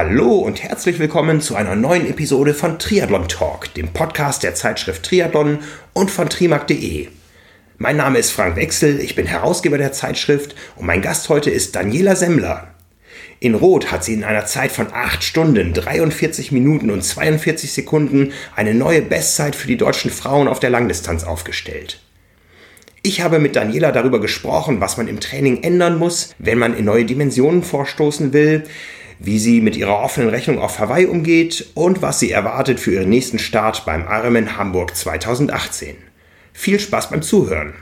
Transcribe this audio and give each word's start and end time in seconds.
Hallo 0.00 0.36
und 0.36 0.62
herzlich 0.62 1.00
willkommen 1.00 1.40
zu 1.40 1.56
einer 1.56 1.74
neuen 1.74 2.08
Episode 2.08 2.54
von 2.54 2.78
Triathlon 2.78 3.26
Talk, 3.26 3.74
dem 3.74 3.88
Podcast 3.88 4.44
der 4.44 4.54
Zeitschrift 4.54 5.02
Triathlon 5.02 5.58
und 5.92 6.08
von 6.08 6.28
trimark.de. 6.28 7.08
Mein 7.78 7.96
Name 7.96 8.20
ist 8.20 8.30
Frank 8.30 8.54
Wechsel, 8.54 9.00
ich 9.00 9.16
bin 9.16 9.26
Herausgeber 9.26 9.76
der 9.76 9.90
Zeitschrift 9.90 10.54
und 10.76 10.86
mein 10.86 11.02
Gast 11.02 11.28
heute 11.28 11.50
ist 11.50 11.74
Daniela 11.74 12.14
Semmler. 12.14 12.68
In 13.40 13.56
Rot 13.56 13.90
hat 13.90 14.04
sie 14.04 14.14
in 14.14 14.22
einer 14.22 14.46
Zeit 14.46 14.70
von 14.70 14.86
8 14.92 15.24
Stunden, 15.24 15.74
43 15.74 16.52
Minuten 16.52 16.90
und 16.90 17.02
42 17.02 17.72
Sekunden 17.72 18.32
eine 18.54 18.74
neue 18.74 19.02
Bestzeit 19.02 19.56
für 19.56 19.66
die 19.66 19.78
deutschen 19.78 20.12
Frauen 20.12 20.46
auf 20.46 20.60
der 20.60 20.70
Langdistanz 20.70 21.24
aufgestellt. 21.24 21.98
Ich 23.02 23.20
habe 23.20 23.40
mit 23.40 23.56
Daniela 23.56 23.90
darüber 23.90 24.20
gesprochen, 24.20 24.80
was 24.80 24.96
man 24.96 25.08
im 25.08 25.18
Training 25.18 25.64
ändern 25.64 25.98
muss, 25.98 26.36
wenn 26.38 26.58
man 26.58 26.76
in 26.76 26.84
neue 26.84 27.04
Dimensionen 27.04 27.64
vorstoßen 27.64 28.32
will, 28.32 28.62
wie 29.18 29.38
sie 29.38 29.60
mit 29.60 29.76
ihrer 29.76 30.00
offenen 30.00 30.30
Rechnung 30.30 30.58
auf 30.58 30.78
Hawaii 30.78 31.06
umgeht 31.06 31.70
und 31.74 32.02
was 32.02 32.20
sie 32.20 32.30
erwartet 32.30 32.80
für 32.80 32.92
ihren 32.92 33.08
nächsten 33.08 33.38
Start 33.38 33.84
beim 33.84 34.04
Ironman 34.08 34.56
Hamburg 34.56 34.96
2018. 34.96 35.96
Viel 36.52 36.78
Spaß 36.78 37.10
beim 37.10 37.22
Zuhören! 37.22 37.74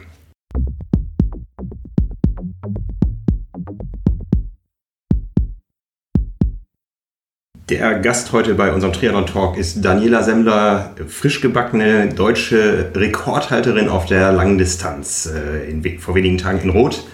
Der 7.69 7.99
Gast 7.99 8.31
heute 8.31 8.55
bei 8.55 8.73
unserem 8.73 8.93
Triathlon 8.93 9.27
Talk 9.27 9.57
ist 9.57 9.85
Daniela 9.85 10.23
Semmler, 10.23 10.95
frisch 11.09 11.41
gebackene 11.41 12.11
deutsche 12.11 12.93
Rekordhalterin 12.95 13.89
auf 13.89 14.07
der 14.07 14.31
Langdistanz 14.31 15.27
äh, 15.27 15.69
in, 15.69 15.99
vor 15.99 16.15
wenigen 16.15 16.39
Tagen 16.39 16.61
in 16.61 16.71
Rot. 16.71 17.05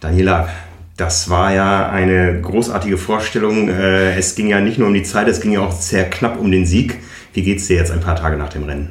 Daniela, 0.00 0.50
das 1.00 1.30
war 1.30 1.54
ja 1.54 1.88
eine 1.88 2.40
großartige 2.42 2.98
Vorstellung. 2.98 3.68
Äh, 3.68 4.18
es 4.18 4.34
ging 4.34 4.48
ja 4.48 4.60
nicht 4.60 4.78
nur 4.78 4.88
um 4.88 4.94
die 4.94 5.02
Zeit, 5.02 5.28
es 5.28 5.40
ging 5.40 5.52
ja 5.52 5.60
auch 5.60 5.72
sehr 5.72 6.10
knapp 6.10 6.38
um 6.38 6.50
den 6.50 6.66
Sieg. 6.66 6.98
Wie 7.32 7.42
geht 7.42 7.58
es 7.58 7.68
dir 7.68 7.76
jetzt 7.76 7.90
ein 7.90 8.00
paar 8.00 8.16
Tage 8.16 8.36
nach 8.36 8.50
dem 8.50 8.64
Rennen? 8.64 8.90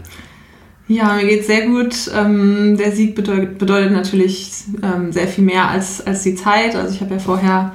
Ja, 0.87 1.13
mir 1.13 1.27
geht 1.27 1.41
es 1.41 1.47
sehr 1.47 1.67
gut. 1.67 2.09
Ähm, 2.17 2.77
der 2.77 2.91
Sieg 2.91 3.13
bedeutet, 3.13 3.59
bedeutet 3.59 3.91
natürlich 3.91 4.51
ähm, 4.81 5.11
sehr 5.11 5.27
viel 5.27 5.43
mehr 5.43 5.69
als, 5.69 6.05
als 6.05 6.23
die 6.23 6.33
Zeit. 6.33 6.75
Also 6.75 6.95
ich 6.95 7.01
habe 7.01 7.13
ja 7.13 7.19
vorher 7.19 7.73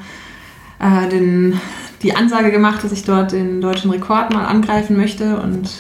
äh, 0.81 1.09
den 1.09 1.61
die 2.03 2.15
Ansage 2.15 2.51
gemacht, 2.51 2.85
dass 2.85 2.93
ich 2.93 3.05
dort 3.05 3.33
den 3.33 3.61
deutschen 3.61 3.91
Rekord 3.91 4.33
mal 4.33 4.45
angreifen 4.45 4.97
möchte. 4.97 5.41
Und 5.41 5.71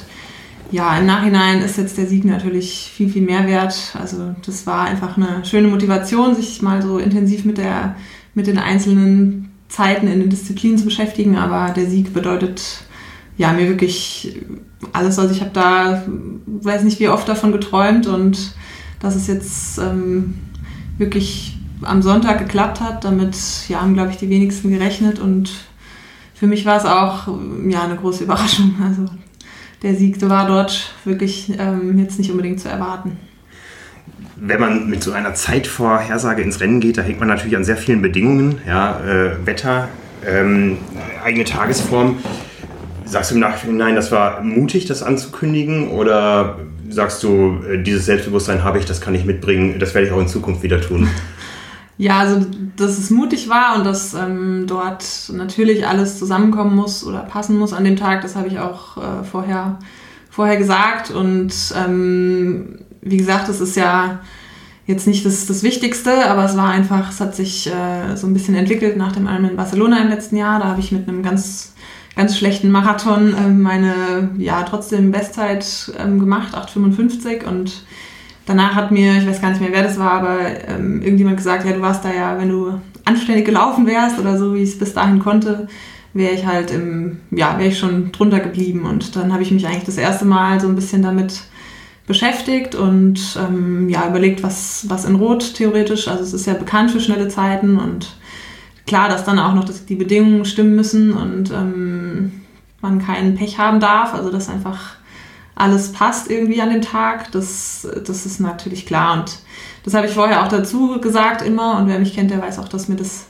ja, 0.70 0.97
im 0.97 1.06
Nachhinein 1.06 1.60
ist 1.60 1.77
jetzt 1.77 1.98
der 1.98 2.06
Sieg 2.06 2.25
natürlich 2.25 2.91
viel, 2.94 3.10
viel 3.10 3.22
mehr 3.22 3.47
wert. 3.47 3.94
Also 4.00 4.34
das 4.47 4.66
war 4.66 4.86
einfach 4.86 5.16
eine 5.16 5.44
schöne 5.44 5.69
Motivation, 5.69 6.34
sich 6.34 6.62
mal 6.62 6.82
so 6.82 6.98
intensiv 6.98 7.44
mit, 7.44 7.58
der, 7.58 7.97
mit 8.35 8.47
den 8.47 8.59
einzelnen 8.59 9.51
Zeiten 9.69 10.07
in 10.07 10.21
den 10.21 10.31
Disziplinen 10.31 10.79
zu 10.79 10.85
beschäftigen. 10.85 11.37
Aber 11.37 11.73
der 11.73 11.87
Sieg 11.87 12.13
bedeutet 12.13 12.85
ja 13.37 13.53
mir 13.53 13.69
wirklich 13.69 14.41
alles. 14.93 15.19
Also 15.19 15.35
ich 15.35 15.41
habe 15.41 15.51
da, 15.53 16.05
weiß 16.47 16.85
nicht 16.85 17.01
wie 17.01 17.09
oft 17.09 17.29
davon 17.29 17.53
geträumt 17.53 18.07
und 18.07 18.55
dass 19.01 19.17
es 19.17 19.27
jetzt 19.27 19.79
ähm, 19.79 20.35
wirklich 20.99 21.59
am 21.83 22.03
Sonntag 22.03 22.39
geklappt 22.39 22.81
hat. 22.81 23.05
Damit 23.05 23.37
ja, 23.69 23.81
haben, 23.81 23.95
glaube 23.95 24.11
ich, 24.11 24.17
die 24.17 24.31
wenigsten 24.31 24.71
gerechnet 24.71 25.19
und 25.19 25.51
für 26.35 26.47
mich 26.47 26.67
war 26.67 26.77
es 26.77 26.85
auch 26.85 27.29
ja, 27.69 27.85
eine 27.85 27.97
große 27.97 28.25
Überraschung. 28.25 28.75
Also 28.83 29.07
der 29.83 29.95
Sieg 29.95 30.21
war 30.29 30.47
dort 30.47 30.95
wirklich 31.05 31.53
ähm, 31.59 31.99
jetzt 31.99 32.19
nicht 32.19 32.31
unbedingt 32.31 32.61
zu 32.61 32.69
erwarten. 32.69 33.19
Wenn 34.37 34.61
man 34.61 34.91
mit 34.91 35.03
so 35.03 35.12
einer 35.12 35.34
Zeitvorhersage 35.34 36.43
ins 36.43 36.61
Rennen 36.61 36.81
geht, 36.81 36.98
da 36.98 37.03
hängt 37.03 37.19
man 37.20 37.29
natürlich 37.29 37.57
an 37.57 37.65
sehr 37.65 37.77
vielen 37.77 38.03
Bedingungen, 38.03 38.59
ja, 38.67 39.01
äh, 39.01 39.47
Wetter, 39.47 39.89
ähm, 40.27 40.78
eigene 41.25 41.44
Tagesform. 41.44 42.19
Sagst 43.05 43.31
du 43.31 43.34
im 43.37 43.41
Nachhinein, 43.41 43.94
das 43.94 44.11
war 44.11 44.43
mutig, 44.43 44.87
das 44.87 45.03
anzukündigen? 45.03 45.88
Oder 45.88 46.59
sagst 46.88 47.22
du, 47.22 47.61
äh, 47.69 47.83
dieses 47.83 48.06
Selbstbewusstsein 48.06 48.65
habe 48.65 48.78
ich, 48.78 48.87
das 48.87 49.00
kann 49.00 49.15
ich 49.15 49.25
mitbringen, 49.25 49.78
das 49.78 49.94
werde 49.94 50.09
ich 50.09 50.12
auch 50.12 50.21
in 50.21 50.28
Zukunft 50.28 50.62
wieder 50.62 50.81
tun? 50.81 51.09
Ja, 51.97 52.19
also 52.19 52.44
dass 52.77 52.99
es 52.99 53.11
mutig 53.11 53.49
war 53.49 53.77
und 53.77 53.84
dass 53.84 54.15
ähm, 54.15 54.65
dort 54.67 55.05
natürlich 55.33 55.87
alles 55.87 56.19
zusammenkommen 56.19 56.75
muss 56.75 57.05
oder 57.06 57.21
passen 57.21 57.56
muss 57.56 57.72
an 57.72 57.84
dem 57.84 57.97
Tag, 57.97 58.22
das 58.22 58.34
habe 58.34 58.49
ich 58.49 58.59
auch 58.59 58.97
äh, 58.97 59.25
vorher, 59.25 59.78
vorher 60.28 60.56
gesagt. 60.56 61.12
Und 61.12 61.53
ähm, 61.77 62.81
wie 63.04 63.16
gesagt, 63.16 63.48
es 63.48 63.60
ist 63.60 63.76
ja 63.76 64.20
jetzt 64.87 65.06
nicht 65.06 65.25
das, 65.25 65.47
das 65.47 65.62
Wichtigste, 65.62 66.26
aber 66.28 66.44
es 66.44 66.56
war 66.56 66.69
einfach, 66.69 67.10
es 67.10 67.20
hat 67.20 67.34
sich 67.34 67.66
äh, 67.66 68.16
so 68.16 68.26
ein 68.26 68.34
bisschen 68.34 68.54
entwickelt 68.54 68.97
nach 68.97 69.12
dem 69.12 69.26
Ironman 69.26 69.50
in 69.50 69.56
Barcelona 69.56 70.03
im 70.03 70.09
letzten 70.09 70.37
Jahr. 70.37 70.59
Da 70.59 70.66
habe 70.66 70.81
ich 70.81 70.92
mit 70.92 71.09
einem 71.09 71.22
ganz, 71.22 71.75
ganz 72.16 72.37
schlechten 72.37 72.70
Marathon 72.70 73.34
äh, 73.34 73.48
meine, 73.48 74.31
ja, 74.38 74.62
trotzdem 74.62 75.10
Bestzeit 75.10 75.93
ähm, 75.98 76.19
gemacht, 76.19 76.54
8,55 76.54 77.44
und 77.44 77.84
danach 78.47 78.75
hat 78.75 78.91
mir, 78.91 79.16
ich 79.19 79.26
weiß 79.26 79.41
gar 79.41 79.50
nicht 79.50 79.60
mehr, 79.60 79.72
wer 79.72 79.84
das 79.84 79.98
war, 79.98 80.12
aber 80.12 80.38
ähm, 80.69 81.00
irgendjemand 81.00 81.38
gesagt, 81.38 81.64
ja, 81.64 81.72
du 81.72 81.81
warst 81.81 82.04
da 82.04 82.12
ja, 82.12 82.38
wenn 82.38 82.50
du 82.50 82.78
anständig 83.04 83.47
gelaufen 83.47 83.87
wärst 83.87 84.19
oder 84.19 84.37
so, 84.37 84.54
wie 84.54 84.62
ich 84.62 84.70
es 84.70 84.78
bis 84.78 84.93
dahin 84.93 85.19
konnte, 85.19 85.69
wäre 86.12 86.34
ich 86.34 86.47
halt 86.47 86.70
im, 86.70 87.20
ja, 87.31 87.59
wäre 87.59 87.69
ich 87.69 87.78
schon 87.78 88.12
drunter 88.12 88.41
geblieben. 88.41 88.84
Und 88.84 89.16
dann 89.16 89.32
habe 89.32 89.43
ich 89.43 89.50
mich 89.50 89.66
eigentlich 89.66 89.84
das 89.84 89.98
erste 89.98 90.25
Mal 90.25 90.60
so 90.60 90.69
ein 90.69 90.76
bisschen 90.76 91.03
damit 91.03 91.43
beschäftigt 92.06 92.75
und 92.75 93.38
ähm, 93.38 93.88
ja, 93.88 94.06
überlegt, 94.09 94.42
was, 94.42 94.88
was 94.88 95.04
in 95.04 95.16
Rot 95.16 95.54
theoretisch, 95.54 96.09
also 96.09 96.22
es 96.22 96.34
ist 96.34 96.47
ja 96.47 96.54
bekannt 96.54 96.91
für 96.91 97.00
schnelle 97.00 97.28
Zeiten 97.28 97.78
und 97.78 98.16
klar, 98.87 99.09
dass 99.09 99.25
dann 99.25 99.38
auch 99.38 99.54
noch 99.54 99.65
das, 99.65 99.87
die 99.87 99.94
Bedingungen 99.94 100.44
stimmen 100.44 100.75
müssen 100.75 101.12
und 101.12 101.50
ähm, 101.50 102.43
man 102.82 103.04
keinen 103.04 103.34
Pech 103.37 103.59
haben 103.59 103.81
darf, 103.81 104.14
also 104.14 104.31
dass 104.31 104.50
einfach 104.50 104.97
alles 105.54 105.93
passt 105.93 106.31
irgendwie 106.31 106.60
an 106.60 106.70
dem 106.70 106.82
Tag, 106.82 107.31
das, 107.32 107.87
das 108.04 108.26
ist 108.26 108.41
natürlich 108.41 108.87
klar. 108.87 109.20
Und 109.20 109.38
das 109.84 109.94
habe 109.94 110.06
ich 110.06 110.12
vorher 110.12 110.43
auch 110.43 110.48
dazu 110.48 111.00
gesagt 111.00 111.43
immer. 111.43 111.78
Und 111.78 111.87
wer 111.87 111.98
mich 111.98 112.14
kennt, 112.14 112.31
der 112.31 112.43
weiß 112.43 112.59
auch, 112.59 112.69
dass 112.69 112.88
mir 112.88 112.97
das 112.97 113.26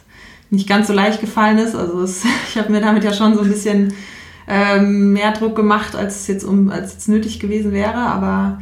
nicht 0.50 0.68
ganz 0.68 0.86
so 0.86 0.92
leicht 0.92 1.20
gefallen 1.20 1.58
ist. 1.58 1.74
Also 1.74 2.00
es, 2.00 2.24
ich 2.48 2.58
habe 2.58 2.72
mir 2.72 2.80
damit 2.80 3.04
ja 3.04 3.12
schon 3.12 3.34
so 3.34 3.42
ein 3.42 3.50
bisschen 3.50 3.92
ähm, 4.48 5.12
mehr 5.12 5.32
Druck 5.32 5.56
gemacht, 5.56 5.96
als 5.96 6.20
es 6.20 6.26
jetzt, 6.26 6.44
um, 6.44 6.70
als 6.70 6.94
jetzt 6.94 7.08
nötig 7.08 7.40
gewesen 7.40 7.72
wäre. 7.72 7.96
Aber 7.96 8.58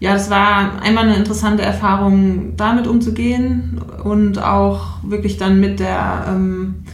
ja, 0.00 0.14
das 0.14 0.30
war 0.30 0.82
einmal 0.82 1.04
eine 1.04 1.16
interessante 1.16 1.62
Erfahrung, 1.62 2.56
damit 2.56 2.86
umzugehen 2.86 3.80
und 4.02 4.42
auch 4.42 4.98
wirklich 5.02 5.36
dann 5.36 5.60
mit 5.60 5.80
der, 5.80 6.26
ähm, 6.28 6.84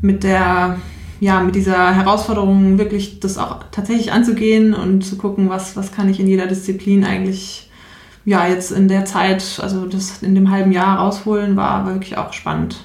mit 0.00 0.24
der 0.24 0.78
ja, 1.20 1.40
mit 1.40 1.54
dieser 1.54 1.94
Herausforderung 1.94 2.78
wirklich 2.78 3.20
das 3.20 3.38
auch 3.38 3.58
tatsächlich 3.70 4.10
anzugehen 4.10 4.74
und 4.74 5.02
zu 5.02 5.16
gucken, 5.16 5.48
was, 5.48 5.76
was 5.76 5.92
kann 5.92 6.08
ich 6.08 6.18
in 6.18 6.26
jeder 6.26 6.48
Disziplin 6.48 7.04
eigentlich 7.04 7.70
ja, 8.24 8.48
jetzt 8.48 8.72
in 8.72 8.88
der 8.88 9.04
Zeit, 9.04 9.60
also 9.62 9.86
das 9.86 10.20
in 10.22 10.34
dem 10.34 10.50
halben 10.50 10.72
Jahr 10.72 10.98
rausholen, 10.98 11.54
war 11.54 11.86
wirklich 11.86 12.16
auch 12.18 12.32
spannend. 12.32 12.84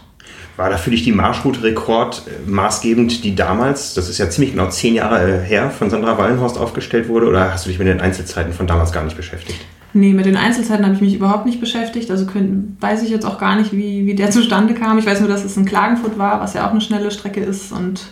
War 0.57 0.71
da 0.71 0.77
für 0.77 0.89
dich 0.89 1.03
die 1.03 1.11
Marschroute-Rekord 1.11 2.23
äh, 2.27 2.49
maßgebend, 2.49 3.23
die 3.23 3.35
damals, 3.35 3.93
das 3.93 4.09
ist 4.09 4.17
ja 4.17 4.27
ziemlich 4.29 4.53
genau 4.53 4.67
zehn 4.69 4.95
Jahre 4.95 5.21
äh, 5.21 5.43
her, 5.43 5.69
von 5.69 5.91
Sandra 5.91 6.17
Wallenhorst 6.17 6.57
aufgestellt 6.57 7.07
wurde? 7.07 7.27
Oder 7.27 7.53
hast 7.53 7.65
du 7.65 7.69
dich 7.69 7.77
mit 7.77 7.87
den 7.87 8.01
Einzelzeiten 8.01 8.51
von 8.53 8.65
damals 8.65 8.91
gar 8.91 9.03
nicht 9.03 9.15
beschäftigt? 9.15 9.59
Nee, 9.93 10.13
mit 10.13 10.25
den 10.25 10.35
Einzelzeiten 10.35 10.83
habe 10.83 10.95
ich 10.95 11.01
mich 11.01 11.13
überhaupt 11.13 11.45
nicht 11.45 11.59
beschäftigt. 11.59 12.09
Also 12.09 12.25
können, 12.25 12.75
weiß 12.81 13.03
ich 13.03 13.09
jetzt 13.09 13.25
auch 13.25 13.39
gar 13.39 13.55
nicht, 13.55 13.71
wie, 13.71 14.07
wie 14.07 14.15
der 14.15 14.31
zustande 14.31 14.73
kam. 14.73 14.97
Ich 14.97 15.05
weiß 15.05 15.19
nur, 15.19 15.29
dass 15.29 15.45
es 15.45 15.55
in 15.57 15.65
Klagenfurt 15.65 16.17
war, 16.17 16.41
was 16.41 16.55
ja 16.55 16.67
auch 16.67 16.71
eine 16.71 16.81
schnelle 16.81 17.11
Strecke 17.11 17.39
ist. 17.39 17.71
Und 17.71 18.07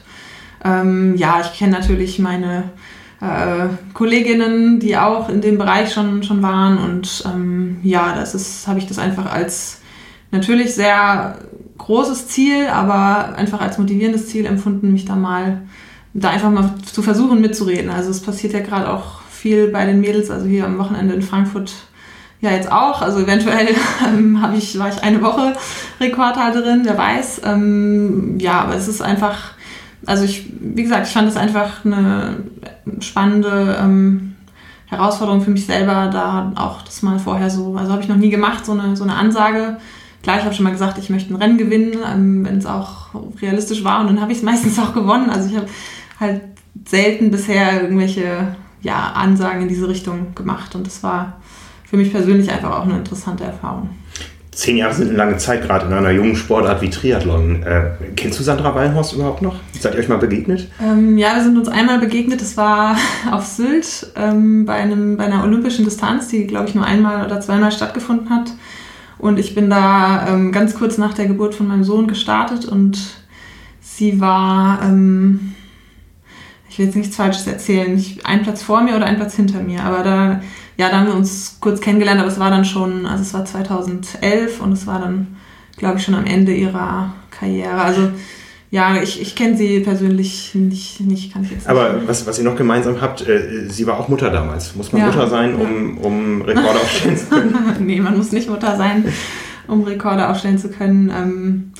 ähm, 0.63 1.16
ja, 1.17 1.41
ich 1.41 1.57
kenne 1.57 1.72
natürlich 1.72 2.19
meine 2.19 2.66
äh, 3.22 3.67
Kolleginnen, 3.94 4.79
die 4.79 4.97
auch 4.97 5.29
in 5.29 5.41
dem 5.41 5.57
Bereich 5.57 5.91
schon, 5.94 6.22
schon 6.22 6.44
waren. 6.44 6.78
Und 6.78 7.23
ähm, 7.25 7.78
ja, 7.81 8.14
das 8.16 8.67
habe 8.67 8.78
ich 8.78 8.85
das 8.85 8.99
einfach 8.99 9.31
als 9.31 9.81
natürlich 10.31 10.75
sehr 10.75 11.40
großes 11.77 12.27
Ziel, 12.27 12.67
aber 12.67 13.35
einfach 13.35 13.61
als 13.61 13.77
motivierendes 13.77 14.27
Ziel 14.27 14.45
empfunden, 14.45 14.93
mich 14.93 15.05
da 15.05 15.16
mal, 15.16 15.61
da 16.13 16.29
einfach 16.29 16.51
mal 16.51 16.75
zu 16.85 17.01
versuchen 17.01 17.41
mitzureden. 17.41 17.89
Also 17.89 18.09
es 18.11 18.22
passiert 18.22 18.53
ja 18.53 18.61
gerade 18.61 18.89
auch 18.89 19.22
viel 19.29 19.67
bei 19.67 19.85
den 19.85 19.99
Mädels, 19.99 20.31
also 20.31 20.45
hier 20.45 20.66
am 20.66 20.77
Wochenende 20.77 21.13
in 21.13 21.22
Frankfurt 21.22 21.73
ja 22.41 22.51
jetzt 22.51 22.72
auch. 22.72 23.01
Also 23.01 23.19
eventuell 23.19 23.67
ähm, 24.07 24.43
ich, 24.57 24.77
war 24.79 24.89
ich 24.89 25.03
eine 25.03 25.22
Woche 25.22 25.53
Rekordhalterin, 25.99 26.81
wer 26.83 26.97
weiß. 26.97 27.41
Ähm, 27.45 28.37
ja, 28.39 28.61
aber 28.61 28.75
es 28.75 28.87
ist 28.87 29.01
einfach 29.01 29.55
also 30.05 30.23
ich, 30.23 30.45
wie 30.59 30.83
gesagt, 30.83 31.07
ich 31.07 31.13
fand 31.13 31.27
es 31.27 31.37
einfach 31.37 31.83
eine 31.83 32.37
spannende 32.99 33.77
ähm, 33.81 34.35
Herausforderung 34.85 35.41
für 35.41 35.51
mich 35.51 35.66
selber, 35.66 36.09
da 36.11 36.51
auch 36.55 36.81
das 36.83 37.01
mal 37.01 37.19
vorher 37.19 37.49
so, 37.49 37.75
also 37.75 37.91
habe 37.91 38.01
ich 38.01 38.07
noch 38.07 38.17
nie 38.17 38.29
gemacht, 38.29 38.66
so 38.66 38.73
eine, 38.73 38.95
so 38.95 39.03
eine 39.03 39.16
Ansage. 39.16 39.77
Klar, 40.25 40.39
ich 40.39 40.43
habe 40.45 40.55
schon 40.55 40.63
mal 40.63 40.72
gesagt, 40.72 40.97
ich 40.97 41.11
möchte 41.11 41.31
ein 41.31 41.35
Rennen 41.35 41.59
gewinnen, 41.59 41.97
ähm, 42.03 42.43
wenn 42.47 42.57
es 42.57 42.66
auch 42.66 43.09
realistisch 43.43 43.83
war 43.83 44.01
und 44.01 44.07
dann 44.07 44.22
habe 44.22 44.31
ich 44.31 44.39
es 44.39 44.43
meistens 44.51 44.79
auch 44.79 44.91
gewonnen. 44.91 45.29
Also 45.29 45.49
ich 45.51 45.55
habe 45.55 45.67
halt 46.19 46.41
selten 46.83 47.29
bisher 47.29 47.83
irgendwelche 47.83 48.55
ja, 48.81 49.11
Ansagen 49.13 49.61
in 49.61 49.67
diese 49.67 49.87
Richtung 49.87 50.33
gemacht 50.33 50.73
und 50.73 50.87
das 50.87 51.03
war 51.03 51.39
für 51.87 51.95
mich 51.95 52.11
persönlich 52.11 52.49
einfach 52.49 52.72
auch 52.72 52.85
eine 52.85 52.97
interessante 52.97 53.43
Erfahrung. 53.43 53.91
zehn 54.49 54.77
Jahre 54.77 54.95
sind 54.95 55.09
eine 55.09 55.17
lange 55.17 55.37
Zeit, 55.37 55.61
gerade 55.61 55.85
in 55.85 55.93
einer 55.93 56.09
jungen 56.09 56.35
Sportart 56.35 56.81
wie 56.81 56.89
Triathlon. 56.89 57.61
Äh, 57.61 57.91
kennst 58.16 58.39
du 58.39 58.43
Sandra 58.43 58.73
Wallenhorst 58.73 59.13
überhaupt 59.13 59.43
noch? 59.43 59.57
Seid 59.79 59.93
ihr 59.93 59.99
euch 59.99 60.09
mal 60.09 60.17
begegnet? 60.17 60.72
Ähm, 60.83 61.19
ja, 61.19 61.35
wir 61.35 61.43
sind 61.43 61.55
uns 61.55 61.67
einmal 61.67 61.99
begegnet. 61.99 62.41
Das 62.41 62.57
war 62.57 62.97
auf 63.31 63.45
Sylt 63.45 64.07
ähm, 64.16 64.66
bei, 64.66 64.73
einem, 64.73 65.17
bei 65.17 65.25
einer 65.25 65.43
olympischen 65.43 65.85
Distanz, 65.85 66.29
die, 66.29 66.47
glaube 66.47 66.67
ich, 66.67 66.73
nur 66.73 66.83
einmal 66.83 67.23
oder 67.23 67.39
zweimal 67.41 67.72
stattgefunden 67.72 68.31
hat. 68.31 68.53
Und 69.17 69.40
ich 69.40 69.56
bin 69.56 69.70
da 69.70 70.28
ähm, 70.28 70.52
ganz 70.52 70.76
kurz 70.76 70.97
nach 70.97 71.14
der 71.14 71.28
Geburt 71.28 71.56
von 71.56 71.67
meinem 71.67 71.84
Sohn 71.84 72.08
gestartet 72.08 72.66
und 72.66 73.00
sie 73.82 74.20
war, 74.20 74.82
ähm, 74.84 75.56
ich 76.70 76.78
will 76.78 76.85
jetzt 76.88 76.96
nichts 76.96 77.16
Falsches 77.16 77.47
erzählen, 77.47 78.03
ein 78.23 78.44
Platz 78.44 78.62
vor 78.62 78.82
mir 78.82 78.96
oder 78.96 79.06
ein 79.06 79.16
Platz 79.16 79.35
hinter 79.35 79.62
mir, 79.62 79.84
aber 79.84 80.03
da 80.03 80.41
ja, 80.78 80.90
da 80.90 81.00
haben 81.00 81.08
wir 81.08 81.16
uns 81.16 81.58
kurz 81.62 81.79
kennengelernt, 81.79 82.20
aber 82.20 82.29
es 82.29 82.40
war 82.40 82.50
dann 82.50 82.66
schon, 82.66 83.06
also 83.06 83.23
es 83.23 83.34
war 83.34 83.46
2011 83.46 84.59
und 84.59 84.73
es 84.73 84.85
war 84.85 85.00
dann, 85.00 85.38
glaube 85.78 85.97
ich, 85.97 86.03
schon 86.03 86.16
am 86.16 86.26
Ende 86.26 86.53
ihrer 86.53 87.14
Karriere. 87.32 87.82
Also 87.82 88.11
ja, 88.75 89.01
ich, 89.01 89.22
ich 89.22 89.35
kenne 89.35 89.55
sie 89.55 89.79
persönlich 89.79 90.53
nicht, 90.53 90.99
nicht, 90.99 91.31
kann 91.31 91.45
ich 91.45 91.51
jetzt 91.51 91.66
Aber 91.66 91.93
nicht. 91.93 92.09
was, 92.09 92.27
was 92.27 92.37
ihr 92.39 92.43
noch 92.43 92.57
gemeinsam 92.57 92.99
habt, 92.99 93.25
äh, 93.25 93.69
sie 93.69 93.87
war 93.87 93.97
auch 93.97 94.09
Mutter 94.09 94.29
damals. 94.29 94.75
Muss 94.75 94.91
man 94.91 95.01
ja, 95.01 95.07
Mutter 95.07 95.29
sein, 95.29 95.55
um, 95.55 95.97
um 95.99 96.41
Rekorde 96.41 96.81
aufstellen 96.81 97.17
zu 97.17 97.27
können? 97.27 97.55
nee, 97.79 98.01
man 98.01 98.17
muss 98.17 98.33
nicht 98.33 98.49
Mutter 98.49 98.75
sein, 98.75 99.05
um 99.67 99.85
Rekorde 99.85 100.27
aufstellen 100.27 100.57
zu 100.57 100.67
können. 100.67 101.09
Ähm, 101.09 101.72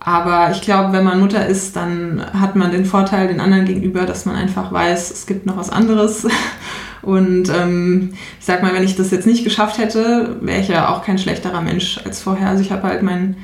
aber 0.00 0.52
ich 0.52 0.62
glaube, 0.62 0.94
wenn 0.94 1.04
man 1.04 1.20
Mutter 1.20 1.46
ist, 1.46 1.76
dann 1.76 2.24
hat 2.32 2.56
man 2.56 2.70
den 2.70 2.86
Vorteil 2.86 3.28
den 3.28 3.38
anderen 3.40 3.66
gegenüber, 3.66 4.06
dass 4.06 4.24
man 4.24 4.36
einfach 4.36 4.72
weiß, 4.72 5.10
es 5.10 5.26
gibt 5.26 5.44
noch 5.44 5.58
was 5.58 5.68
anderes. 5.68 6.26
Und 7.02 7.50
ähm, 7.50 8.14
ich 8.40 8.46
sag 8.46 8.62
mal, 8.62 8.72
wenn 8.72 8.84
ich 8.84 8.96
das 8.96 9.10
jetzt 9.10 9.26
nicht 9.26 9.44
geschafft 9.44 9.76
hätte, 9.76 10.38
wäre 10.40 10.62
ich 10.62 10.68
ja 10.68 10.88
auch 10.88 11.04
kein 11.04 11.18
schlechterer 11.18 11.60
Mensch 11.60 12.00
als 12.06 12.22
vorher. 12.22 12.48
Also 12.48 12.62
ich 12.62 12.72
habe 12.72 12.84
halt 12.84 13.02
mein 13.02 13.36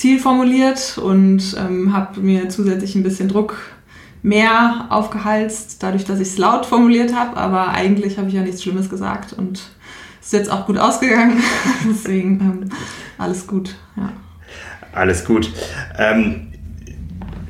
Ziel 0.00 0.18
formuliert 0.18 0.96
und 0.96 1.54
ähm, 1.58 1.92
habe 1.92 2.20
mir 2.20 2.48
zusätzlich 2.48 2.94
ein 2.94 3.02
bisschen 3.02 3.28
Druck 3.28 3.58
mehr 4.22 4.86
aufgehalst, 4.88 5.82
dadurch, 5.82 6.06
dass 6.06 6.20
ich 6.20 6.28
es 6.28 6.38
laut 6.38 6.64
formuliert 6.64 7.14
habe. 7.14 7.36
Aber 7.36 7.68
eigentlich 7.68 8.16
habe 8.16 8.28
ich 8.28 8.34
ja 8.34 8.40
nichts 8.40 8.62
Schlimmes 8.62 8.88
gesagt 8.88 9.34
und 9.34 9.60
es 10.20 10.28
ist 10.28 10.32
jetzt 10.32 10.50
auch 10.50 10.64
gut 10.64 10.78
ausgegangen. 10.78 11.42
Deswegen 11.86 12.40
ähm, 12.40 12.70
alles 13.18 13.46
gut. 13.46 13.76
Ja. 13.98 14.10
Alles 14.92 15.22
gut. 15.22 15.52
Ähm, 15.98 16.46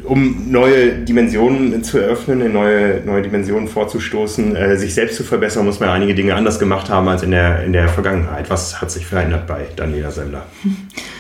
um 0.03 0.51
neue 0.51 1.05
Dimensionen 1.05 1.85
zu 1.85 1.99
eröffnen, 1.99 2.41
in 2.41 2.53
neue, 2.53 3.01
neue 3.07 3.23
Dimensionen 3.23 3.69
vorzustoßen, 3.69 4.57
äh, 4.57 4.77
sich 4.77 4.93
selbst 4.93 5.17
zu 5.17 5.23
verbessern, 5.23 5.67
muss 5.67 5.79
man 5.79 5.91
einige 5.91 6.17
Dinge 6.17 6.35
anders 6.35 6.59
gemacht 6.59 6.91
haben 6.91 7.07
als 7.07 7.23
in 7.23 7.31
der, 7.31 7.63
in 7.63 7.73
der 7.73 7.89
Vergangenheit. 7.89 8.51
Was 8.51 8.81
hat 8.81 8.91
sich 8.91 9.07
verändert 9.07 9.47
bei 9.47 9.69
Daniela 9.77 10.11
Semmler? 10.11 10.47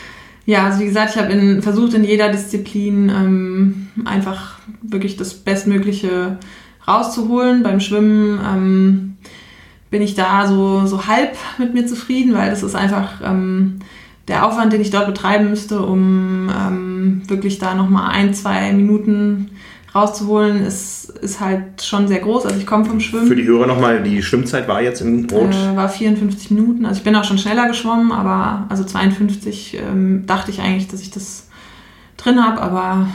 Ja, 0.50 0.64
also 0.64 0.80
wie 0.80 0.86
gesagt, 0.86 1.14
ich 1.14 1.22
habe 1.22 1.62
versucht 1.62 1.94
in 1.94 2.02
jeder 2.02 2.28
Disziplin 2.28 3.08
ähm, 3.08 3.86
einfach 4.04 4.58
wirklich 4.82 5.16
das 5.16 5.32
Bestmögliche 5.34 6.38
rauszuholen. 6.88 7.62
Beim 7.62 7.78
Schwimmen 7.78 8.40
ähm, 8.44 9.16
bin 9.92 10.02
ich 10.02 10.16
da 10.16 10.48
so, 10.48 10.86
so 10.86 11.06
halb 11.06 11.36
mit 11.58 11.72
mir 11.72 11.86
zufrieden, 11.86 12.34
weil 12.34 12.50
das 12.50 12.64
ist 12.64 12.74
einfach... 12.74 13.20
Ähm, 13.24 13.78
der 14.28 14.46
Aufwand, 14.46 14.72
den 14.72 14.80
ich 14.80 14.90
dort 14.90 15.08
betreiben 15.08 15.50
müsste, 15.50 15.80
um 15.82 16.48
ähm, 16.50 17.22
wirklich 17.26 17.58
da 17.58 17.74
nochmal 17.74 18.12
ein, 18.12 18.32
zwei 18.32 18.72
Minuten 18.72 19.49
rauszuholen, 19.94 20.64
ist, 20.64 21.10
ist 21.20 21.40
halt 21.40 21.82
schon 21.82 22.06
sehr 22.08 22.20
groß. 22.20 22.46
Also 22.46 22.58
ich 22.58 22.66
komme 22.66 22.84
vom 22.84 23.00
Schwimmen. 23.00 23.26
Für 23.26 23.36
die 23.36 23.44
Hörer 23.44 23.66
nochmal, 23.66 24.02
die 24.02 24.22
Schwimmzeit 24.22 24.68
war 24.68 24.82
jetzt 24.82 25.00
im 25.00 25.26
Rot? 25.30 25.54
Äh, 25.54 25.76
war 25.76 25.88
54 25.88 26.52
Minuten. 26.52 26.86
Also 26.86 26.98
ich 26.98 27.04
bin 27.04 27.16
auch 27.16 27.24
schon 27.24 27.38
schneller 27.38 27.66
geschwommen, 27.66 28.12
aber 28.12 28.66
also 28.68 28.84
52 28.84 29.78
ähm, 29.78 30.24
dachte 30.26 30.50
ich 30.50 30.60
eigentlich, 30.60 30.88
dass 30.88 31.00
ich 31.00 31.10
das 31.10 31.48
drin 32.16 32.44
habe. 32.44 32.60
Aber 32.60 33.08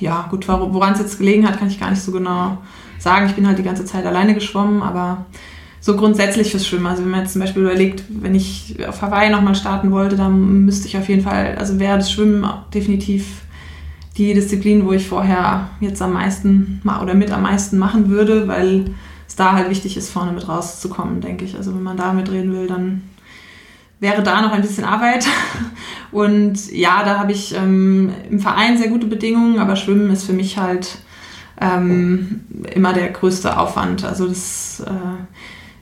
ja, 0.00 0.26
gut, 0.30 0.46
woran 0.48 0.92
es 0.92 1.00
jetzt 1.00 1.18
gelegen 1.18 1.48
hat, 1.48 1.58
kann 1.58 1.68
ich 1.68 1.80
gar 1.80 1.90
nicht 1.90 2.02
so 2.02 2.12
genau 2.12 2.58
sagen. 2.98 3.26
Ich 3.26 3.34
bin 3.34 3.46
halt 3.46 3.58
die 3.58 3.64
ganze 3.64 3.84
Zeit 3.84 4.04
alleine 4.04 4.34
geschwommen, 4.34 4.82
aber 4.82 5.26
so 5.80 5.96
grundsätzlich 5.96 6.50
fürs 6.50 6.66
Schwimmen. 6.66 6.86
Also 6.86 7.02
wenn 7.02 7.10
man 7.10 7.20
jetzt 7.20 7.32
zum 7.32 7.40
Beispiel 7.40 7.62
überlegt, 7.62 8.02
wenn 8.08 8.34
ich 8.34 8.76
auf 8.86 9.00
Hawaii 9.00 9.30
nochmal 9.30 9.54
starten 9.54 9.90
wollte, 9.92 10.16
dann 10.16 10.64
müsste 10.64 10.88
ich 10.88 10.98
auf 10.98 11.08
jeden 11.08 11.22
Fall, 11.22 11.56
also 11.56 11.78
wäre 11.78 11.96
das 11.96 12.10
Schwimmen 12.10 12.46
definitiv 12.74 13.42
die 14.18 14.34
Disziplin, 14.34 14.84
wo 14.84 14.92
ich 14.92 15.08
vorher 15.08 15.70
jetzt 15.80 16.02
am 16.02 16.12
meisten 16.12 16.82
oder 17.02 17.14
mit 17.14 17.30
am 17.30 17.42
meisten 17.42 17.78
machen 17.78 18.10
würde, 18.10 18.48
weil 18.48 18.90
es 19.26 19.36
da 19.36 19.52
halt 19.52 19.70
wichtig 19.70 19.96
ist, 19.96 20.10
vorne 20.10 20.32
mit 20.32 20.48
rauszukommen, 20.48 21.20
denke 21.20 21.44
ich. 21.44 21.56
Also 21.56 21.74
wenn 21.74 21.82
man 21.82 21.96
da 21.96 22.12
mitreden 22.12 22.52
will, 22.52 22.66
dann 22.66 23.02
wäre 24.00 24.22
da 24.22 24.42
noch 24.42 24.52
ein 24.52 24.62
bisschen 24.62 24.84
Arbeit. 24.84 25.26
Und 26.10 26.72
ja, 26.72 27.04
da 27.04 27.18
habe 27.18 27.32
ich 27.32 27.54
ähm, 27.54 28.10
im 28.30 28.40
Verein 28.40 28.76
sehr 28.76 28.88
gute 28.88 29.06
Bedingungen, 29.06 29.58
aber 29.58 29.76
Schwimmen 29.76 30.10
ist 30.10 30.24
für 30.24 30.32
mich 30.32 30.58
halt 30.58 30.98
ähm, 31.60 32.40
immer 32.74 32.92
der 32.92 33.10
größte 33.10 33.58
Aufwand. 33.58 34.04
Also 34.04 34.26
das 34.26 34.82
äh, 34.86 35.22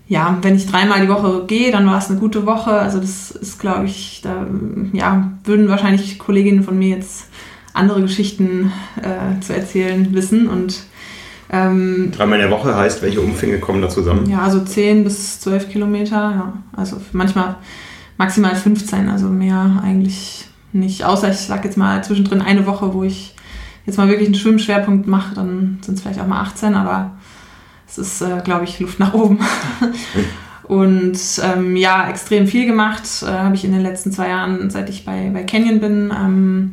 ja, 0.09 0.39
wenn 0.43 0.55
ich 0.55 0.67
dreimal 0.67 1.01
die 1.01 1.09
Woche 1.09 1.47
gehe, 1.47 1.73
dann 1.73 1.87
war 1.87 1.99
es 1.99 2.09
eine 2.09 2.21
gute 2.21 2.47
Woche. 2.47 2.71
Also 2.71 3.01
das 3.01 3.33
ist, 3.33 3.59
glaube 3.59 3.87
ich, 3.87 4.21
da 4.23 4.47
ja, 4.93 5.33
würden 5.45 5.69
wahrscheinlich 5.69 6.19
Kolleginnen 6.19 6.63
von 6.63 6.79
mir 6.79 6.97
jetzt 6.97 7.29
andere 7.77 8.03
Geschichten 8.03 8.73
äh, 9.01 9.41
zu 9.41 9.55
erzählen 9.55 10.15
wissen. 10.15 10.49
Und 10.49 10.83
ähm, 11.51 12.11
dreimal 12.17 12.41
in 12.41 12.49
der 12.49 12.59
Woche 12.59 12.75
heißt, 12.75 13.03
welche 13.03 13.21
Umfänge 13.21 13.59
kommen 13.59 13.83
da 13.83 13.89
zusammen? 13.89 14.29
Ja, 14.29 14.41
also 14.41 14.61
10 14.61 15.05
bis 15.05 15.41
12 15.41 15.71
Kilometer, 15.71 16.17
ja. 16.17 16.53
Also 16.75 16.97
manchmal 17.13 17.57
maximal 18.17 18.57
15, 18.57 19.09
also 19.09 19.29
mehr 19.29 19.81
eigentlich 19.83 20.49
nicht. 20.73 21.05
Außer 21.05 21.31
ich 21.31 21.39
sage 21.39 21.69
jetzt 21.69 21.77
mal 21.77 22.03
zwischendrin 22.03 22.43
eine 22.43 22.67
Woche, 22.67 22.95
wo 22.95 23.05
ich 23.05 23.35
jetzt 23.85 23.99
mal 23.99 24.09
wirklich 24.09 24.29
einen 24.29 24.35
Schwimmschwerpunkt 24.35 25.07
mache, 25.07 25.35
dann 25.35 25.79
sind 25.83 25.95
es 25.95 26.03
vielleicht 26.03 26.21
auch 26.21 26.27
mal 26.27 26.41
18, 26.41 26.75
aber 26.75 27.13
es 27.87 27.99
ist, 27.99 28.21
äh, 28.21 28.41
glaube 28.45 28.65
ich, 28.65 28.81
Luft 28.81 28.99
nach 28.99 29.15
oben. 29.15 29.39
Und 30.65 31.19
ähm, 31.45 31.77
ja, 31.77 32.09
extrem 32.11 32.49
viel 32.49 32.67
gemacht 32.67 33.05
äh, 33.23 33.27
habe 33.27 33.55
ich 33.55 33.65
in 33.65 33.71
den 33.71 33.83
letzten 33.83 34.11
zwei 34.11 34.29
Jahren, 34.29 34.69
seit 34.69 34.91
ich 34.91 35.05
bei, 35.05 35.31
bei 35.33 35.45
Canyon 35.45 35.79
bin, 35.79 36.13
ähm, 36.13 36.73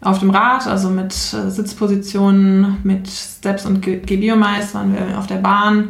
auf 0.00 0.20
dem 0.20 0.30
Rad, 0.30 0.66
also 0.66 0.90
mit 0.90 1.12
äh, 1.12 1.50
Sitzpositionen, 1.50 2.78
mit 2.84 3.08
Steps 3.08 3.66
und 3.66 3.82
Gebiomais 3.82 4.74
waren 4.74 4.94
wir 4.94 5.18
auf 5.18 5.26
der 5.26 5.36
Bahn. 5.36 5.88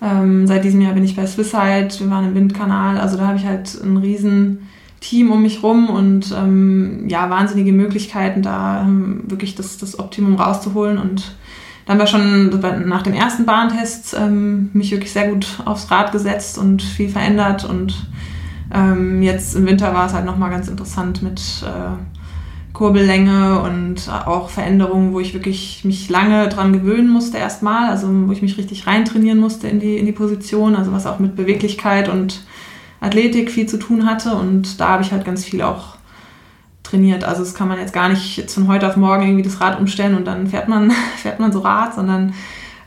Ähm, 0.00 0.46
seit 0.46 0.64
diesem 0.64 0.80
Jahr 0.80 0.94
bin 0.94 1.04
ich 1.04 1.16
bei 1.16 1.26
Swisside, 1.26 1.88
wir 1.98 2.10
waren 2.10 2.26
im 2.26 2.34
Windkanal, 2.34 2.98
also 2.98 3.16
da 3.16 3.26
habe 3.26 3.38
ich 3.38 3.46
halt 3.46 3.80
ein 3.82 3.96
riesen 3.96 4.68
Team 5.00 5.32
um 5.32 5.42
mich 5.42 5.62
rum 5.62 5.90
und 5.90 6.32
ähm, 6.36 7.08
ja, 7.08 7.30
wahnsinnige 7.30 7.72
Möglichkeiten, 7.72 8.42
da 8.42 8.82
ähm, 8.82 9.24
wirklich 9.26 9.54
das, 9.56 9.78
das 9.78 9.98
Optimum 9.98 10.36
rauszuholen 10.36 10.98
und 10.98 11.34
dann 11.88 11.98
war 11.98 12.06
schon 12.06 12.50
nach 12.86 13.00
dem 13.00 13.14
ersten 13.14 13.46
Bahntest 13.46 14.14
ähm, 14.14 14.68
mich 14.74 14.90
wirklich 14.90 15.10
sehr 15.10 15.28
gut 15.28 15.46
aufs 15.64 15.90
Rad 15.90 16.12
gesetzt 16.12 16.58
und 16.58 16.82
viel 16.82 17.08
verändert. 17.08 17.64
Und 17.64 18.06
ähm, 18.74 19.22
jetzt 19.22 19.56
im 19.56 19.64
Winter 19.64 19.94
war 19.94 20.04
es 20.04 20.12
halt 20.12 20.26
nochmal 20.26 20.50
ganz 20.50 20.68
interessant 20.68 21.22
mit 21.22 21.40
äh, 21.64 22.17
Kurbellänge 22.72 23.60
und 23.60 24.08
auch 24.08 24.50
Veränderungen, 24.50 25.12
wo 25.12 25.20
ich 25.20 25.34
wirklich 25.34 25.84
mich 25.84 26.08
lange 26.08 26.48
dran 26.48 26.72
gewöhnen 26.72 27.08
musste 27.08 27.38
erstmal, 27.38 27.90
also 27.90 28.08
wo 28.08 28.32
ich 28.32 28.42
mich 28.42 28.58
richtig 28.58 28.86
reintrainieren 28.86 29.38
musste 29.38 29.68
in 29.68 29.80
die, 29.80 29.96
in 29.96 30.06
die 30.06 30.12
Position, 30.12 30.76
also 30.76 30.92
was 30.92 31.06
auch 31.06 31.18
mit 31.18 31.34
Beweglichkeit 31.34 32.08
und 32.08 32.44
Athletik 33.00 33.50
viel 33.50 33.66
zu 33.66 33.78
tun 33.78 34.06
hatte. 34.06 34.34
Und 34.34 34.80
da 34.80 34.88
habe 34.90 35.02
ich 35.02 35.12
halt 35.12 35.24
ganz 35.24 35.44
viel 35.44 35.62
auch 35.62 35.96
trainiert. 36.82 37.24
Also 37.24 37.42
das 37.42 37.54
kann 37.54 37.68
man 37.68 37.78
jetzt 37.78 37.92
gar 37.92 38.08
nicht 38.08 38.36
jetzt 38.36 38.54
von 38.54 38.68
heute 38.68 38.86
auf 38.86 38.96
morgen 38.96 39.24
irgendwie 39.24 39.42
das 39.42 39.60
Rad 39.60 39.78
umstellen 39.78 40.14
und 40.14 40.26
dann 40.26 40.46
fährt 40.46 40.68
man, 40.68 40.92
fährt 41.16 41.40
man 41.40 41.52
so 41.52 41.60
Rad, 41.60 41.94
sondern 41.94 42.34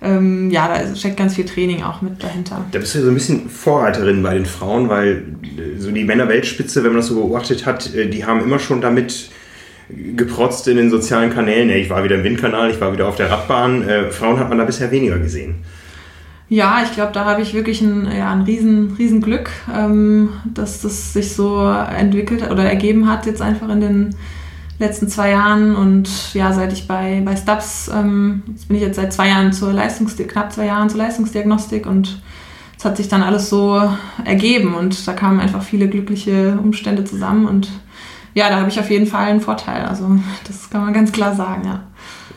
ähm, 0.03 0.49
ja, 0.49 0.67
da 0.67 0.95
steckt 0.95 1.17
ganz 1.17 1.35
viel 1.35 1.45
Training 1.45 1.83
auch 1.83 2.01
mit 2.01 2.23
dahinter. 2.23 2.65
Da 2.71 2.79
bist 2.79 2.95
du 2.95 3.01
so 3.01 3.09
ein 3.09 3.13
bisschen 3.13 3.49
Vorreiterin 3.49 4.23
bei 4.23 4.33
den 4.33 4.47
Frauen, 4.47 4.89
weil 4.89 5.35
äh, 5.43 5.79
so 5.79 5.91
die 5.91 6.03
Männerweltspitze, 6.03 6.83
wenn 6.83 6.91
man 6.91 7.01
das 7.01 7.07
so 7.07 7.15
beobachtet 7.15 7.65
hat, 7.67 7.93
äh, 7.93 8.07
die 8.07 8.25
haben 8.25 8.41
immer 8.41 8.57
schon 8.57 8.81
damit 8.81 9.29
geprotzt 10.15 10.67
in 10.67 10.77
den 10.77 10.89
sozialen 10.89 11.31
Kanälen. 11.31 11.69
Ich 11.69 11.89
war 11.89 12.03
wieder 12.03 12.15
im 12.15 12.23
Windkanal, 12.23 12.69
ich 12.69 12.81
war 12.81 12.93
wieder 12.93 13.07
auf 13.07 13.15
der 13.15 13.29
Radbahn. 13.29 13.87
Äh, 13.87 14.11
Frauen 14.11 14.39
hat 14.39 14.49
man 14.49 14.57
da 14.57 14.65
bisher 14.65 14.91
weniger 14.91 15.19
gesehen. 15.19 15.55
Ja, 16.49 16.81
ich 16.83 16.91
glaube, 16.91 17.13
da 17.13 17.23
habe 17.23 17.41
ich 17.41 17.53
wirklich 17.53 17.81
ein, 17.81 18.11
ja, 18.11 18.29
ein 18.29 18.41
riesen, 18.41 18.95
riesen 18.97 19.21
Glück, 19.21 19.49
ähm, 19.73 20.29
dass 20.53 20.81
das 20.81 21.13
sich 21.13 21.33
so 21.33 21.65
entwickelt 21.65 22.51
oder 22.51 22.65
ergeben 22.65 23.07
hat 23.07 23.25
jetzt 23.25 23.41
einfach 23.41 23.69
in 23.69 23.79
den 23.79 24.15
letzten 24.79 25.07
zwei 25.07 25.29
Jahren 25.29 25.75
und 25.75 26.33
ja, 26.33 26.51
seit 26.51 26.73
ich 26.73 26.87
bei, 26.87 27.21
bei 27.23 27.37
Stubbs, 27.37 27.89
ähm, 27.93 28.43
jetzt 28.47 28.67
bin 28.67 28.75
ich 28.75 28.83
jetzt 28.83 28.97
seit 28.97 29.13
zwei 29.13 29.29
Jahren 29.29 29.53
zur 29.53 29.71
Leistungsdiagnostik, 29.71 30.27
knapp 30.29 30.51
zwei 30.51 30.65
Jahren 30.65 30.89
zur 30.89 30.97
Leistungsdiagnostik 30.97 31.85
und 31.85 32.21
es 32.77 32.83
hat 32.83 32.97
sich 32.97 33.07
dann 33.07 33.23
alles 33.23 33.49
so 33.49 33.81
ergeben 34.25 34.73
und 34.73 35.07
da 35.07 35.13
kamen 35.13 35.39
einfach 35.39 35.61
viele 35.61 35.87
glückliche 35.87 36.59
Umstände 36.61 37.05
zusammen 37.05 37.45
und 37.45 37.69
ja, 38.33 38.49
da 38.49 38.59
habe 38.59 38.69
ich 38.69 38.79
auf 38.79 38.89
jeden 38.89 39.07
Fall 39.07 39.25
einen 39.25 39.41
Vorteil. 39.41 39.85
Also 39.85 40.09
das 40.47 40.69
kann 40.69 40.81
man 40.81 40.93
ganz 40.93 41.11
klar 41.11 41.35
sagen, 41.35 41.63
ja 41.65 41.83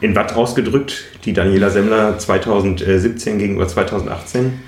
in 0.04 0.14
Watt 0.14 0.34
ausgedrückt, 0.34 1.04
die 1.24 1.32
Daniela 1.32 1.70
Semmler 1.70 2.18
2017 2.18 3.38
gegenüber 3.38 3.66
2018? 3.66 4.60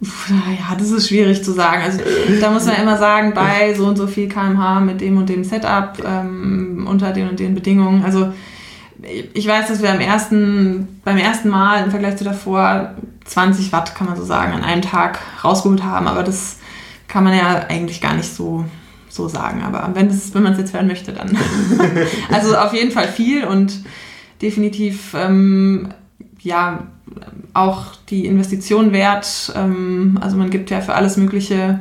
Ja, 0.00 0.74
das 0.76 0.90
ist 0.90 1.08
schwierig 1.08 1.44
zu 1.44 1.52
sagen. 1.52 1.82
Also 1.82 2.00
da 2.40 2.50
muss 2.50 2.66
man 2.66 2.76
immer 2.76 2.98
sagen, 2.98 3.32
bei 3.34 3.72
so 3.74 3.86
und 3.86 3.96
so 3.96 4.06
viel 4.06 4.28
kmh 4.28 4.80
mit 4.80 5.00
dem 5.00 5.16
und 5.16 5.28
dem 5.28 5.44
Setup 5.44 5.96
ähm, 6.04 6.86
unter 6.90 7.12
den 7.12 7.28
und 7.28 7.38
den 7.38 7.54
Bedingungen. 7.54 8.04
Also 8.04 8.32
ich 9.32 9.46
weiß, 9.46 9.68
dass 9.68 9.80
wir 9.80 9.92
am 9.92 10.00
ersten, 10.00 11.00
beim 11.04 11.18
ersten 11.18 11.48
Mal 11.48 11.84
im 11.84 11.90
Vergleich 11.90 12.16
zu 12.16 12.24
davor 12.24 12.94
20 13.24 13.72
Watt, 13.72 13.94
kann 13.94 14.08
man 14.08 14.16
so 14.16 14.24
sagen, 14.24 14.52
an 14.52 14.64
einem 14.64 14.82
Tag 14.82 15.20
rausgeholt 15.42 15.84
haben. 15.84 16.08
Aber 16.08 16.22
das 16.22 16.58
kann 17.06 17.24
man 17.24 17.34
ja 17.34 17.66
eigentlich 17.68 18.00
gar 18.00 18.14
nicht 18.14 18.34
so, 18.34 18.64
so 19.14 19.28
sagen. 19.28 19.62
Aber 19.62 19.90
wenn, 19.94 20.10
wenn 20.10 20.42
man 20.42 20.52
es 20.52 20.58
jetzt 20.58 20.74
hören 20.74 20.88
möchte, 20.88 21.12
dann. 21.12 21.36
also 22.32 22.56
auf 22.56 22.74
jeden 22.74 22.90
Fall 22.90 23.08
viel 23.08 23.44
und 23.44 23.84
definitiv 24.42 25.14
ähm, 25.14 25.90
ja 26.40 26.86
auch 27.52 27.94
die 28.10 28.26
Investition 28.26 28.92
wert. 28.92 29.52
Ähm, 29.54 30.18
also 30.20 30.36
man 30.36 30.50
gibt 30.50 30.70
ja 30.70 30.80
für 30.80 30.94
alles 30.94 31.16
Mögliche 31.16 31.80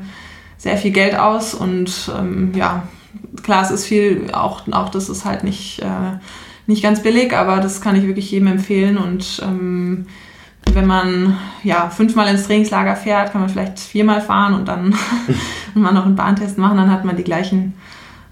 sehr 0.57 0.77
viel 0.77 0.91
Geld 0.91 1.15
aus 1.15 1.53
und 1.53 2.11
ähm, 2.17 2.51
ja, 2.55 2.87
klar, 3.41 3.63
es 3.63 3.71
ist 3.71 3.85
viel, 3.85 4.29
auch, 4.31 4.67
auch 4.71 4.89
das 4.89 5.09
ist 5.09 5.25
halt 5.25 5.43
nicht, 5.43 5.79
äh, 5.79 6.17
nicht 6.67 6.83
ganz 6.83 7.01
billig, 7.01 7.35
aber 7.35 7.59
das 7.59 7.81
kann 7.81 7.95
ich 7.95 8.07
wirklich 8.07 8.31
jedem 8.31 8.47
empfehlen 8.47 8.97
und 8.97 9.41
ähm, 9.43 10.05
wenn 10.73 10.85
man 10.85 11.37
ja 11.63 11.89
fünfmal 11.89 12.27
ins 12.27 12.47
Trainingslager 12.47 12.95
fährt, 12.95 13.31
kann 13.31 13.41
man 13.41 13.49
vielleicht 13.49 13.79
viermal 13.79 14.21
fahren 14.21 14.53
und 14.53 14.67
dann 14.67 14.95
mal 15.73 15.93
noch 15.93 16.05
einen 16.05 16.15
Bahntest 16.15 16.57
machen, 16.57 16.77
dann 16.77 16.91
hat 16.91 17.05
man 17.05 17.15
die 17.15 17.23
gleichen 17.23 17.73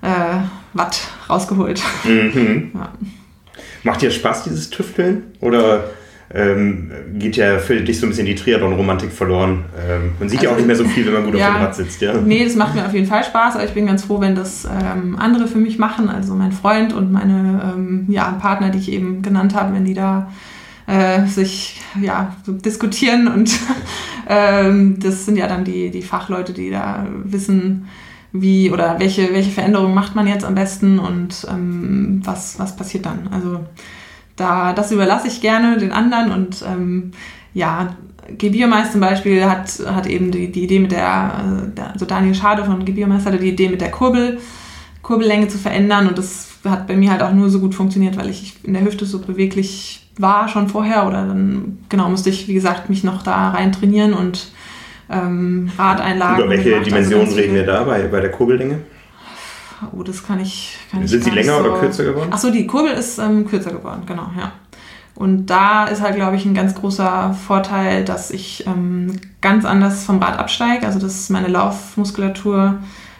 äh, 0.01 0.37
Watt 0.73 1.07
rausgeholt. 1.29 1.81
Mhm. 2.03 2.71
Ja. 2.81 2.89
Macht 3.83 4.03
dir 4.03 4.11
Spaß, 4.11 4.43
dieses 4.43 4.69
Tüfteln? 4.69 5.23
Oder 5.39 5.85
ähm, 6.33 6.91
geht 7.15 7.35
ja 7.35 7.57
für 7.59 7.81
dich 7.81 7.99
so 7.99 8.05
ein 8.05 8.09
bisschen 8.09 8.25
die 8.25 8.35
Triathlon-Romantik 8.35 9.11
verloren. 9.11 9.65
Ähm, 9.77 10.11
man 10.19 10.29
sieht 10.29 10.39
also, 10.39 10.45
ja 10.45 10.53
auch 10.53 10.57
nicht 10.57 10.67
mehr 10.67 10.75
so 10.75 10.85
viel, 10.85 11.05
wenn 11.05 11.13
man 11.13 11.25
gut 11.25 11.35
ja, 11.35 11.49
auf 11.49 11.55
dem 11.55 11.63
Rad 11.63 11.75
sitzt. 11.75 12.01
Ja. 12.01 12.13
Nee, 12.13 12.45
das 12.45 12.55
macht 12.55 12.75
mir 12.75 12.85
auf 12.85 12.93
jeden 12.93 13.07
Fall 13.07 13.23
Spaß, 13.23 13.55
aber 13.55 13.65
ich 13.65 13.73
bin 13.73 13.87
ganz 13.87 14.05
froh, 14.05 14.21
wenn 14.21 14.35
das 14.35 14.65
ähm, 14.65 15.17
andere 15.19 15.47
für 15.47 15.57
mich 15.57 15.77
machen, 15.77 16.09
also 16.09 16.35
mein 16.35 16.51
Freund 16.51 16.93
und 16.93 17.11
meine 17.11 17.73
ähm, 17.73 18.05
ja, 18.07 18.31
Partner, 18.39 18.69
die 18.69 18.79
ich 18.79 18.91
eben 18.91 19.21
genannt 19.21 19.55
habe, 19.55 19.73
wenn 19.73 19.85
die 19.85 19.93
da 19.93 20.31
äh, 20.91 21.25
sich 21.25 21.79
ja, 22.01 22.35
diskutieren 22.45 23.29
und 23.29 23.51
ähm, 24.27 24.99
das 24.99 25.25
sind 25.25 25.37
ja 25.37 25.47
dann 25.47 25.63
die, 25.63 25.89
die 25.89 26.01
Fachleute, 26.01 26.51
die 26.51 26.69
da 26.69 27.07
wissen, 27.23 27.87
wie 28.33 28.71
oder 28.71 28.99
welche, 28.99 29.33
welche 29.33 29.51
Veränderungen 29.51 29.93
macht 29.93 30.15
man 30.15 30.27
jetzt 30.27 30.43
am 30.43 30.55
besten 30.55 30.99
und 30.99 31.47
ähm, 31.49 32.21
was, 32.25 32.59
was 32.59 32.75
passiert 32.75 33.05
dann. 33.05 33.29
Also 33.31 33.61
da, 34.35 34.73
das 34.73 34.91
überlasse 34.91 35.27
ich 35.27 35.39
gerne 35.39 35.77
den 35.77 35.93
anderen 35.93 36.31
und 36.31 36.63
ähm, 36.67 37.11
ja, 37.53 37.95
Gebiermeister 38.37 38.93
zum 38.93 39.01
Beispiel 39.01 39.45
hat, 39.45 39.79
hat 39.85 40.07
eben 40.07 40.31
die, 40.31 40.51
die 40.51 40.63
Idee 40.63 40.79
mit 40.79 40.91
der, 40.91 41.71
also 41.93 42.05
Daniel 42.05 42.35
Schade 42.35 42.65
von 42.65 42.83
Gebiermeister 42.83 43.31
hatte 43.31 43.41
die 43.41 43.49
Idee 43.49 43.69
mit 43.69 43.81
der 43.81 43.91
Kurbel, 43.91 44.39
Kurbellänge 45.01 45.47
zu 45.47 45.57
verändern 45.57 46.07
und 46.07 46.17
das 46.17 46.49
hat 46.65 46.87
bei 46.87 46.95
mir 46.95 47.11
halt 47.11 47.21
auch 47.21 47.33
nur 47.33 47.49
so 47.49 47.59
gut 47.59 47.75
funktioniert, 47.75 48.17
weil 48.17 48.29
ich 48.29 48.55
in 48.63 48.73
der 48.73 48.83
Hüfte 48.83 49.05
so 49.05 49.19
beweglich 49.19 50.00
war 50.17 50.47
schon 50.47 50.67
vorher 50.67 51.07
oder 51.07 51.25
dann, 51.25 51.79
genau, 51.89 52.09
musste 52.09 52.29
ich, 52.29 52.47
wie 52.47 52.53
gesagt, 52.53 52.89
mich 52.89 53.03
noch 53.03 53.23
da 53.23 53.51
rein 53.51 53.71
trainieren 53.71 54.13
und 54.13 54.51
ähm, 55.09 55.71
Radeinlagen. 55.77 56.45
Über 56.45 56.49
welche 56.51 56.81
Dimensionen 56.81 57.27
also 57.27 57.37
reden 57.37 57.55
wir 57.55 57.65
da 57.65 57.83
bei, 57.83 58.07
bei 58.07 58.21
der 58.21 58.31
Kurbellänge? 58.31 58.79
Oh, 59.91 60.03
das 60.03 60.25
kann 60.25 60.39
ich. 60.39 60.77
Kann 60.91 61.07
Sind 61.07 61.19
ich 61.19 61.25
sie 61.25 61.31
länger 61.31 61.57
so 61.57 61.69
oder 61.69 61.79
kürzer 61.79 62.03
geworden? 62.03 62.31
Achso, 62.31 62.51
die 62.51 62.67
Kurbel 62.67 62.91
ist 62.91 63.17
ähm, 63.17 63.47
kürzer 63.47 63.71
geworden, 63.71 64.03
genau, 64.05 64.29
ja. 64.37 64.51
Und 65.15 65.47
da 65.47 65.85
ist 65.85 66.01
halt, 66.01 66.15
glaube 66.15 66.35
ich, 66.35 66.45
ein 66.45 66.53
ganz 66.53 66.73
großer 66.73 67.35
Vorteil, 67.45 68.05
dass 68.05 68.31
ich 68.31 68.65
ähm, 68.65 69.19
ganz 69.41 69.65
anders 69.65 70.03
vom 70.03 70.19
Rad 70.19 70.39
absteige, 70.39 70.85
also 70.85 70.99
dass 70.99 71.29
meine 71.29 71.47
Laufmuskulatur 71.47 72.79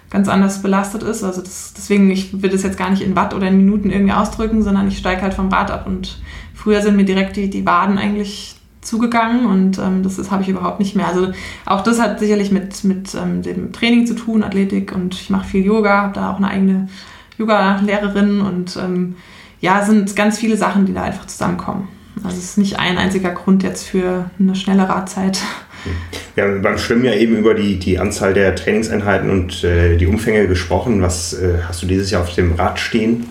ganz 0.09 0.27
anders 0.27 0.61
belastet 0.61 1.03
ist. 1.03 1.23
Also 1.23 1.41
das, 1.41 1.73
deswegen, 1.75 2.09
ich 2.09 2.41
will 2.41 2.49
das 2.49 2.63
jetzt 2.63 2.77
gar 2.77 2.89
nicht 2.89 3.01
in 3.01 3.15
Watt 3.15 3.33
oder 3.33 3.47
in 3.47 3.57
Minuten 3.57 3.89
irgendwie 3.89 4.13
ausdrücken, 4.13 4.63
sondern 4.63 4.87
ich 4.87 4.97
steige 4.97 5.21
halt 5.21 5.33
vom 5.33 5.49
Rad 5.49 5.71
ab. 5.71 5.85
Und 5.85 6.19
früher 6.61 6.81
sind 6.81 6.95
mir 6.95 7.05
direkt 7.05 7.35
die, 7.37 7.49
die 7.49 7.65
Waden 7.65 7.97
eigentlich 7.97 8.55
zugegangen 8.81 9.45
und 9.45 9.79
ähm, 9.79 10.03
das 10.03 10.31
habe 10.31 10.43
ich 10.43 10.49
überhaupt 10.49 10.79
nicht 10.79 10.95
mehr. 10.95 11.07
Also 11.07 11.31
auch 11.65 11.81
das 11.81 11.99
hat 11.99 12.19
sicherlich 12.19 12.51
mit, 12.51 12.83
mit 12.83 13.15
ähm, 13.15 13.41
dem 13.41 13.71
Training 13.71 14.05
zu 14.05 14.15
tun, 14.15 14.43
Athletik 14.43 14.93
und 14.93 15.15
ich 15.15 15.29
mache 15.29 15.47
viel 15.47 15.65
Yoga, 15.65 16.01
habe 16.01 16.15
da 16.15 16.31
auch 16.31 16.37
eine 16.37 16.49
eigene 16.49 16.89
Yoga-Lehrerin 17.37 18.41
und 18.41 18.77
ähm, 18.77 19.15
ja, 19.59 19.83
sind 19.83 20.15
ganz 20.15 20.37
viele 20.39 20.57
Sachen, 20.57 20.85
die 20.85 20.93
da 20.93 21.03
einfach 21.03 21.27
zusammenkommen. 21.27 21.87
Also 22.23 22.37
es 22.37 22.43
ist 22.43 22.57
nicht 22.57 22.79
ein 22.79 22.97
einziger 22.97 23.31
Grund 23.31 23.63
jetzt 23.63 23.87
für 23.87 24.29
eine 24.39 24.55
schnelle 24.55 24.87
Radzeit. 24.87 25.39
Wir 26.35 26.43
haben 26.43 26.61
beim 26.61 26.77
Schwimmen 26.77 27.05
ja 27.05 27.13
eben 27.13 27.35
über 27.37 27.55
die, 27.55 27.79
die 27.79 27.97
Anzahl 27.97 28.33
der 28.33 28.55
Trainingseinheiten 28.55 29.29
und 29.29 29.63
äh, 29.63 29.97
die 29.97 30.05
Umfänge 30.05 30.47
gesprochen. 30.47 31.01
Was 31.01 31.33
äh, 31.33 31.59
hast 31.67 31.81
du 31.81 31.87
dieses 31.87 32.11
Jahr 32.11 32.21
auf 32.21 32.33
dem 32.35 32.53
Rad 32.53 32.79
stehen? 32.79 33.27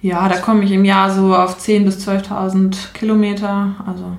Ja, 0.00 0.28
da 0.28 0.36
komme 0.38 0.64
ich 0.64 0.72
im 0.72 0.84
Jahr 0.84 1.10
so 1.10 1.34
auf 1.34 1.58
10.000 1.58 1.84
bis 1.84 2.08
12.000 2.08 2.92
Kilometer. 2.92 3.74
Also 3.86 4.16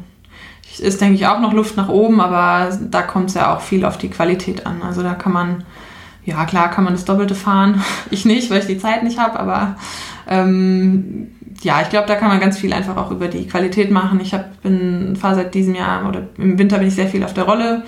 ist, 0.79 1.01
denke 1.01 1.15
ich, 1.15 1.27
auch 1.27 1.39
noch 1.39 1.53
Luft 1.53 1.77
nach 1.77 1.89
oben, 1.89 2.21
aber 2.21 2.77
da 2.89 3.01
kommt 3.01 3.29
es 3.29 3.35
ja 3.35 3.53
auch 3.53 3.61
viel 3.61 3.85
auf 3.85 3.97
die 3.97 4.09
Qualität 4.09 4.65
an. 4.65 4.81
Also 4.81 5.03
da 5.03 5.13
kann 5.13 5.33
man, 5.33 5.63
ja 6.25 6.45
klar, 6.45 6.69
kann 6.69 6.83
man 6.83 6.93
das 6.93 7.05
Doppelte 7.05 7.35
fahren. 7.35 7.83
Ich 8.11 8.25
nicht, 8.25 8.49
weil 8.49 8.59
ich 8.59 8.67
die 8.67 8.77
Zeit 8.77 9.03
nicht 9.03 9.19
habe, 9.19 9.39
aber 9.39 9.75
ähm, 10.27 11.27
ja, 11.61 11.81
ich 11.81 11.89
glaube, 11.89 12.07
da 12.07 12.15
kann 12.15 12.29
man 12.29 12.39
ganz 12.39 12.57
viel 12.57 12.73
einfach 12.73 12.97
auch 12.97 13.11
über 13.11 13.27
die 13.27 13.47
Qualität 13.47 13.91
machen. 13.91 14.19
Ich 14.21 14.31
fahre 14.31 15.35
seit 15.35 15.53
diesem 15.53 15.75
Jahr 15.75 16.07
oder 16.07 16.27
im 16.37 16.57
Winter 16.57 16.77
bin 16.77 16.87
ich 16.87 16.95
sehr 16.95 17.07
viel 17.07 17.23
auf 17.23 17.33
der 17.33 17.43
Rolle 17.43 17.83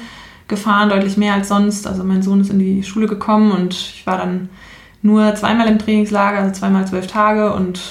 gefahren, 0.48 0.90
deutlich 0.90 1.18
mehr 1.18 1.34
als 1.34 1.48
sonst. 1.48 1.88
Also 1.88 2.04
mein 2.04 2.22
Sohn 2.22 2.42
ist 2.42 2.52
in 2.52 2.60
die 2.60 2.84
Schule 2.84 3.08
gekommen 3.08 3.52
und 3.52 3.74
ich 3.74 4.06
war 4.06 4.18
dann 4.18 4.50
nur 5.02 5.34
zweimal 5.36 5.68
im 5.68 5.80
Trainingslager, 5.80 6.40
also 6.40 6.52
zweimal 6.52 6.88
zwölf 6.88 7.08
Tage 7.08 7.54
und 7.54 7.82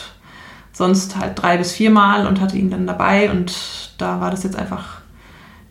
sonst 0.72 1.16
halt 1.16 1.40
drei 1.40 1.56
bis 1.56 1.72
viermal 1.72 2.26
und 2.26 2.40
hatte 2.40 2.56
ihn 2.56 2.70
dann 2.70 2.86
dabei 2.86 3.30
und 3.30 3.54
da 3.98 4.20
war 4.20 4.30
das 4.30 4.44
jetzt 4.44 4.56
einfach 4.56 5.00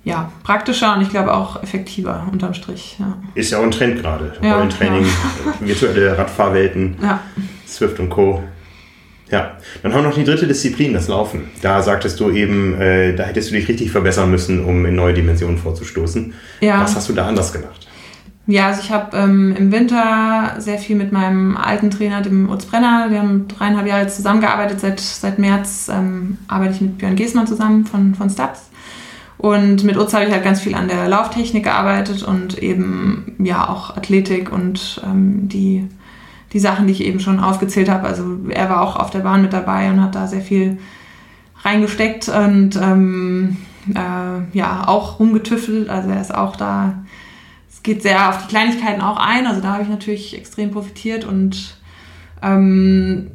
ja, 0.03 0.31
praktischer 0.43 0.95
und 0.95 1.01
ich 1.01 1.09
glaube 1.09 1.33
auch 1.33 1.61
effektiver 1.61 2.27
unterm 2.31 2.53
Strich. 2.53 2.97
Ja. 2.99 3.17
Ist 3.35 3.51
ja 3.51 3.59
auch 3.59 3.63
ein 3.63 3.71
Trend 3.71 4.01
gerade. 4.01 4.33
Ja, 4.41 4.55
Rollentraining, 4.55 5.05
ja. 5.05 5.53
virtuelle 5.59 6.17
Radfahrwelten, 6.17 6.97
ja. 7.01 7.19
Swift 7.67 7.99
und 7.99 8.09
Co. 8.09 8.43
Ja, 9.29 9.57
dann 9.83 9.93
haben 9.93 10.01
wir 10.01 10.09
noch 10.09 10.15
die 10.15 10.23
dritte 10.23 10.47
Disziplin, 10.47 10.93
das 10.93 11.07
Laufen. 11.07 11.51
Da 11.61 11.83
sagtest 11.83 12.19
du 12.19 12.31
eben, 12.31 12.79
äh, 12.81 13.13
da 13.13 13.23
hättest 13.23 13.51
du 13.51 13.55
dich 13.55 13.67
richtig 13.67 13.91
verbessern 13.91 14.31
müssen, 14.31 14.65
um 14.65 14.85
in 14.85 14.95
neue 14.95 15.13
Dimensionen 15.13 15.57
vorzustoßen. 15.57 16.33
Ja. 16.61 16.81
Was 16.81 16.95
hast 16.95 17.09
du 17.09 17.13
da 17.13 17.27
anders 17.27 17.53
gemacht? 17.53 17.87
Ja, 18.49 18.65
also 18.65 18.81
ich 18.81 18.91
habe 18.91 19.15
ähm, 19.15 19.55
im 19.55 19.71
Winter 19.71 20.55
sehr 20.57 20.79
viel 20.79 20.95
mit 20.95 21.11
meinem 21.11 21.55
alten 21.55 21.91
Trainer, 21.91 22.21
dem 22.21 22.49
Utz 22.49 22.65
Brenner, 22.65 23.11
wir 23.11 23.19
haben 23.19 23.47
dreieinhalb 23.47 23.85
Jahre 23.85 24.07
zusammengearbeitet. 24.07 24.79
Seit, 24.79 24.99
seit 24.99 25.37
März 25.37 25.87
ähm, 25.93 26.39
arbeite 26.47 26.73
ich 26.73 26.81
mit 26.81 26.97
Björn 26.97 27.15
Giesmann 27.15 27.45
zusammen 27.45 27.85
von, 27.85 28.15
von 28.15 28.27
Stabs. 28.27 28.71
Und 29.37 29.83
mit 29.83 29.97
Utz 29.97 30.15
habe 30.15 30.25
ich 30.25 30.31
halt 30.31 30.43
ganz 30.43 30.61
viel 30.61 30.73
an 30.73 30.87
der 30.87 31.07
Lauftechnik 31.07 31.63
gearbeitet 31.63 32.23
und 32.23 32.57
eben 32.57 33.35
ja 33.37 33.69
auch 33.69 33.95
Athletik 33.95 34.51
und 34.51 34.99
ähm, 35.05 35.47
die 35.47 35.87
die 36.51 36.59
Sachen, 36.59 36.87
die 36.87 36.93
ich 36.93 37.03
eben 37.03 37.19
schon 37.19 37.39
aufgezählt 37.39 37.87
habe. 37.87 38.07
Also 38.07 38.23
er 38.49 38.67
war 38.67 38.81
auch 38.81 38.95
auf 38.95 39.11
der 39.11 39.19
Bahn 39.19 39.43
mit 39.43 39.53
dabei 39.53 39.91
und 39.91 40.01
hat 40.01 40.15
da 40.15 40.25
sehr 40.25 40.41
viel 40.41 40.79
reingesteckt 41.61 42.29
und 42.29 42.75
ähm, 42.81 43.57
äh, 43.93 44.57
ja, 44.57 44.87
auch 44.87 45.19
rumgetüffelt. 45.19 45.87
Also 45.89 46.09
er 46.09 46.19
ist 46.19 46.33
auch 46.33 46.55
da, 46.55 47.03
es 47.79 47.83
geht 47.83 48.01
sehr 48.01 48.27
auf 48.27 48.41
die 48.41 48.49
Kleinigkeiten 48.49 49.01
auch 49.01 49.15
ein. 49.15 49.47
Also 49.47 49.61
da 49.61 49.71
habe 49.71 49.83
ich 49.83 49.89
natürlich 49.89 50.37
extrem 50.37 50.71
profitiert 50.71 51.23
und 51.23 51.77
ähm, 52.41 53.31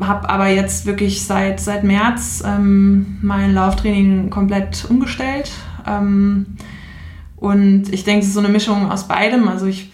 habe 0.00 0.30
aber 0.30 0.46
jetzt 0.46 0.86
wirklich 0.86 1.24
seit, 1.24 1.58
seit 1.58 1.82
März 1.82 2.44
ähm, 2.46 3.18
mein 3.22 3.54
Lauftraining 3.54 4.30
komplett 4.30 4.86
umgestellt. 4.88 5.50
Ähm, 5.84 6.56
und 7.34 7.92
ich 7.92 8.04
denke, 8.04 8.20
es 8.20 8.28
ist 8.28 8.34
so 8.34 8.40
eine 8.40 8.50
Mischung 8.50 8.88
aus 8.88 9.08
beidem. 9.08 9.48
Also 9.48 9.66
ich 9.66 9.90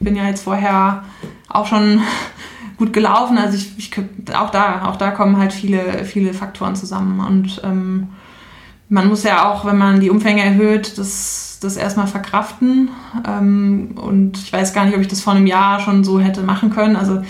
bin 0.00 0.16
ja 0.16 0.26
jetzt 0.26 0.44
vorher 0.44 1.04
auch 1.50 1.66
schon 1.66 2.00
gut 2.78 2.94
gelaufen. 2.94 3.36
Also 3.36 3.58
ich, 3.58 3.76
ich, 3.76 3.90
auch 4.34 4.48
da, 4.48 4.86
auch 4.86 4.96
da 4.96 5.10
kommen 5.10 5.36
halt 5.36 5.52
viele, 5.52 6.06
viele 6.06 6.32
Faktoren 6.32 6.76
zusammen. 6.76 7.20
Und 7.20 7.60
ähm, 7.62 8.08
man 8.88 9.08
muss 9.08 9.24
ja 9.24 9.50
auch, 9.50 9.64
wenn 9.64 9.78
man 9.78 10.00
die 10.00 10.10
Umfänge 10.10 10.44
erhöht, 10.44 10.98
das, 10.98 11.58
das 11.60 11.76
erstmal 11.76 12.06
verkraften. 12.06 12.90
Ähm, 13.26 13.94
und 13.96 14.38
ich 14.38 14.52
weiß 14.52 14.72
gar 14.72 14.84
nicht, 14.84 14.94
ob 14.94 15.00
ich 15.00 15.08
das 15.08 15.20
vor 15.20 15.32
einem 15.32 15.46
Jahr 15.46 15.80
schon 15.80 16.04
so 16.04 16.20
hätte 16.20 16.42
machen 16.42 16.70
können. 16.70 16.96
Also 16.96 17.22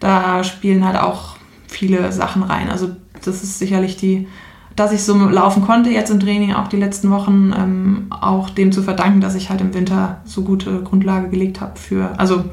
da 0.00 0.42
spielen 0.42 0.84
halt 0.84 0.96
auch 0.96 1.36
viele 1.68 2.12
Sachen 2.12 2.42
rein. 2.42 2.70
Also 2.70 2.90
das 3.24 3.42
ist 3.42 3.58
sicherlich 3.58 3.96
die, 3.96 4.26
dass 4.74 4.92
ich 4.92 5.02
so 5.02 5.14
laufen 5.16 5.62
konnte 5.62 5.90
jetzt 5.90 6.10
im 6.10 6.20
Training, 6.20 6.54
auch 6.54 6.68
die 6.68 6.78
letzten 6.78 7.10
Wochen, 7.10 7.52
ähm, 7.56 8.06
auch 8.10 8.50
dem 8.50 8.72
zu 8.72 8.82
verdanken, 8.82 9.20
dass 9.20 9.34
ich 9.34 9.50
halt 9.50 9.60
im 9.60 9.74
Winter 9.74 10.22
so 10.24 10.42
gute 10.42 10.82
Grundlage 10.82 11.28
gelegt 11.28 11.60
habe 11.60 11.78
für, 11.78 12.18
also 12.18 12.44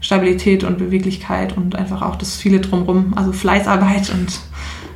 Stabilität 0.00 0.64
und 0.64 0.78
Beweglichkeit 0.78 1.56
und 1.56 1.76
einfach 1.76 2.02
auch 2.02 2.16
das 2.16 2.36
viele 2.36 2.60
drumherum, 2.60 3.14
also 3.16 3.32
Fleißarbeit 3.32 4.10
und 4.10 4.40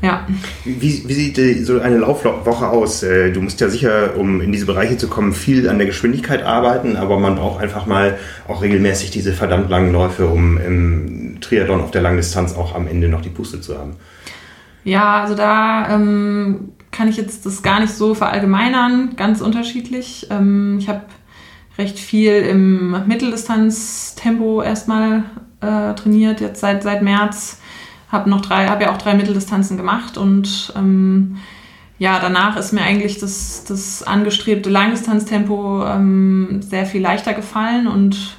Ja. 0.02 0.26
Wie, 0.64 1.02
wie 1.06 1.14
sieht 1.14 1.66
so 1.66 1.80
eine 1.80 1.98
Laufwoche 1.98 2.68
aus? 2.68 3.02
Äh, 3.02 3.32
du 3.32 3.40
musst 3.40 3.60
ja 3.60 3.68
sicher, 3.68 4.16
um 4.16 4.40
in 4.40 4.52
diese 4.52 4.66
Bereiche 4.66 4.96
zu 4.96 5.08
kommen, 5.08 5.32
viel 5.32 5.68
an 5.68 5.78
der 5.78 5.86
Geschwindigkeit 5.86 6.42
arbeiten, 6.42 6.96
aber 6.96 7.18
man 7.18 7.36
braucht 7.36 7.62
einfach 7.62 7.86
mal 7.86 8.18
auch 8.48 8.62
regelmäßig 8.62 9.10
diese 9.10 9.32
verdammt 9.32 9.70
langen 9.70 9.92
Läufe, 9.92 10.26
um 10.26 10.58
im 10.58 11.38
Triathlon 11.40 11.80
auf 11.80 11.90
der 11.90 12.02
Langdistanz 12.02 12.54
auch 12.54 12.74
am 12.74 12.86
Ende 12.86 13.08
noch 13.08 13.22
die 13.22 13.30
Puste 13.30 13.60
zu 13.60 13.78
haben. 13.78 13.96
Ja, 14.84 15.22
also 15.22 15.34
da 15.34 15.94
ähm, 15.94 16.72
kann 16.92 17.08
ich 17.08 17.16
jetzt 17.16 17.44
das 17.44 17.62
gar 17.62 17.80
nicht 17.80 17.92
so 17.92 18.14
verallgemeinern, 18.14 19.16
ganz 19.16 19.40
unterschiedlich. 19.40 20.28
Ähm, 20.30 20.76
ich 20.78 20.88
habe 20.88 21.02
recht 21.78 21.98
viel 21.98 22.32
im 22.32 23.06
Mitteldistanztempo 23.06 24.62
erstmal 24.62 25.24
äh, 25.60 25.94
trainiert, 25.94 26.40
jetzt 26.40 26.60
seit, 26.60 26.82
seit 26.82 27.02
März. 27.02 27.60
Habe 28.08 28.30
noch 28.30 28.40
drei, 28.40 28.68
habe 28.68 28.84
ja 28.84 28.92
auch 28.92 28.98
drei 28.98 29.14
Mitteldistanzen 29.14 29.76
gemacht 29.76 30.16
und 30.16 30.72
ähm, 30.76 31.36
ja, 31.98 32.18
danach 32.20 32.56
ist 32.56 32.72
mir 32.72 32.82
eigentlich 32.82 33.18
das, 33.18 33.64
das 33.66 34.02
angestrebte 34.02 34.68
Langdistanztempo 34.68 35.84
ähm, 35.86 36.60
sehr 36.62 36.86
viel 36.86 37.00
leichter 37.00 37.32
gefallen 37.32 37.86
und 37.86 38.36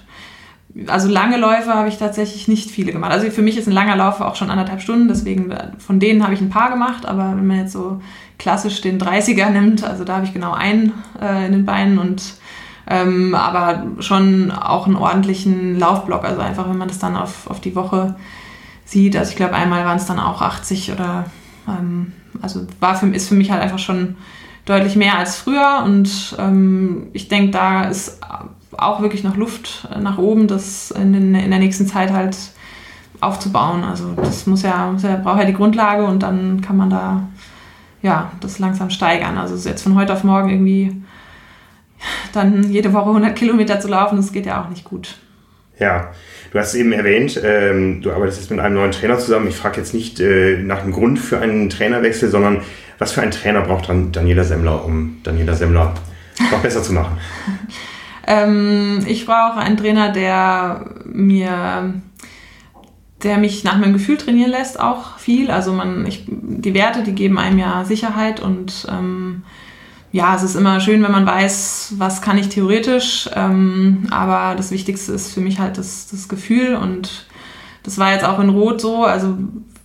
also 0.86 1.10
lange 1.10 1.38
Läufe 1.38 1.74
habe 1.74 1.90
ich 1.90 1.98
tatsächlich 1.98 2.48
nicht 2.48 2.70
viele 2.70 2.92
gemacht. 2.92 3.12
Also 3.12 3.32
für 3.32 3.42
mich 3.42 3.58
ist 3.58 3.68
ein 3.68 3.74
langer 3.74 3.96
Lauf 3.96 4.22
auch 4.22 4.36
schon 4.36 4.52
anderthalb 4.52 4.82
Stunden, 4.82 5.08
deswegen 5.08 5.54
von 5.80 6.00
denen 6.00 6.24
habe 6.24 6.36
ich 6.36 6.42
ein 6.42 6.52
paar 6.52 6.70
gemacht, 6.70 7.08
aber 7.08 7.36
wenn 7.36 7.48
man 7.48 7.58
jetzt 7.58 7.74
so 7.74 8.00
klassisch 8.38 8.82
den 8.82 9.00
30er 9.00 9.50
nimmt, 9.50 9.84
also 9.84 10.04
da 10.04 10.18
habe 10.18 10.26
ich 10.26 10.34
genau 10.34 10.54
einen 10.54 10.94
äh, 11.20 11.48
in 11.48 11.52
den 11.52 11.66
Beinen 11.66 11.98
und 11.98 12.36
ähm, 12.90 13.34
aber 13.34 13.88
schon 14.00 14.52
auch 14.52 14.86
einen 14.86 14.96
ordentlichen 14.96 15.80
Laufblock, 15.80 16.24
also 16.24 16.42
einfach 16.42 16.70
wenn 16.70 16.78
man 16.78 16.88
das 16.88 17.00
dann 17.00 17.18
auf, 17.18 17.50
auf 17.50 17.60
die 17.60 17.76
Woche 17.76 18.16
sieht, 18.88 19.16
also 19.16 19.32
ich 19.32 19.38
glaube 19.38 19.54
einmal 19.54 19.86
waren 19.86 19.98
es 19.98 20.06
dann 20.06 20.20
auch 20.20 20.42
80 20.42 20.92
oder 20.92 21.26
ähm, 21.68 22.14
also 22.42 22.66
war 22.80 22.96
für, 22.96 23.08
ist 23.08 23.28
für 23.28 23.36
mich 23.36 23.52
halt 23.52 23.62
einfach 23.62 23.80
schon 23.80 24.16
deutlich 24.66 24.96
mehr 24.96 25.18
als 25.18 25.36
früher 25.36 25.84
und 25.86 26.36
ähm, 26.40 27.08
ich 27.14 27.28
denke, 27.28 27.52
da 27.52 27.84
ist 27.84 28.20
auch 28.78 29.02
wirklich 29.02 29.24
noch 29.24 29.36
Luft 29.36 29.88
nach 30.00 30.18
oben, 30.18 30.48
das 30.48 30.92
in, 30.92 31.14
den, 31.14 31.36
in 31.36 31.50
der 31.50 31.60
nächsten 31.60 31.88
Zeit 31.88 32.12
halt 32.12 32.38
aufzubauen. 33.20 33.84
Also 33.84 34.14
das 34.14 34.46
muss 34.46 34.62
ja, 34.62 34.92
muss 34.92 35.04
ja, 35.04 35.16
braucht 35.16 35.40
ja 35.40 35.46
die 35.46 35.54
Grundlage 35.54 36.06
und 36.06 36.22
dann 36.24 36.62
kann 36.62 36.78
man 36.78 36.90
da 36.90 37.28
ja 38.02 38.32
das 38.40 38.60
langsam 38.60 38.90
steigern. 38.90 39.38
Also 39.38 39.68
jetzt 39.68 39.82
von 39.82 39.96
heute 39.96 40.14
auf 40.14 40.24
morgen 40.24 40.50
irgendwie 40.50 41.02
dann 42.34 42.72
jede 42.72 42.94
Woche 42.94 43.10
100 43.10 43.36
Kilometer 43.36 43.80
zu 43.80 43.88
laufen, 43.88 44.18
das 44.18 44.32
geht 44.32 44.46
ja 44.46 44.64
auch 44.64 44.70
nicht 44.70 44.84
gut. 44.84 45.18
Ja, 45.80 46.12
du 46.52 46.60
hast 46.60 46.70
es 46.70 46.76
eben 46.76 46.92
erwähnt, 46.92 47.40
ähm, 47.44 48.02
du 48.02 48.12
arbeitest 48.12 48.42
jetzt 48.42 48.52
mit 48.52 48.60
einem 48.60 48.76
neuen 48.76 48.92
Trainer 48.92 49.20
zusammen. 49.20 49.48
Ich 49.48 49.56
frage 49.56 49.78
jetzt 49.78 49.94
nicht 49.94 50.20
äh, 50.20 50.58
nach 50.58 50.82
dem 50.82 50.92
Grund 50.92 51.20
für 51.20 51.40
einen 51.40 51.70
Trainerwechsel, 51.70 52.30
sondern 52.30 52.62
was 52.98 53.12
für 53.12 53.22
einen 53.22 53.32
Trainer 53.32 53.62
braucht 53.62 53.90
dann 53.90 54.12
Daniela 54.12 54.44
Semmler, 54.44 54.84
um 54.84 55.18
Daniela 55.24 55.54
Semmler 55.54 55.94
noch 56.52 56.62
besser 56.62 56.82
zu 56.82 56.94
machen? 56.94 57.18
Ähm, 58.30 59.06
ich 59.08 59.26
brauche 59.26 59.58
einen 59.58 59.78
Trainer, 59.78 60.12
der 60.12 60.86
mir, 61.06 61.94
der 63.24 63.38
mich 63.38 63.64
nach 63.64 63.78
meinem 63.78 63.94
Gefühl 63.94 64.18
trainieren 64.18 64.52
lässt, 64.52 64.82
auch 64.82 65.18
viel. 65.18 65.50
Also 65.50 65.72
man, 65.72 66.06
ich, 66.06 66.26
die 66.28 66.74
Werte, 66.74 67.04
die 67.04 67.16
geben 67.16 67.40
einem 67.40 67.58
ja 67.58 67.86
Sicherheit 67.86 68.42
und 68.42 68.86
ähm, 68.92 69.44
ja, 70.18 70.34
es 70.34 70.42
ist 70.42 70.56
immer 70.56 70.80
schön, 70.80 71.04
wenn 71.04 71.12
man 71.12 71.28
weiß, 71.28 71.94
was 71.98 72.24
kann 72.24 72.40
ich 72.40 72.50
theoretisch, 72.50 73.30
ähm, 73.36 74.08
aber 74.10 74.56
das 74.56 74.72
Wichtigste 74.72 75.14
ist 75.14 75.32
für 75.32 75.42
mich 75.42 75.60
halt 75.60 75.78
das, 75.78 76.08
das 76.08 76.28
Gefühl 76.28 76.76
und 76.76 77.28
das 77.84 78.00
war 78.00 78.12
jetzt 78.12 78.26
auch 78.26 78.40
in 78.40 78.50
Rot 78.50 78.82
so. 78.82 79.04
Also 79.04 79.38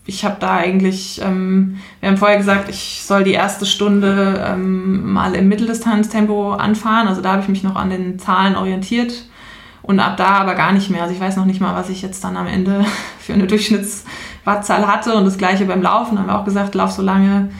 ich 0.06 0.24
habe 0.24 0.36
da 0.40 0.56
eigentlich, 0.56 1.20
ähm, 1.22 1.76
wir 2.00 2.08
haben 2.08 2.16
vorher 2.16 2.38
gesagt, 2.38 2.70
ich 2.70 3.02
soll 3.04 3.24
die 3.24 3.32
erste 3.32 3.66
Stunde 3.66 4.42
ähm, 4.48 5.12
mal 5.12 5.34
im 5.34 5.48
Mitteldistanztempo 5.48 6.52
anfahren. 6.54 7.08
Also 7.08 7.20
da 7.20 7.32
habe 7.32 7.42
ich 7.42 7.48
mich 7.48 7.62
noch 7.62 7.76
an 7.76 7.90
den 7.90 8.18
Zahlen 8.18 8.56
orientiert 8.56 9.26
und 9.82 10.00
ab 10.00 10.16
da 10.16 10.28
aber 10.28 10.54
gar 10.54 10.72
nicht 10.72 10.88
mehr. 10.88 11.02
Also 11.02 11.14
ich 11.14 11.20
weiß 11.20 11.36
noch 11.36 11.44
nicht 11.44 11.60
mal, 11.60 11.74
was 11.74 11.90
ich 11.90 12.00
jetzt 12.00 12.24
dann 12.24 12.38
am 12.38 12.46
Ende 12.46 12.86
für 13.18 13.34
eine 13.34 13.46
Durchschnittswattzahl 13.46 14.86
hatte 14.86 15.14
und 15.14 15.26
das 15.26 15.36
gleiche 15.36 15.66
beim 15.66 15.82
Laufen. 15.82 16.18
Haben 16.18 16.28
wir 16.28 16.38
auch 16.38 16.46
gesagt, 16.46 16.74
lauf 16.74 16.90
so 16.90 17.02
lange, 17.02 17.50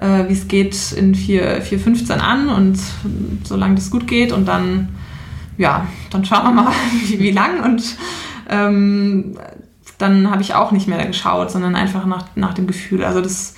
äh, 0.00 0.28
wie 0.28 0.32
es 0.32 0.48
geht, 0.48 0.92
in 0.92 1.14
4.15 1.14 2.18
an 2.18 2.48
und 2.48 2.78
solange 3.44 3.74
das 3.74 3.90
gut 3.90 4.06
geht 4.06 4.32
und 4.32 4.46
dann, 4.46 4.88
ja, 5.56 5.86
dann 6.10 6.24
schauen 6.24 6.44
wir 6.44 6.62
mal, 6.62 6.72
wie, 7.06 7.18
wie 7.18 7.30
lang 7.30 7.62
und 7.64 7.96
ähm, 8.48 9.36
dann 9.98 10.30
habe 10.30 10.42
ich 10.42 10.54
auch 10.54 10.70
nicht 10.70 10.86
mehr 10.86 11.04
geschaut, 11.06 11.50
sondern 11.50 11.74
einfach 11.74 12.06
nach, 12.06 12.26
nach 12.36 12.54
dem 12.54 12.66
Gefühl. 12.66 13.04
Also 13.04 13.20
das 13.20 13.54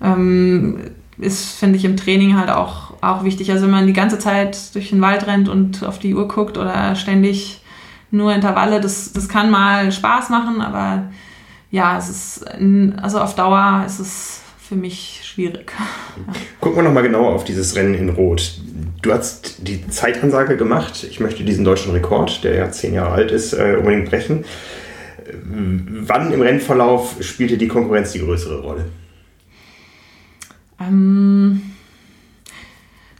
ähm, 0.00 0.78
ist, 1.18 1.58
finde 1.58 1.76
ich, 1.76 1.84
im 1.84 1.96
Training 1.96 2.38
halt 2.38 2.50
auch, 2.50 2.94
auch 3.02 3.24
wichtig. 3.24 3.50
Also 3.50 3.64
wenn 3.64 3.72
man 3.72 3.86
die 3.86 3.92
ganze 3.92 4.18
Zeit 4.18 4.74
durch 4.74 4.90
den 4.90 5.02
Wald 5.02 5.26
rennt 5.26 5.48
und 5.48 5.84
auf 5.84 5.98
die 5.98 6.14
Uhr 6.14 6.28
guckt 6.28 6.56
oder 6.56 6.94
ständig 6.96 7.60
nur 8.10 8.34
Intervalle, 8.34 8.80
das, 8.80 9.12
das 9.12 9.28
kann 9.28 9.50
mal 9.50 9.92
Spaß 9.92 10.30
machen, 10.30 10.62
aber 10.62 11.10
ja, 11.70 11.98
es 11.98 12.08
ist, 12.08 12.46
also 13.02 13.20
auf 13.20 13.34
Dauer 13.34 13.82
ist 13.84 13.98
es 13.98 14.40
für 14.68 14.76
mich 14.76 15.20
schwierig. 15.22 15.72
Ja. 16.16 16.32
Gucken 16.60 16.78
wir 16.78 16.82
nochmal 16.82 17.04
genauer 17.04 17.34
auf 17.34 17.44
dieses 17.44 17.76
Rennen 17.76 17.94
in 17.94 18.08
Rot. 18.08 18.58
Du 19.02 19.12
hast 19.12 19.66
die 19.68 19.86
Zeitansage 19.88 20.56
gemacht. 20.56 21.06
Ich 21.08 21.20
möchte 21.20 21.44
diesen 21.44 21.64
deutschen 21.64 21.92
Rekord, 21.92 22.42
der 22.42 22.54
ja 22.56 22.70
zehn 22.70 22.94
Jahre 22.94 23.12
alt 23.12 23.30
ist, 23.30 23.52
äh, 23.52 23.76
unbedingt 23.78 24.10
brechen. 24.10 24.44
Wann 25.44 26.32
im 26.32 26.42
Rennverlauf 26.42 27.16
spielte 27.20 27.58
die 27.58 27.68
Konkurrenz 27.68 28.12
die 28.12 28.20
größere 28.20 28.60
Rolle? 28.60 28.86
Ähm, 30.80 31.62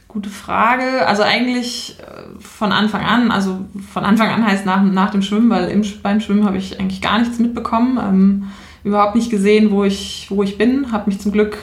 gute 0.07 0.29
Frage. 0.29 1.05
Also 1.07 1.23
eigentlich 1.23 1.97
äh, 1.99 2.39
von 2.39 2.71
Anfang 2.71 3.01
an, 3.01 3.31
also 3.31 3.65
von 3.93 4.03
Anfang 4.03 4.29
an 4.29 4.45
heißt 4.45 4.65
nach, 4.65 4.83
nach 4.83 5.11
dem 5.11 5.21
Schwimmen, 5.21 5.49
weil 5.49 5.69
im, 5.69 5.83
beim 6.01 6.19
Schwimmen 6.19 6.45
habe 6.45 6.57
ich 6.57 6.79
eigentlich 6.79 7.01
gar 7.01 7.19
nichts 7.19 7.39
mitbekommen. 7.39 7.97
Ähm, 7.97 8.43
überhaupt 8.87 9.15
nicht 9.15 9.29
gesehen, 9.29 9.71
wo 9.71 9.83
ich, 9.83 10.27
wo 10.29 10.43
ich 10.43 10.57
bin. 10.57 10.91
Habe 10.91 11.09
mich 11.09 11.19
zum 11.19 11.31
Glück 11.31 11.57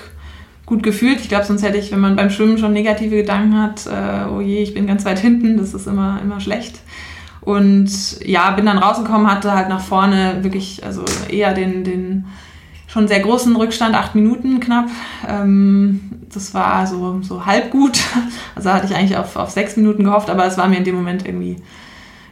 gut 0.67 0.83
gefühlt. 0.83 1.21
Ich 1.21 1.29
glaube, 1.29 1.45
sonst 1.45 1.63
hätte 1.63 1.79
ich, 1.79 1.91
wenn 1.93 2.01
man 2.01 2.17
beim 2.17 2.31
Schwimmen 2.31 2.59
schon 2.59 2.73
negative 2.73 3.17
Gedanken 3.17 3.61
hat, 3.61 3.87
äh, 3.87 4.29
oh 4.31 4.41
je, 4.41 4.63
ich 4.63 4.75
bin 4.75 4.87
ganz 4.87 5.05
weit 5.05 5.19
hinten, 5.19 5.57
das 5.57 5.75
ist 5.75 5.87
immer, 5.87 6.21
immer 6.23 6.41
schlecht. 6.41 6.81
Und 7.41 7.91
ja, 8.25 8.51
bin 8.53 8.65
dann 8.67 8.79
rausgekommen, 8.79 9.31
hatte 9.31 9.53
halt 9.53 9.69
nach 9.69 9.81
vorne 9.81 10.39
wirklich, 10.43 10.83
also 10.85 11.05
eher 11.29 11.53
den, 11.53 11.85
den 11.85 12.25
schon 12.87 13.09
sehr 13.09 13.21
großen 13.21 13.55
Rückstand, 13.57 13.95
acht 13.95 14.15
Minuten 14.15 14.61
knapp. 14.61 14.89
Ähm, 15.29 16.13
das 16.33 16.55
war 16.55 16.87
so, 16.87 17.21
so 17.23 17.45
halb 17.45 17.71
gut. 17.71 17.99
Also 18.57 18.71
hatte 18.71 18.87
ich 18.87 18.95
eigentlich 18.95 19.17
auf, 19.17 19.35
auf 19.35 19.51
sechs 19.51 19.77
Minuten 19.77 20.05
gehofft, 20.05 20.31
aber 20.31 20.47
es 20.47 20.57
war 20.57 20.69
mir 20.69 20.77
in 20.77 20.85
dem 20.85 20.95
Moment 20.95 21.27
irgendwie 21.27 21.57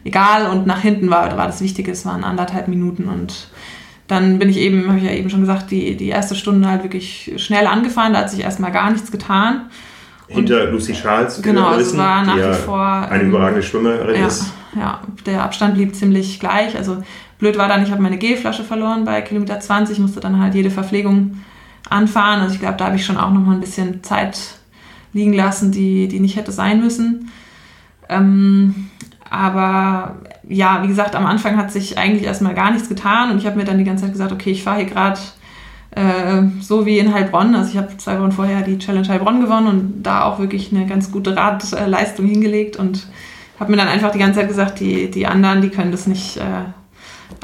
egal. 0.05 0.47
Und 0.47 0.67
nach 0.67 0.81
hinten 0.81 1.11
war, 1.11 1.37
war 1.37 1.47
das 1.47 1.61
Wichtige, 1.61 1.91
es 1.91 2.07
waren 2.07 2.25
anderthalb 2.25 2.69
Minuten. 2.69 3.09
Und 3.09 3.49
dann 4.13 4.39
bin 4.39 4.49
ich 4.49 4.59
eben, 4.59 4.87
habe 4.89 4.99
ich 4.99 5.05
ja 5.05 5.11
eben 5.11 5.31
schon 5.31 5.41
gesagt, 5.41 5.71
die, 5.71 5.97
die 5.97 6.09
erste 6.09 6.35
Stunde 6.35 6.69
halt 6.69 6.83
wirklich 6.83 7.33
schnell 7.37 7.67
angefahren. 7.67 8.13
Da 8.13 8.21
hat 8.21 8.31
sich 8.31 8.41
erstmal 8.41 8.71
gar 8.71 8.91
nichts 8.91 9.11
getan. 9.11 9.71
Hinter 10.29 10.67
Lucy 10.67 10.93
Charles. 10.93 11.41
Genau, 11.43 11.75
es 11.75 11.97
war 11.97 12.25
nach 12.25 12.37
wie 12.37 12.55
vor. 12.55 12.87
Eine 12.87 13.23
ähm, 13.23 13.31
überragende 13.31 13.63
Schwimmerin 13.63 14.21
ja, 14.21 14.27
ist 14.27 14.53
ja, 14.77 15.01
der 15.27 15.43
Abstand 15.43 15.75
blieb 15.75 15.95
ziemlich 15.95 16.41
gleich. 16.41 16.77
Also 16.77 17.03
blöd 17.39 17.57
war 17.59 17.69
dann, 17.69 17.83
ich 17.83 17.91
habe 17.91 18.03
meine 18.03 18.19
Gelflasche 18.19 18.65
verloren 18.65 19.05
bei 19.05 19.21
Kilometer 19.23 19.59
20, 19.59 19.99
musste 19.99 20.21
dann 20.21 20.41
halt 20.41 20.55
jede 20.55 20.71
Verpflegung 20.71 21.41
anfahren. 21.89 22.41
Also 22.41 22.55
ich 22.55 22.61
glaube, 22.61 22.77
da 22.77 22.87
habe 22.87 22.97
ich 22.97 23.05
schon 23.05 23.17
auch 23.17 23.31
noch 23.31 23.41
mal 23.41 23.55
ein 23.55 23.61
bisschen 23.61 24.03
Zeit 24.03 24.39
liegen 25.13 25.33
lassen, 25.33 25.73
die, 25.73 26.09
die 26.09 26.21
nicht 26.21 26.37
hätte 26.37 26.53
sein 26.53 26.81
müssen. 26.81 27.31
Ähm, 28.09 28.91
aber 29.29 30.17
ja, 30.49 30.83
wie 30.83 30.89
gesagt, 30.89 31.15
am 31.15 31.27
Anfang 31.27 31.57
hat 31.57 31.71
sich 31.71 31.99
eigentlich 31.99 32.25
erstmal 32.25 32.55
gar 32.55 32.73
nichts 32.73 32.89
getan 32.89 33.31
und 33.31 33.39
ich 33.39 33.47
habe 33.47 33.57
mir 33.57 33.65
dann 33.65 33.79
die 33.79 33.85
ganze 33.85 34.05
Zeit 34.05 34.13
gesagt, 34.13 34.33
okay, 34.33 34.51
ich 34.51 34.63
fahre 34.63 34.79
hier 34.79 34.87
gerade 34.87 35.21
äh, 35.95 36.43
so 36.61 36.87
wie 36.87 36.99
in 36.99 37.13
Heilbronn. 37.13 37.55
Also 37.55 37.71
ich 37.71 37.77
habe 37.77 37.97
zwei 37.99 38.19
Wochen 38.21 38.33
vorher 38.33 38.63
die 38.63 38.79
Challenge 38.79 39.09
Heilbronn 39.09 39.41
gewonnen 39.41 39.67
und 39.67 40.03
da 40.03 40.25
auch 40.25 40.39
wirklich 40.39 40.73
eine 40.73 40.87
ganz 40.87 41.13
gute 41.13 41.37
Radleistung 41.37 42.27
hingelegt 42.27 42.77
und 42.77 43.07
habe 43.61 43.71
mir 43.71 43.77
dann 43.77 43.89
einfach 43.89 44.11
die 44.11 44.19
ganze 44.19 44.41
Zeit 44.41 44.49
gesagt, 44.49 44.81
die, 44.81 45.11
die 45.11 45.27
anderen, 45.27 45.61
die 45.61 45.69
können 45.69 45.93
das 45.93 46.07
nicht, 46.07 46.39
äh, 46.39 46.43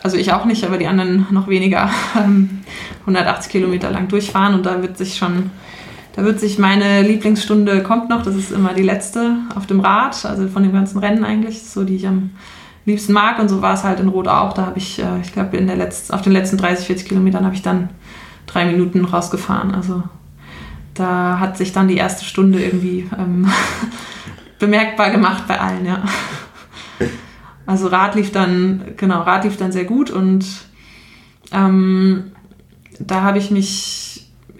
also 0.02 0.16
ich 0.16 0.32
auch 0.32 0.44
nicht, 0.44 0.64
aber 0.64 0.78
die 0.78 0.86
anderen 0.86 1.26
noch 1.30 1.48
weniger, 1.48 1.90
ähm, 2.16 2.60
180 3.00 3.52
Kilometer 3.52 3.90
lang 3.90 4.08
durchfahren 4.08 4.54
und 4.54 4.66
da 4.66 4.82
wird 4.82 4.98
sich 4.98 5.16
schon, 5.16 5.50
da 6.14 6.24
wird 6.24 6.40
sich 6.40 6.58
meine 6.58 7.02
Lieblingsstunde 7.02 7.82
kommt 7.82 8.08
noch, 8.08 8.22
das 8.22 8.34
ist 8.34 8.50
immer 8.50 8.74
die 8.74 8.82
letzte 8.82 9.36
auf 9.54 9.66
dem 9.66 9.80
Rad, 9.80 10.24
also 10.24 10.48
von 10.48 10.62
dem 10.62 10.72
ganzen 10.72 10.98
Rennen 10.98 11.24
eigentlich, 11.24 11.62
so 11.62 11.84
die 11.84 11.96
ich 11.96 12.08
am 12.08 12.30
liebsten 12.88 13.12
mag 13.12 13.38
und 13.38 13.48
so 13.48 13.62
war 13.62 13.74
es 13.74 13.84
halt 13.84 14.00
in 14.00 14.08
Rot 14.08 14.28
auch, 14.28 14.52
da 14.52 14.66
habe 14.66 14.78
ich, 14.78 14.98
äh, 14.98 15.20
ich 15.22 15.32
glaube 15.32 15.56
auf 16.10 16.22
den 16.22 16.32
letzten 16.32 16.58
30, 16.58 16.86
40 16.86 17.08
Kilometern 17.08 17.44
habe 17.44 17.54
ich 17.54 17.62
dann 17.62 17.90
drei 18.46 18.64
Minuten 18.64 19.04
rausgefahren, 19.04 19.74
also 19.74 20.02
da 20.94 21.38
hat 21.38 21.56
sich 21.56 21.72
dann 21.72 21.88
die 21.88 21.96
erste 21.96 22.24
Stunde 22.24 22.62
irgendwie 22.62 23.08
ähm, 23.16 23.46
bemerkbar 24.58 25.10
gemacht 25.10 25.44
bei 25.46 25.60
allen, 25.60 25.86
ja. 25.86 26.02
Also 27.66 27.88
Rad 27.88 28.14
lief 28.14 28.32
dann, 28.32 28.82
genau, 28.96 29.20
Rad 29.22 29.44
lief 29.44 29.58
dann 29.58 29.72
sehr 29.72 29.84
gut 29.84 30.10
und 30.10 30.46
ähm, 31.52 32.32
da 32.98 33.22
habe 33.22 33.38
ich 33.38 33.50
mich 33.50 34.08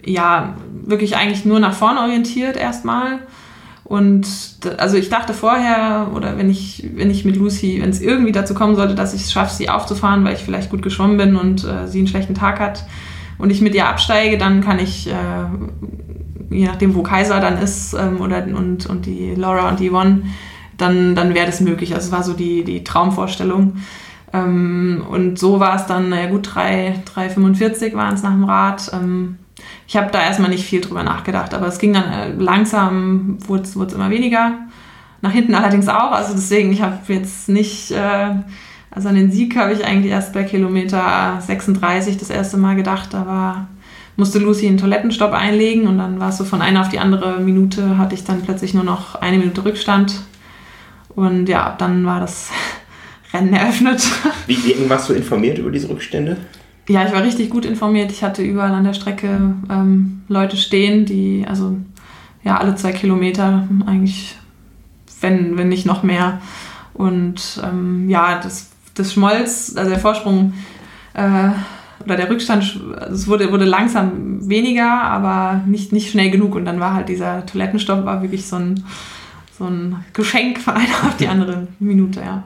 ja, 0.05 0.55
wirklich 0.71 1.15
eigentlich 1.17 1.45
nur 1.45 1.59
nach 1.59 1.73
vorne 1.73 2.01
orientiert 2.01 2.57
erstmal. 2.57 3.19
Und 3.89 4.27
also 4.77 4.97
ich 4.97 5.09
dachte 5.09 5.33
vorher, 5.33 6.11
oder 6.13 6.37
wenn 6.37 6.47
ich, 6.47 6.87
wenn 6.93 7.09
ich 7.09 7.25
mit 7.25 7.37
Lucy, 7.37 7.79
wenn 7.81 7.89
es 7.89 7.99
irgendwie 8.01 8.31
dazu 8.31 8.53
kommen 8.53 8.75
sollte, 8.75 8.93
dass 8.93 9.15
ich 9.15 9.21
es 9.21 9.31
schaffe, 9.31 9.55
sie 9.55 9.67
aufzufahren, 9.67 10.23
weil 10.23 10.35
ich 10.35 10.43
vielleicht 10.43 10.69
gut 10.69 10.83
geschwommen 10.83 11.17
bin 11.17 11.35
und 11.35 11.63
äh, 11.63 11.87
sie 11.87 11.97
einen 11.97 12.07
schlechten 12.07 12.35
Tag 12.35 12.59
hat 12.59 12.85
und 13.39 13.49
ich 13.49 13.61
mit 13.61 13.73
ihr 13.73 13.87
absteige, 13.87 14.37
dann 14.37 14.61
kann 14.61 14.77
ich, 14.77 15.09
äh, 15.09 15.13
je 16.51 16.67
nachdem, 16.67 16.93
wo 16.93 17.01
Kaiser 17.01 17.39
dann 17.39 17.57
ist, 17.57 17.95
ähm, 17.95 18.21
oder 18.21 18.43
und, 18.43 18.85
und 18.85 19.07
die 19.07 19.33
Laura 19.33 19.69
und 19.69 19.79
die 19.79 19.89
Yvonne, 19.89 20.21
dann, 20.77 21.15
dann 21.15 21.33
wäre 21.33 21.47
das 21.47 21.59
möglich. 21.59 21.95
Also 21.95 22.09
es 22.09 22.11
war 22.11 22.21
so 22.21 22.33
die, 22.33 22.63
die 22.63 22.83
Traumvorstellung. 22.83 23.77
Ähm, 24.31 25.03
und 25.09 25.39
so 25.39 25.59
war 25.59 25.77
es 25.77 25.87
dann, 25.87 26.09
naja 26.09 26.29
gut, 26.29 26.47
3,45 26.47 27.95
waren 27.95 28.13
es 28.13 28.21
nach 28.21 28.33
dem 28.33 28.43
Rad. 28.43 28.91
Ähm, 28.93 29.39
ich 29.89 29.97
habe 29.97 30.11
da 30.11 30.21
erstmal 30.21 30.51
nicht 30.51 30.65
viel 30.65 30.81
drüber 30.81 31.03
nachgedacht, 31.03 31.55
aber 31.55 31.65
es 31.65 31.79
ging 31.79 31.93
dann 31.93 32.13
äh, 32.13 32.31
langsam, 32.33 33.39
wurde 33.47 33.63
es 33.63 33.75
immer 33.75 34.11
weniger. 34.11 34.53
Nach 35.21 35.31
hinten 35.31 35.55
allerdings 35.55 35.87
auch. 35.87 36.11
Also 36.11 36.35
deswegen, 36.35 36.71
ich 36.71 36.83
habe 36.83 36.99
jetzt 37.07 37.49
nicht, 37.49 37.89
äh, 37.89 38.35
also 38.91 39.09
an 39.09 39.15
den 39.15 39.31
Sieg 39.31 39.57
habe 39.57 39.73
ich 39.73 39.83
eigentlich 39.83 40.11
erst 40.11 40.31
bei 40.31 40.43
Kilometer 40.43 41.41
36 41.41 42.17
das 42.17 42.29
erste 42.29 42.57
Mal 42.57 42.75
gedacht. 42.75 43.15
Da 43.15 43.25
war, 43.25 43.67
musste 44.15 44.37
Lucy 44.37 44.67
einen 44.67 44.77
Toilettenstopp 44.77 45.33
einlegen 45.33 45.87
und 45.87 45.97
dann 45.97 46.19
war 46.19 46.29
es 46.29 46.37
so 46.37 46.45
von 46.45 46.61
einer 46.61 46.81
auf 46.81 46.89
die 46.89 46.99
andere 46.99 47.39
Minute, 47.39 47.97
hatte 47.97 48.13
ich 48.13 48.23
dann 48.23 48.43
plötzlich 48.43 48.75
nur 48.75 48.83
noch 48.83 49.15
eine 49.15 49.39
Minute 49.39 49.65
Rückstand. 49.65 50.21
Und 51.15 51.49
ja, 51.49 51.73
dann 51.79 52.05
war 52.05 52.19
das 52.19 52.51
Rennen 53.33 53.53
eröffnet. 53.53 54.07
Wie, 54.45 54.63
wie 54.63 54.87
warst 54.87 55.09
du 55.09 55.13
informiert 55.13 55.57
über 55.57 55.71
diese 55.71 55.89
Rückstände? 55.89 56.37
Ja, 56.89 57.05
ich 57.05 57.13
war 57.13 57.21
richtig 57.21 57.51
gut 57.51 57.65
informiert. 57.65 58.11
Ich 58.11 58.23
hatte 58.23 58.41
überall 58.41 58.73
an 58.73 58.83
der 58.83 58.95
Strecke 58.95 59.53
ähm, 59.69 60.23
Leute 60.27 60.57
stehen, 60.57 61.05
die, 61.05 61.45
also 61.47 61.77
ja, 62.43 62.57
alle 62.57 62.73
zwei 62.73 62.93
Kilometer 62.93 63.67
eigentlich, 63.85 64.35
wenn, 65.21 65.55
wenn 65.55 65.69
nicht 65.69 65.85
noch 65.85 66.01
mehr. 66.01 66.41
Und 66.95 67.61
ähm, 67.63 68.09
ja, 68.09 68.39
das, 68.41 68.71
das 68.95 69.13
schmolz, 69.13 69.75
also 69.77 69.87
der 69.87 69.99
Vorsprung 69.99 70.53
äh, 71.13 71.49
oder 72.03 72.15
der 72.15 72.27
Rückstand, 72.27 72.81
es 73.11 73.27
wurde, 73.27 73.51
wurde 73.51 73.65
langsam 73.65 74.49
weniger, 74.49 74.89
aber 74.89 75.61
nicht, 75.67 75.91
nicht 75.91 76.09
schnell 76.09 76.31
genug. 76.31 76.55
Und 76.55 76.65
dann 76.65 76.79
war 76.79 76.95
halt 76.95 77.09
dieser 77.09 77.45
Toilettenstopp 77.45 78.03
war 78.03 78.23
wirklich 78.23 78.47
so 78.47 78.55
ein, 78.55 78.83
so 79.59 79.65
ein 79.65 80.03
Geschenk 80.13 80.57
von 80.57 80.73
einer 80.73 81.03
auf 81.07 81.17
die 81.17 81.27
andere 81.27 81.67
Minute, 81.77 82.21
ja. 82.21 82.45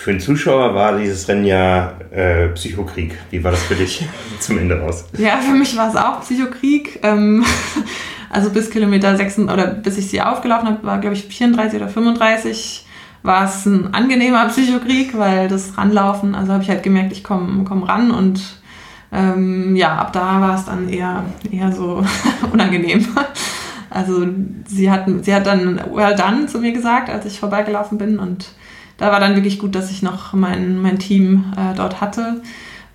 Für 0.00 0.12
den 0.12 0.20
Zuschauer 0.20 0.74
war 0.74 0.96
dieses 0.96 1.28
Rennen 1.28 1.44
ja 1.44 1.92
äh, 2.10 2.48
Psychokrieg. 2.54 3.18
Wie 3.28 3.44
war 3.44 3.50
das 3.50 3.62
für 3.64 3.74
dich 3.74 4.08
zum 4.40 4.56
Ende 4.56 4.80
raus? 4.80 5.04
Ja, 5.18 5.36
für 5.36 5.52
mich 5.52 5.76
war 5.76 5.90
es 5.90 5.96
auch 5.96 6.22
Psychokrieg. 6.22 7.00
Ähm, 7.02 7.44
also 8.30 8.48
bis 8.48 8.70
Kilometer 8.70 9.14
6 9.14 9.40
oder 9.40 9.66
bis 9.66 9.98
ich 9.98 10.08
sie 10.08 10.22
aufgelaufen 10.22 10.68
habe, 10.68 10.86
war 10.86 11.00
glaube 11.00 11.16
ich 11.16 11.26
34 11.26 11.78
oder 11.82 11.90
35 11.90 12.86
war 13.22 13.44
es 13.44 13.66
ein 13.66 13.92
angenehmer 13.92 14.48
Psychokrieg, 14.48 15.18
weil 15.18 15.48
das 15.48 15.76
Ranlaufen, 15.76 16.34
also 16.34 16.54
habe 16.54 16.62
ich 16.62 16.70
halt 16.70 16.82
gemerkt, 16.82 17.12
ich 17.12 17.22
komme 17.22 17.64
komm 17.64 17.82
ran 17.82 18.10
und 18.10 18.40
ähm, 19.12 19.76
ja, 19.76 19.96
ab 19.96 20.14
da 20.14 20.40
war 20.40 20.54
es 20.54 20.64
dann 20.64 20.88
eher, 20.88 21.24
eher 21.52 21.72
so 21.72 22.02
unangenehm. 22.52 23.06
Also 23.90 24.26
sie 24.66 24.90
hat, 24.90 25.04
sie 25.20 25.34
hat 25.34 25.46
dann 25.46 25.78
well 25.92 26.16
done 26.16 26.46
zu 26.46 26.58
mir 26.58 26.72
gesagt, 26.72 27.10
als 27.10 27.26
ich 27.26 27.38
vorbeigelaufen 27.38 27.98
bin 27.98 28.18
und 28.18 28.46
da 29.00 29.10
war 29.10 29.18
dann 29.18 29.34
wirklich 29.34 29.58
gut, 29.58 29.74
dass 29.74 29.90
ich 29.90 30.02
noch 30.02 30.34
mein, 30.34 30.80
mein 30.80 30.98
Team 30.98 31.46
äh, 31.56 31.74
dort 31.74 32.02
hatte, 32.02 32.42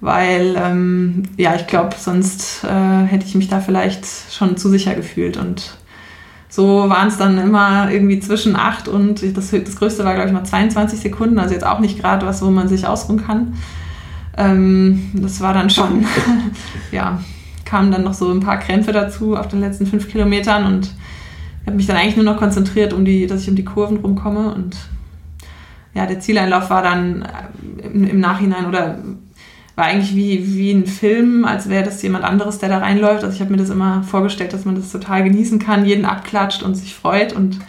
weil 0.02 0.56
ähm, 0.56 1.24
ja, 1.36 1.56
ich 1.56 1.65
glaube, 1.65 1.96
sonst 1.98 2.63
äh, 2.63 3.06
hätte 3.08 3.26
ich 3.26 3.34
mich 3.34 3.48
da 3.48 3.60
vielleicht 3.60 4.06
schon 4.32 4.56
zu 4.56 4.70
sicher 4.70 4.94
gefühlt 4.94 5.36
und 5.36 5.78
so 6.48 6.88
waren 6.89 7.08
es 7.08 7.18
dann 7.18 7.39
immer 7.39 7.91
irgendwie 7.91 8.20
zwischen 8.20 8.56
8 8.56 8.88
und 8.88 9.36
das, 9.36 9.50
das 9.50 9.76
größte 9.76 10.06
war, 10.06 10.13
glaube 10.13 10.30
ich, 10.30 10.34
mal 10.34 10.44
22 10.44 11.00
Sekunden, 11.00 11.39
also 11.39 11.56
jetzt 11.56 11.65
auch 11.65 11.80
nicht 11.80 12.00
gerade 12.00 12.26
was, 12.28 12.41
wo 12.44 12.52
man 12.52 12.68
sich 12.68 12.86
ausruhen 12.86 13.26
kann. 13.26 13.56
Ähm, 14.38 15.10
das 15.15 15.41
war 15.41 15.56
dann 15.56 15.72
schon, 15.72 16.06
ja, 16.91 17.20
kamen 17.65 17.91
dann 17.91 18.04
noch 18.04 18.13
so 18.13 18.32
ein 18.32 18.41
paar 18.41 18.60
Krämpfe 18.60 18.91
dazu 18.91 19.36
auf 19.36 19.48
den 19.48 19.60
letzten 19.60 19.88
fünf 19.88 20.08
Kilometern 20.08 20.65
und 20.65 20.94
habe 21.65 21.78
mich 21.78 21.88
dann 21.88 21.98
eigentlich 21.98 22.15
nur 22.15 22.26
noch 22.26 22.38
konzentriert, 22.38 22.94
um 22.94 23.06
die, 23.06 23.26
dass 23.26 23.41
ich 23.41 23.50
um 23.50 23.56
die 23.56 23.65
Kurven 23.65 23.98
rumkomme 23.98 24.54
und 24.54 24.78
ja, 25.96 26.06
der 26.06 26.20
Zieleinlauf 26.20 26.70
war 26.70 26.84
dann 26.84 27.24
äh, 27.24 27.88
im, 27.88 28.06
im 28.06 28.20
Nachhinein 28.20 28.68
oder 28.68 29.00
war 29.76 29.86
eigentlich 29.86 30.16
wie, 30.16 30.56
wie 30.56 30.72
ein 30.72 30.86
Film, 30.86 31.44
als 31.44 31.70
wäre 31.70 31.84
das 31.84 32.02
jemand 32.02 32.24
anderes, 32.24 32.60
der 32.60 32.70
da 32.70 32.78
reinläuft. 32.78 33.24
Also 33.24 33.36
ich 33.36 33.42
habe 33.42 33.52
mir 33.52 33.58
das 33.58 33.70
immer 33.70 34.04
vorgestellt, 34.04 34.54
dass 34.54 34.66
man 34.66 34.76
das 34.76 34.92
total 34.92 35.24
genießen 35.24 35.60
kann, 35.60 35.86
jeden 35.86 36.06
abklatscht 36.06 36.64
und 36.64 36.76
sich 36.76 36.96
freut. 36.96 37.34
Und 37.34 37.60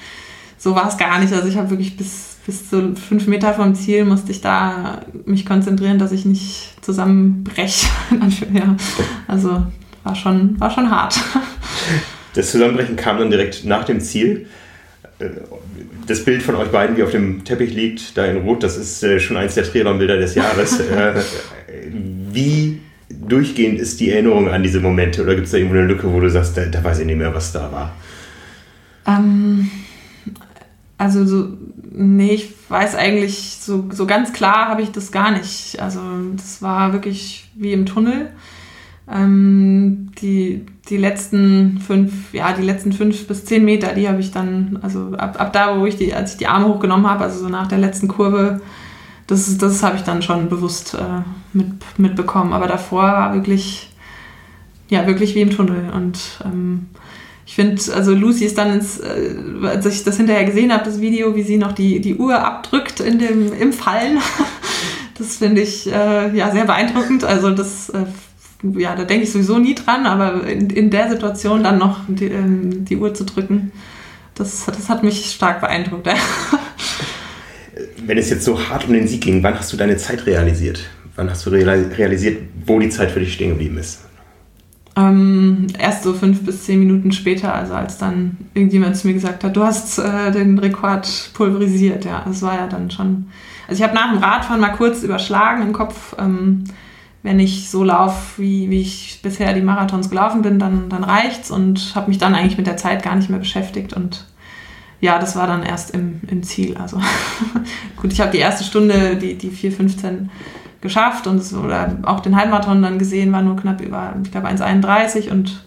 so 0.59 0.75
war 0.75 0.89
es 0.89 0.99
gar 0.99 1.19
nicht. 1.19 1.33
Also 1.33 1.49
ich 1.49 1.57
habe 1.57 1.71
wirklich 1.71 1.97
bis, 1.97 2.37
bis 2.47 2.71
zu 2.71 2.95
fünf 2.95 3.27
Meter 3.27 3.55
vom 3.55 3.75
Ziel 3.75 4.05
musste 4.05 4.31
ich 4.31 4.41
da 4.41 5.01
mich 5.25 5.47
konzentrieren, 5.47 5.99
dass 5.99 6.13
ich 6.13 6.25
nicht 6.25 6.75
zusammenbreche. 6.81 7.89
ja. 8.53 8.77
Also 9.27 9.67
war 10.05 10.15
schon, 10.15 10.61
war 10.61 10.71
schon 10.71 10.91
hart. 10.91 11.19
Das 12.35 12.53
Zusammenbrechen 12.53 12.97
kam 12.97 13.19
dann 13.19 13.31
direkt 13.31 13.65
nach 13.65 13.85
dem 13.85 14.01
Ziel. 14.01 14.47
Das 16.07 16.25
Bild 16.25 16.43
von 16.43 16.55
euch 16.55 16.69
beiden, 16.69 16.97
wie 16.97 17.03
auf 17.03 17.11
dem 17.11 17.45
Teppich 17.45 17.75
liegt, 17.75 18.17
da 18.17 18.25
in 18.27 18.39
Rot, 18.39 18.63
das 18.63 18.77
ist 18.77 19.03
äh, 19.03 19.19
schon 19.19 19.37
eins 19.37 19.55
der 19.55 19.65
Triathlon-Bilder 19.65 20.19
des 20.19 20.35
Jahres. 20.35 20.81
Äh, 20.91 21.91
wie 22.33 22.81
durchgehend 23.09 23.81
ist 23.81 23.99
die 23.99 24.11
Erinnerung 24.11 24.49
an 24.49 24.63
diese 24.63 24.81
Momente? 24.81 25.23
Oder 25.23 25.35
gibt 25.35 25.47
es 25.47 25.53
da 25.53 25.59
irgendwo 25.59 25.77
eine 25.77 25.87
Lücke, 25.87 26.13
wo 26.13 26.21
du 26.21 26.31
sagst, 26.31 26.57
da, 26.57 26.65
da 26.65 26.83
weiß 26.83 27.01
ich 27.01 27.07
nicht 27.07 27.19
mehr, 27.19 27.35
was 27.35 27.53
da 27.53 27.73
war? 27.73 27.95
Ähm, 29.07 29.71
also 30.99 31.27
so, 31.27 31.49
nee, 31.93 32.35
ich 32.35 32.55
weiß 32.69 32.95
eigentlich, 32.95 33.59
so, 33.61 33.89
so 33.91 34.07
ganz 34.07 34.33
klar 34.33 34.69
habe 34.69 34.83
ich 34.83 34.91
das 34.91 35.13
gar 35.13 35.31
nicht. 35.33 35.81
Also 35.81 36.01
das 36.37 36.63
war 36.63 36.93
wirklich 36.93 37.51
wie 37.55 37.73
im 37.73 37.87
Tunnel. 37.87 38.31
Ähm, 39.11 40.11
die, 40.21 40.67
die 40.89 40.97
letzten 40.97 41.81
fünf, 41.81 42.33
ja, 42.33 42.53
die 42.53 42.63
letzten 42.63 42.93
fünf 42.93 43.27
bis 43.27 43.45
zehn 43.45 43.65
Meter, 43.65 43.93
die 43.95 44.09
habe 44.09 44.21
ich 44.21 44.31
dann, 44.31 44.79
also 44.83 45.13
ab, 45.17 45.41
ab 45.41 45.53
da, 45.53 45.79
wo 45.79 45.87
ich 45.87 45.97
die, 45.97 46.15
als 46.15 46.33
ich 46.33 46.39
die 46.39 46.47
Arme 46.47 46.69
hochgenommen 46.69 47.09
habe, 47.09 47.25
also 47.25 47.41
so 47.41 47.49
nach 47.49 47.67
der 47.67 47.79
letzten 47.79 48.09
Kurve, 48.09 48.61
das, 49.27 49.59
das 49.59 49.83
habe 49.83 49.97
ich 49.97 50.03
dann 50.03 50.23
schon 50.23 50.49
bewusst 50.49 50.95
äh, 50.95 51.23
mit, 51.53 51.99
mitbekommen. 51.99 52.53
Aber 52.53 52.69
davor 52.69 53.03
war 53.03 53.35
wirklich, 53.35 53.91
ja, 54.89 55.07
wirklich 55.07 55.35
wie 55.35 55.41
im 55.41 55.51
Tunnel. 55.51 55.91
Und 55.93 56.19
ähm, 56.45 56.87
ich 57.45 57.57
finde, 57.57 57.81
also 57.95 58.15
Lucy 58.15 58.45
ist 58.45 58.59
dann 58.59 58.75
ins, 58.75 59.01
äh, 59.01 59.35
als 59.65 59.87
ich 59.87 60.05
das 60.05 60.17
hinterher 60.17 60.45
gesehen 60.45 60.73
habe, 60.73 60.85
das 60.85 61.01
Video, 61.01 61.35
wie 61.35 61.43
sie 61.43 61.57
noch 61.57 61.73
die, 61.73 62.01
die 62.01 62.17
Uhr 62.17 62.39
abdrückt 62.39 63.01
in 63.01 63.19
dem, 63.19 63.53
im 63.53 63.73
Fallen. 63.73 64.19
das 65.19 65.37
finde 65.37 65.63
ich 65.63 65.91
äh, 65.93 66.37
ja 66.37 66.53
sehr 66.53 66.65
beeindruckend. 66.65 67.25
Also 67.25 67.51
das 67.51 67.89
äh, 67.91 68.05
ja, 68.63 68.95
da 68.95 69.05
denke 69.05 69.25
ich 69.25 69.33
sowieso 69.33 69.59
nie 69.59 69.75
dran, 69.75 70.07
aber 70.07 70.47
in, 70.47 70.71
in 70.71 70.91
der 70.91 71.11
Situation 71.11 71.63
dann 71.63 71.79
noch 71.79 72.01
die, 72.09 72.27
ähm, 72.27 72.85
die, 72.85 72.97
Uhr 72.97 73.15
zu 73.15 73.25
drücken, 73.25 73.73
das, 74.35 74.67
das 74.67 74.89
hat 74.89 75.03
mich 75.03 75.31
stark 75.31 75.61
beeindruckt. 75.61 76.09
Wenn 78.07 78.19
es 78.19 78.31
jetzt 78.31 78.45
so 78.45 78.69
hart 78.69 78.87
um 78.87 78.93
den 78.93 79.07
Sieg 79.07 79.23
ging, 79.23 79.43
wann 79.43 79.59
hast 79.59 79.73
du 79.73 79.77
deine 79.77 79.97
Zeit 79.97 80.27
realisiert? 80.27 80.89
Wann 81.17 81.31
hast 81.31 81.45
du 81.47 81.51
realisiert, 81.51 82.43
wo 82.65 82.79
die 82.79 82.89
Zeit 82.89 83.11
für 83.11 83.21
dich 83.21 83.33
stehen 83.33 83.51
geblieben 83.51 83.79
ist? 83.79 84.01
Ähm, 84.97 85.67
erst 85.79 86.05
so 86.05 86.15
fünf 86.15 86.45
bis 86.45 86.65
zehn 86.65 86.79
Minuten 86.79 87.13
später, 87.13 87.55
also 87.55 87.75
als 87.75 87.99
dann 87.99 88.39
irgendjemand 88.55 88.97
zu 88.97 89.07
mir 89.07 89.13
gesagt 89.13 89.45
hat, 89.45 89.55
du 89.55 89.63
hast 89.63 89.99
äh, 89.99 90.31
den 90.31 90.59
Rekord 90.59 91.31
pulverisiert, 91.35 92.07
ja, 92.07 92.23
das 92.27 92.41
war 92.41 92.55
ja 92.55 92.67
dann 92.67 92.91
schon. 92.91 93.27
Also 93.69 93.83
ich 93.83 93.87
habe 93.87 93.95
nach 93.95 94.11
dem 94.11 94.23
Radfahren 94.23 94.61
mal 94.61 94.71
kurz 94.71 95.03
überschlagen 95.03 95.63
im 95.63 95.73
Kopf. 95.75 96.15
Ähm, 96.19 96.65
wenn 97.23 97.41
ich 97.41 97.71
so 97.71 97.83
laufe, 97.83 98.41
wie, 98.41 98.71
wie 98.71 98.81
ich 98.81 99.21
bisher 99.23 99.53
die 99.53 99.61
Marathons 99.61 100.11
gelaufen 100.11 100.43
bin, 100.43 100.59
dann, 100.59 100.89
dann 100.89 101.05
reicht's 101.05 101.51
und 101.51 101.93
habe 101.95 102.09
mich 102.09 102.19
dann 102.19 102.35
eigentlich 102.35 102.57
mit 102.57 102.67
der 102.67 102.77
Zeit 102.77 103.03
gar 103.03 103.17
nicht 103.17 103.31
mehr 103.31 103.39
beschäftigt 103.39 103.93
und 103.93 104.27
ja, 105.01 105.19
das 105.19 105.37
war 105.37 105.47
dann 105.47 105.63
erst 105.63 105.91
im, 105.91 106.21
im 106.27 106.43
Ziel. 106.43 106.77
Also 106.79 107.01
gut, 107.97 108.13
ich 108.13 108.21
habe 108.21 108.31
die 108.31 108.39
erste 108.39 108.65
Stunde, 108.65 109.17
die, 109.17 109.35
die 109.35 109.51
4,15 109.51 110.29
geschafft 110.81 111.27
und 111.27 111.37
es, 111.37 111.53
oder 111.53 111.99
auch 112.05 112.21
den 112.21 112.37
Halbmarathon 112.37 112.83
dann 112.83 112.99
gesehen, 112.99 113.33
war 113.33 113.43
nur 113.43 113.57
knapp 113.57 113.81
über, 113.81 114.15
ich 114.23 114.31
glaube, 114.31 114.49
1,31 114.49 115.31
und 115.31 115.65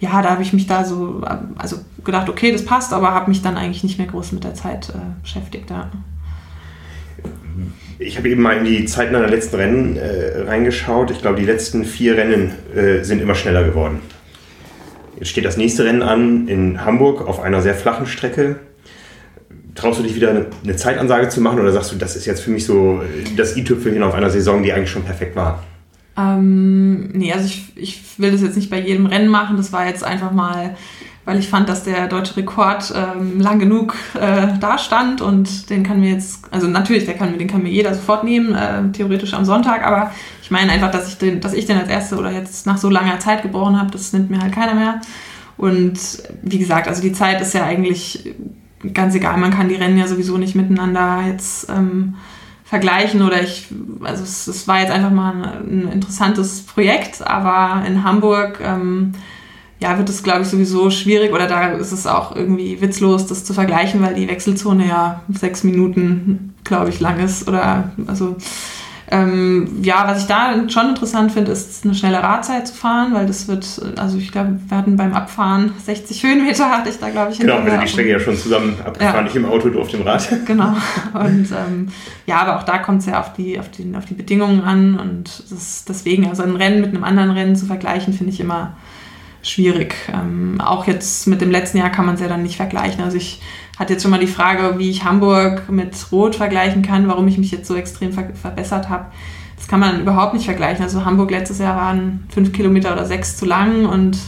ja, 0.00 0.22
da 0.22 0.30
habe 0.30 0.42
ich 0.42 0.52
mich 0.52 0.66
da 0.66 0.84
so, 0.84 1.22
also 1.56 1.76
gedacht, 2.04 2.28
okay, 2.28 2.52
das 2.52 2.64
passt, 2.64 2.92
aber 2.92 3.12
habe 3.12 3.30
mich 3.30 3.42
dann 3.42 3.56
eigentlich 3.56 3.84
nicht 3.84 3.98
mehr 3.98 4.06
groß 4.06 4.32
mit 4.32 4.44
der 4.44 4.54
Zeit 4.54 4.90
äh, 4.90 5.22
beschäftigt. 5.22 5.70
Ja 5.70 5.90
ich 8.04 8.18
habe 8.18 8.28
eben 8.28 8.42
mal 8.42 8.58
in 8.58 8.64
die 8.64 8.84
Zeiten 8.84 9.12
der 9.12 9.28
letzten 9.28 9.56
Rennen 9.56 9.96
äh, 9.96 10.42
reingeschaut. 10.42 11.10
Ich 11.10 11.20
glaube, 11.20 11.40
die 11.40 11.46
letzten 11.46 11.84
vier 11.84 12.16
Rennen 12.16 12.52
äh, 12.74 13.02
sind 13.02 13.20
immer 13.20 13.34
schneller 13.34 13.64
geworden. 13.64 14.00
Jetzt 15.18 15.30
steht 15.30 15.44
das 15.44 15.56
nächste 15.56 15.84
Rennen 15.84 16.02
an 16.02 16.48
in 16.48 16.84
Hamburg 16.84 17.26
auf 17.26 17.40
einer 17.40 17.62
sehr 17.62 17.74
flachen 17.74 18.06
Strecke. 18.06 18.56
Traust 19.74 19.98
du 19.98 20.02
dich 20.02 20.14
wieder 20.14 20.30
eine, 20.30 20.46
eine 20.62 20.76
Zeitansage 20.76 21.28
zu 21.28 21.40
machen 21.40 21.60
oder 21.60 21.72
sagst 21.72 21.92
du, 21.92 21.96
das 21.96 22.14
ist 22.16 22.26
jetzt 22.26 22.42
für 22.42 22.50
mich 22.50 22.64
so 22.66 23.02
äh, 23.02 23.36
das 23.36 23.56
i-Tüpfelchen 23.56 24.02
auf 24.02 24.14
einer 24.14 24.30
Saison, 24.30 24.62
die 24.62 24.72
eigentlich 24.72 24.90
schon 24.90 25.04
perfekt 25.04 25.34
war? 25.34 25.64
Ähm, 26.16 27.08
nee, 27.12 27.32
also 27.32 27.46
ich, 27.46 27.72
ich 27.74 28.02
will 28.18 28.30
das 28.30 28.42
jetzt 28.42 28.56
nicht 28.56 28.70
bei 28.70 28.80
jedem 28.80 29.06
Rennen 29.06 29.28
machen. 29.28 29.56
Das 29.56 29.72
war 29.72 29.86
jetzt 29.86 30.04
einfach 30.04 30.30
mal, 30.30 30.76
weil 31.24 31.38
ich 31.38 31.48
fand, 31.48 31.68
dass 31.68 31.84
der 31.84 32.06
deutsche 32.06 32.36
Rekord 32.36 32.92
ähm, 32.94 33.40
lang 33.40 33.58
genug 33.58 33.94
äh, 34.14 34.48
da 34.60 34.76
stand 34.78 35.20
und 35.20 35.70
den 35.70 35.82
kann 35.82 36.00
mir 36.00 36.10
jetzt, 36.10 36.44
also 36.50 36.66
natürlich, 36.66 37.06
der 37.06 37.14
kann, 37.14 37.38
den 37.38 37.48
kann 37.48 37.62
mir 37.62 37.70
jeder 37.70 37.94
sofort 37.94 38.24
nehmen, 38.24 38.54
äh, 38.54 38.92
theoretisch 38.92 39.32
am 39.32 39.44
Sonntag, 39.44 39.86
aber 39.86 40.12
ich 40.42 40.50
meine 40.50 40.72
einfach, 40.72 40.90
dass 40.90 41.08
ich 41.08 41.18
den, 41.18 41.40
dass 41.40 41.54
ich 41.54 41.66
den 41.66 41.78
als 41.78 41.88
erste 41.88 42.16
oder 42.16 42.30
jetzt 42.30 42.66
nach 42.66 42.76
so 42.76 42.90
langer 42.90 43.18
Zeit 43.20 43.42
gebrochen 43.42 43.80
habe, 43.80 43.90
das 43.90 44.12
nimmt 44.12 44.30
mir 44.30 44.40
halt 44.40 44.52
keiner 44.52 44.74
mehr. 44.74 45.00
Und 45.56 45.98
wie 46.42 46.58
gesagt, 46.58 46.88
also 46.88 47.00
die 47.00 47.12
Zeit 47.12 47.40
ist 47.40 47.54
ja 47.54 47.64
eigentlich 47.64 48.34
ganz 48.92 49.14
egal, 49.14 49.38
man 49.38 49.52
kann 49.52 49.68
die 49.68 49.76
Rennen 49.76 49.96
ja 49.96 50.06
sowieso 50.06 50.36
nicht 50.36 50.54
miteinander 50.54 51.22
jetzt 51.26 51.70
ähm, 51.70 52.16
vergleichen 52.64 53.22
oder 53.22 53.42
ich, 53.42 53.68
also 54.02 54.22
es, 54.22 54.46
es, 54.46 54.68
war 54.68 54.80
jetzt 54.80 54.90
einfach 54.90 55.10
mal 55.10 55.32
ein, 55.32 55.86
ein, 55.86 55.92
interessantes 55.92 56.62
Projekt, 56.62 57.26
aber 57.26 57.86
in 57.86 58.04
Hamburg 58.04 58.58
ähm, 58.62 59.12
ja, 59.84 59.98
wird 59.98 60.08
es, 60.08 60.22
glaube 60.22 60.42
ich, 60.42 60.48
sowieso 60.48 60.88
schwierig 60.88 61.30
oder 61.34 61.46
da 61.46 61.72
ist 61.72 61.92
es 61.92 62.06
auch 62.06 62.34
irgendwie 62.34 62.80
witzlos, 62.80 63.26
das 63.26 63.44
zu 63.44 63.52
vergleichen, 63.52 64.00
weil 64.02 64.14
die 64.14 64.28
Wechselzone 64.28 64.88
ja 64.88 65.20
sechs 65.28 65.62
Minuten, 65.62 66.54
glaube 66.64 66.88
ich, 66.88 67.00
lang 67.00 67.20
ist 67.20 67.46
oder 67.48 67.92
also 68.06 68.34
ähm, 69.10 69.82
ja, 69.82 70.04
was 70.06 70.22
ich 70.22 70.26
da 70.26 70.54
schon 70.70 70.88
interessant 70.88 71.32
finde, 71.32 71.52
ist 71.52 71.84
eine 71.84 71.94
schnelle 71.94 72.22
Radzeit 72.22 72.66
zu 72.66 72.74
fahren, 72.74 73.12
weil 73.12 73.26
das 73.26 73.46
wird, 73.46 73.82
also 73.98 74.16
ich 74.16 74.32
glaube, 74.32 74.58
wir 74.66 74.78
hatten 74.78 74.96
beim 74.96 75.12
Abfahren 75.12 75.74
60 75.84 76.22
Höhenmeter, 76.22 76.70
hatte 76.70 76.88
ich 76.88 76.98
da, 76.98 77.10
glaube 77.10 77.32
ich, 77.32 77.38
Genau, 77.38 77.62
wir 77.62 77.72
sind 77.72 77.82
die 77.82 77.88
Strecke 77.88 78.10
ja 78.10 78.18
schon 78.18 78.38
zusammen 78.38 78.78
abgefahren, 78.82 79.16
ja. 79.16 79.22
nicht 79.24 79.36
im 79.36 79.44
Auto, 79.44 79.68
du 79.68 79.82
auf 79.82 79.88
dem 79.88 80.00
Rad. 80.00 80.26
Genau. 80.46 80.74
Und 81.12 81.48
ähm, 81.52 81.88
ja, 82.24 82.36
aber 82.36 82.56
auch 82.56 82.62
da 82.62 82.78
kommt 82.78 83.00
es 83.00 83.06
ja 83.06 83.20
auf 83.20 83.34
die, 83.34 83.60
auf, 83.60 83.68
die, 83.68 83.94
auf 83.94 84.06
die 84.06 84.14
Bedingungen 84.14 84.62
an 84.62 84.98
und 84.98 85.44
das, 85.50 85.84
deswegen, 85.86 86.26
also 86.30 86.42
ein 86.42 86.56
Rennen 86.56 86.80
mit 86.80 86.94
einem 86.94 87.04
anderen 87.04 87.32
Rennen 87.32 87.54
zu 87.54 87.66
vergleichen, 87.66 88.14
finde 88.14 88.32
ich 88.32 88.40
immer 88.40 88.74
schwierig. 89.44 89.94
Ähm, 90.12 90.60
auch 90.60 90.86
jetzt 90.86 91.26
mit 91.26 91.40
dem 91.40 91.50
letzten 91.50 91.78
Jahr 91.78 91.90
kann 91.90 92.06
man 92.06 92.16
es 92.16 92.20
ja 92.20 92.28
dann 92.28 92.42
nicht 92.42 92.56
vergleichen. 92.56 93.02
Also 93.02 93.16
ich 93.16 93.40
hatte 93.78 93.92
jetzt 93.92 94.02
schon 94.02 94.10
mal 94.10 94.20
die 94.20 94.26
Frage, 94.26 94.78
wie 94.78 94.90
ich 94.90 95.04
Hamburg 95.04 95.70
mit 95.70 95.94
Rot 96.12 96.36
vergleichen 96.36 96.82
kann, 96.82 97.08
warum 97.08 97.28
ich 97.28 97.38
mich 97.38 97.50
jetzt 97.50 97.66
so 97.66 97.74
extrem 97.74 98.12
ver 98.12 98.28
verbessert 98.34 98.88
habe. 98.88 99.06
Das 99.56 99.68
kann 99.68 99.80
man 99.80 100.00
überhaupt 100.00 100.34
nicht 100.34 100.44
vergleichen. 100.44 100.84
Also 100.84 101.04
Hamburg 101.04 101.30
letztes 101.30 101.58
Jahr 101.58 101.76
waren 101.76 102.26
fünf 102.28 102.52
Kilometer 102.52 102.92
oder 102.92 103.04
sechs 103.04 103.36
zu 103.36 103.46
lang 103.46 103.86
und 103.86 104.18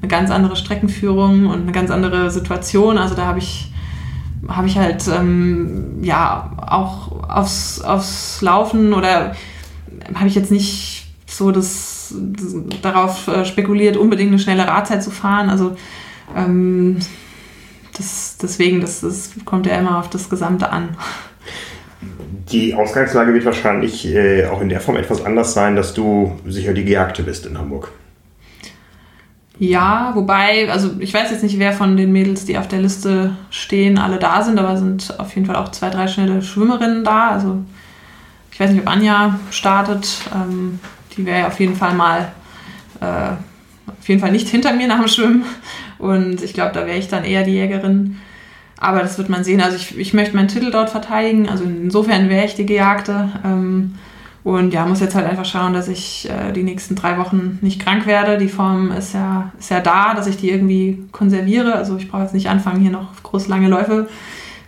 eine 0.00 0.08
ganz 0.08 0.30
andere 0.30 0.56
Streckenführung 0.56 1.46
und 1.46 1.62
eine 1.62 1.72
ganz 1.72 1.90
andere 1.90 2.30
Situation. 2.30 2.98
Also 2.98 3.14
da 3.14 3.26
habe 3.26 3.38
ich, 3.38 3.72
habe 4.48 4.66
ich 4.66 4.78
halt 4.78 5.06
ähm, 5.08 5.98
ja 6.02 6.50
auch 6.66 7.28
aufs, 7.28 7.80
aufs 7.82 8.40
Laufen 8.40 8.92
oder 8.92 9.34
habe 10.14 10.28
ich 10.28 10.34
jetzt 10.34 10.50
nicht 10.50 11.06
so 11.26 11.52
das, 11.52 11.99
darauf 12.82 13.28
äh, 13.28 13.44
spekuliert, 13.44 13.96
unbedingt 13.96 14.30
eine 14.30 14.38
schnelle 14.38 14.66
Radzeit 14.66 15.02
zu 15.02 15.10
fahren. 15.10 15.50
Also 15.50 15.76
ähm, 16.36 16.98
das, 17.96 18.36
deswegen, 18.40 18.80
das, 18.80 19.00
das 19.00 19.32
kommt 19.44 19.66
ja 19.66 19.78
immer 19.78 19.98
auf 19.98 20.10
das 20.10 20.30
Gesamte 20.30 20.70
an. 20.70 20.96
Die 22.50 22.74
Ausgangslage 22.74 23.34
wird 23.34 23.44
wahrscheinlich 23.44 24.06
äh, 24.06 24.46
auch 24.46 24.60
in 24.60 24.68
der 24.68 24.80
Form 24.80 24.96
etwas 24.96 25.24
anders 25.24 25.54
sein, 25.54 25.76
dass 25.76 25.94
du 25.94 26.38
sicher 26.46 26.72
die 26.72 26.84
Gejagte 26.84 27.22
bist 27.22 27.46
in 27.46 27.58
Hamburg. 27.58 27.92
Ja, 29.58 30.12
wobei, 30.14 30.70
also 30.72 30.92
ich 31.00 31.12
weiß 31.12 31.30
jetzt 31.30 31.42
nicht, 31.42 31.58
wer 31.58 31.74
von 31.74 31.98
den 31.98 32.12
Mädels, 32.12 32.46
die 32.46 32.56
auf 32.56 32.66
der 32.66 32.80
Liste 32.80 33.36
stehen, 33.50 33.98
alle 33.98 34.18
da 34.18 34.42
sind, 34.42 34.58
aber 34.58 34.78
sind 34.78 35.20
auf 35.20 35.34
jeden 35.34 35.46
Fall 35.46 35.56
auch 35.56 35.68
zwei, 35.70 35.90
drei 35.90 36.08
schnelle 36.08 36.40
Schwimmerinnen 36.40 37.04
da. 37.04 37.28
Also 37.28 37.58
ich 38.50 38.58
weiß 38.58 38.70
nicht, 38.70 38.80
ob 38.80 38.88
Anja 38.88 39.38
startet. 39.50 40.08
Ähm, 40.34 40.80
die 41.16 41.26
wäre 41.26 41.46
auf 41.46 41.58
jeden 41.60 41.76
Fall 41.76 41.94
mal 41.94 42.32
äh, 43.00 43.32
auf 43.98 44.08
jeden 44.08 44.20
Fall 44.20 44.32
nicht 44.32 44.48
hinter 44.48 44.72
mir 44.72 44.86
nach 44.86 44.98
dem 44.98 45.08
Schwimmen. 45.08 45.44
Und 45.98 46.42
ich 46.42 46.54
glaube, 46.54 46.72
da 46.72 46.86
wäre 46.86 46.98
ich 46.98 47.08
dann 47.08 47.24
eher 47.24 47.44
die 47.44 47.52
Jägerin. 47.52 48.16
Aber 48.78 49.00
das 49.00 49.18
wird 49.18 49.28
man 49.28 49.44
sehen. 49.44 49.60
Also 49.60 49.76
ich, 49.76 49.98
ich 49.98 50.14
möchte 50.14 50.34
meinen 50.34 50.48
Titel 50.48 50.70
dort 50.70 50.90
verteidigen. 50.90 51.48
Also 51.48 51.64
insofern 51.64 52.28
wäre 52.28 52.46
ich 52.46 52.54
die 52.54 52.66
Gejagte. 52.66 53.28
Ähm, 53.44 53.94
und 54.42 54.72
ja, 54.72 54.86
muss 54.86 55.00
jetzt 55.00 55.14
halt 55.14 55.26
einfach 55.26 55.44
schauen, 55.44 55.74
dass 55.74 55.88
ich 55.88 56.28
äh, 56.30 56.52
die 56.52 56.62
nächsten 56.62 56.94
drei 56.94 57.18
Wochen 57.18 57.58
nicht 57.60 57.80
krank 57.80 58.06
werde. 58.06 58.38
Die 58.38 58.48
Form 58.48 58.90
ist 58.90 59.12
ja, 59.12 59.52
ist 59.58 59.70
ja 59.70 59.80
da, 59.80 60.14
dass 60.14 60.26
ich 60.26 60.38
die 60.38 60.50
irgendwie 60.50 61.04
konserviere. 61.12 61.74
Also 61.74 61.98
ich 61.98 62.10
brauche 62.10 62.22
jetzt 62.22 62.34
nicht 62.34 62.48
anfangen, 62.48 62.80
hier 62.80 62.90
noch 62.90 63.22
groß 63.22 63.48
lange 63.48 63.68
Läufe 63.68 64.08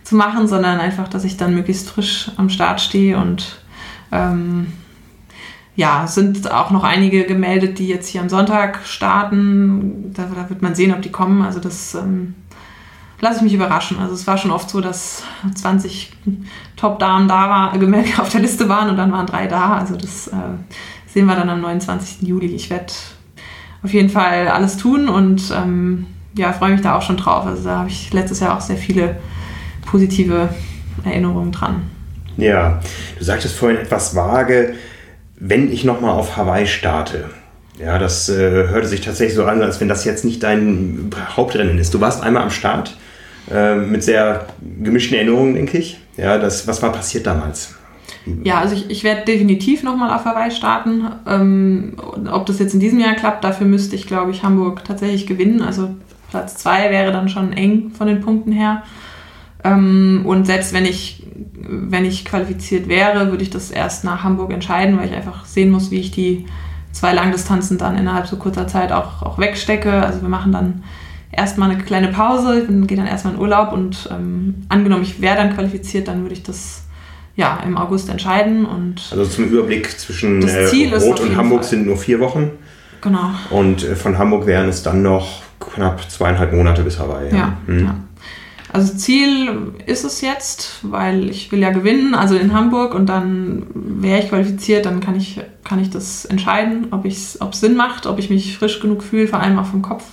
zu 0.03 0.15
machen, 0.15 0.47
sondern 0.47 0.79
einfach, 0.79 1.07
dass 1.07 1.23
ich 1.23 1.37
dann 1.37 1.55
möglichst 1.55 1.89
frisch 1.89 2.29
am 2.37 2.49
Start 2.49 2.81
stehe 2.81 3.17
und 3.17 3.61
ähm, 4.11 4.67
ja, 5.75 6.05
sind 6.07 6.51
auch 6.51 6.71
noch 6.71 6.83
einige 6.83 7.25
gemeldet, 7.25 7.79
die 7.79 7.87
jetzt 7.87 8.07
hier 8.07 8.21
am 8.21 8.29
Sonntag 8.29 8.81
starten. 8.85 10.13
Da, 10.13 10.27
da 10.33 10.49
wird 10.49 10.61
man 10.61 10.75
sehen, 10.75 10.93
ob 10.93 11.01
die 11.01 11.11
kommen. 11.11 11.41
Also 11.41 11.59
das 11.59 11.95
ähm, 11.95 12.35
lasse 13.19 13.37
ich 13.37 13.41
mich 13.43 13.53
überraschen. 13.53 13.97
Also 13.99 14.13
es 14.13 14.27
war 14.27 14.37
schon 14.37 14.51
oft 14.51 14.69
so, 14.69 14.81
dass 14.81 15.23
20 15.55 16.11
Top-Damen 16.75 17.27
da 17.27 17.49
war, 17.49 17.77
gemeldet 17.77 18.19
auf 18.19 18.29
der 18.29 18.41
Liste 18.41 18.69
waren 18.69 18.89
und 18.89 18.97
dann 18.97 19.11
waren 19.11 19.25
drei 19.25 19.47
da. 19.47 19.75
Also 19.77 19.95
das 19.95 20.27
äh, 20.27 20.31
sehen 21.07 21.25
wir 21.25 21.35
dann 21.35 21.49
am 21.49 21.61
29. 21.61 22.27
Juli. 22.27 22.47
Ich 22.47 22.69
werde 22.69 22.93
auf 23.81 23.93
jeden 23.93 24.09
Fall 24.09 24.49
alles 24.49 24.77
tun 24.77 25.09
und 25.09 25.51
ähm, 25.55 26.05
ja, 26.35 26.53
freue 26.53 26.71
mich 26.71 26.81
da 26.81 26.95
auch 26.97 27.01
schon 27.01 27.17
drauf. 27.17 27.45
Also 27.45 27.63
da 27.63 27.79
habe 27.79 27.89
ich 27.89 28.13
letztes 28.13 28.39
Jahr 28.39 28.55
auch 28.57 28.61
sehr 28.61 28.77
viele 28.77 29.15
positive 29.85 30.49
Erinnerungen 31.03 31.51
dran. 31.51 31.81
Ja, 32.37 32.79
du 33.17 33.23
sagtest 33.23 33.55
vorhin 33.55 33.77
etwas 33.77 34.15
vage, 34.15 34.75
wenn 35.35 35.71
ich 35.71 35.83
nochmal 35.83 36.11
auf 36.11 36.37
Hawaii 36.37 36.67
starte, 36.67 37.29
ja, 37.79 37.97
das 37.97 38.29
äh, 38.29 38.67
hörte 38.67 38.87
sich 38.87 39.01
tatsächlich 39.01 39.35
so 39.35 39.45
an, 39.45 39.61
als 39.61 39.81
wenn 39.81 39.89
das 39.89 40.05
jetzt 40.05 40.25
nicht 40.25 40.43
dein 40.43 41.09
Hauptrennen 41.35 41.79
ist. 41.79 41.93
Du 41.93 42.01
warst 42.01 42.21
einmal 42.21 42.43
am 42.43 42.51
Start 42.51 42.95
äh, 43.51 43.75
mit 43.75 44.03
sehr 44.03 44.47
gemischten 44.81 45.15
Erinnerungen, 45.15 45.55
denke 45.55 45.77
ich. 45.77 45.99
Ja, 46.17 46.37
das, 46.37 46.67
was 46.67 46.81
war 46.81 46.91
passiert 46.91 47.25
damals? 47.25 47.75
Ja, 48.43 48.59
also 48.59 48.75
ich, 48.75 48.89
ich 48.89 49.03
werde 49.03 49.25
definitiv 49.25 49.83
nochmal 49.83 50.15
auf 50.15 50.23
Hawaii 50.23 50.51
starten. 50.51 51.07
Ähm, 51.27 51.95
ob 52.31 52.45
das 52.45 52.59
jetzt 52.59 52.73
in 52.73 52.79
diesem 52.79 52.99
Jahr 52.99 53.15
klappt, 53.15 53.43
dafür 53.43 53.67
müsste 53.67 53.95
ich, 53.95 54.07
glaube 54.07 54.31
ich, 54.31 54.43
Hamburg 54.43 54.83
tatsächlich 54.85 55.25
gewinnen. 55.25 55.61
Also 55.61 55.89
Platz 56.29 56.55
2 56.57 56.89
wäre 56.89 57.11
dann 57.11 57.27
schon 57.27 57.53
eng 57.53 57.91
von 57.97 58.07
den 58.07 58.21
Punkten 58.21 58.51
her. 58.51 58.83
Ähm, 59.63 60.21
und 60.25 60.45
selbst 60.45 60.73
wenn 60.73 60.85
ich 60.85 61.22
wenn 61.67 62.05
ich 62.05 62.25
qualifiziert 62.25 62.87
wäre, 62.87 63.31
würde 63.31 63.43
ich 63.43 63.49
das 63.49 63.71
erst 63.71 64.03
nach 64.03 64.23
Hamburg 64.23 64.51
entscheiden, 64.51 64.97
weil 64.97 65.07
ich 65.07 65.15
einfach 65.15 65.45
sehen 65.45 65.71
muss, 65.71 65.91
wie 65.91 65.99
ich 65.99 66.11
die 66.11 66.45
zwei 66.91 67.13
Langdistanzen 67.13 67.77
dann 67.77 67.97
innerhalb 67.97 68.27
so 68.27 68.37
kurzer 68.37 68.67
Zeit 68.67 68.91
auch, 68.91 69.23
auch 69.23 69.39
wegstecke. 69.39 69.91
Also 69.91 70.21
wir 70.21 70.29
machen 70.29 70.51
dann 70.51 70.83
erstmal 71.31 71.71
eine 71.71 71.81
kleine 71.81 72.09
Pause, 72.09 72.61
ich 72.61 72.87
gehe 72.87 72.97
dann 72.97 73.07
erstmal 73.07 73.33
in 73.33 73.39
Urlaub 73.39 73.73
und 73.73 74.09
ähm, 74.11 74.65
angenommen, 74.69 75.03
ich 75.03 75.21
wäre 75.21 75.35
dann 75.35 75.53
qualifiziert, 75.53 76.07
dann 76.07 76.21
würde 76.21 76.33
ich 76.33 76.43
das 76.43 76.83
ja 77.35 77.59
im 77.65 77.77
August 77.77 78.09
entscheiden. 78.09 78.65
Und 78.65 79.07
also 79.11 79.25
zum 79.25 79.45
Überblick 79.45 79.99
zwischen 79.99 80.47
äh, 80.47 80.95
Rot 80.97 81.19
und 81.19 81.35
Hamburg 81.35 81.61
Fall. 81.61 81.69
sind 81.69 81.85
nur 81.85 81.97
vier 81.97 82.19
Wochen. 82.19 82.51
Genau. 83.01 83.31
Und 83.49 83.83
äh, 83.83 83.95
von 83.95 84.17
Hamburg 84.17 84.45
wären 84.45 84.69
es 84.69 84.83
dann 84.83 85.01
noch 85.01 85.41
knapp 85.59 86.09
zweieinhalb 86.09 86.53
Monate 86.53 86.83
bis 86.83 86.99
Hawaii. 86.99 87.31
Ja, 87.31 87.37
ja. 87.37 87.57
Mhm. 87.67 87.85
ja. 87.85 87.95
Also 88.73 88.95
Ziel 88.95 89.75
ist 89.85 90.03
es 90.03 90.21
jetzt, 90.21 90.79
weil 90.81 91.29
ich 91.29 91.51
will 91.51 91.59
ja 91.59 91.69
gewinnen, 91.69 92.15
also 92.15 92.35
in 92.35 92.55
Hamburg 92.55 92.95
und 92.95 93.05
dann 93.05 93.67
wäre 93.75 94.19
ich 94.19 94.29
qualifiziert, 94.29 94.87
dann 94.87 94.99
kann 94.99 95.15
ich, 95.15 95.39
kann 95.63 95.77
ich 95.77 95.91
das 95.91 96.25
entscheiden, 96.25 96.87
ob 96.89 97.05
es 97.05 97.37
Sinn 97.51 97.75
macht, 97.75 98.07
ob 98.07 98.17
ich 98.17 98.31
mich 98.31 98.57
frisch 98.57 98.79
genug 98.79 99.03
fühle, 99.03 99.27
vor 99.27 99.39
allem 99.39 99.59
auch 99.59 99.67
vom 99.67 99.83
Kopf 99.83 100.05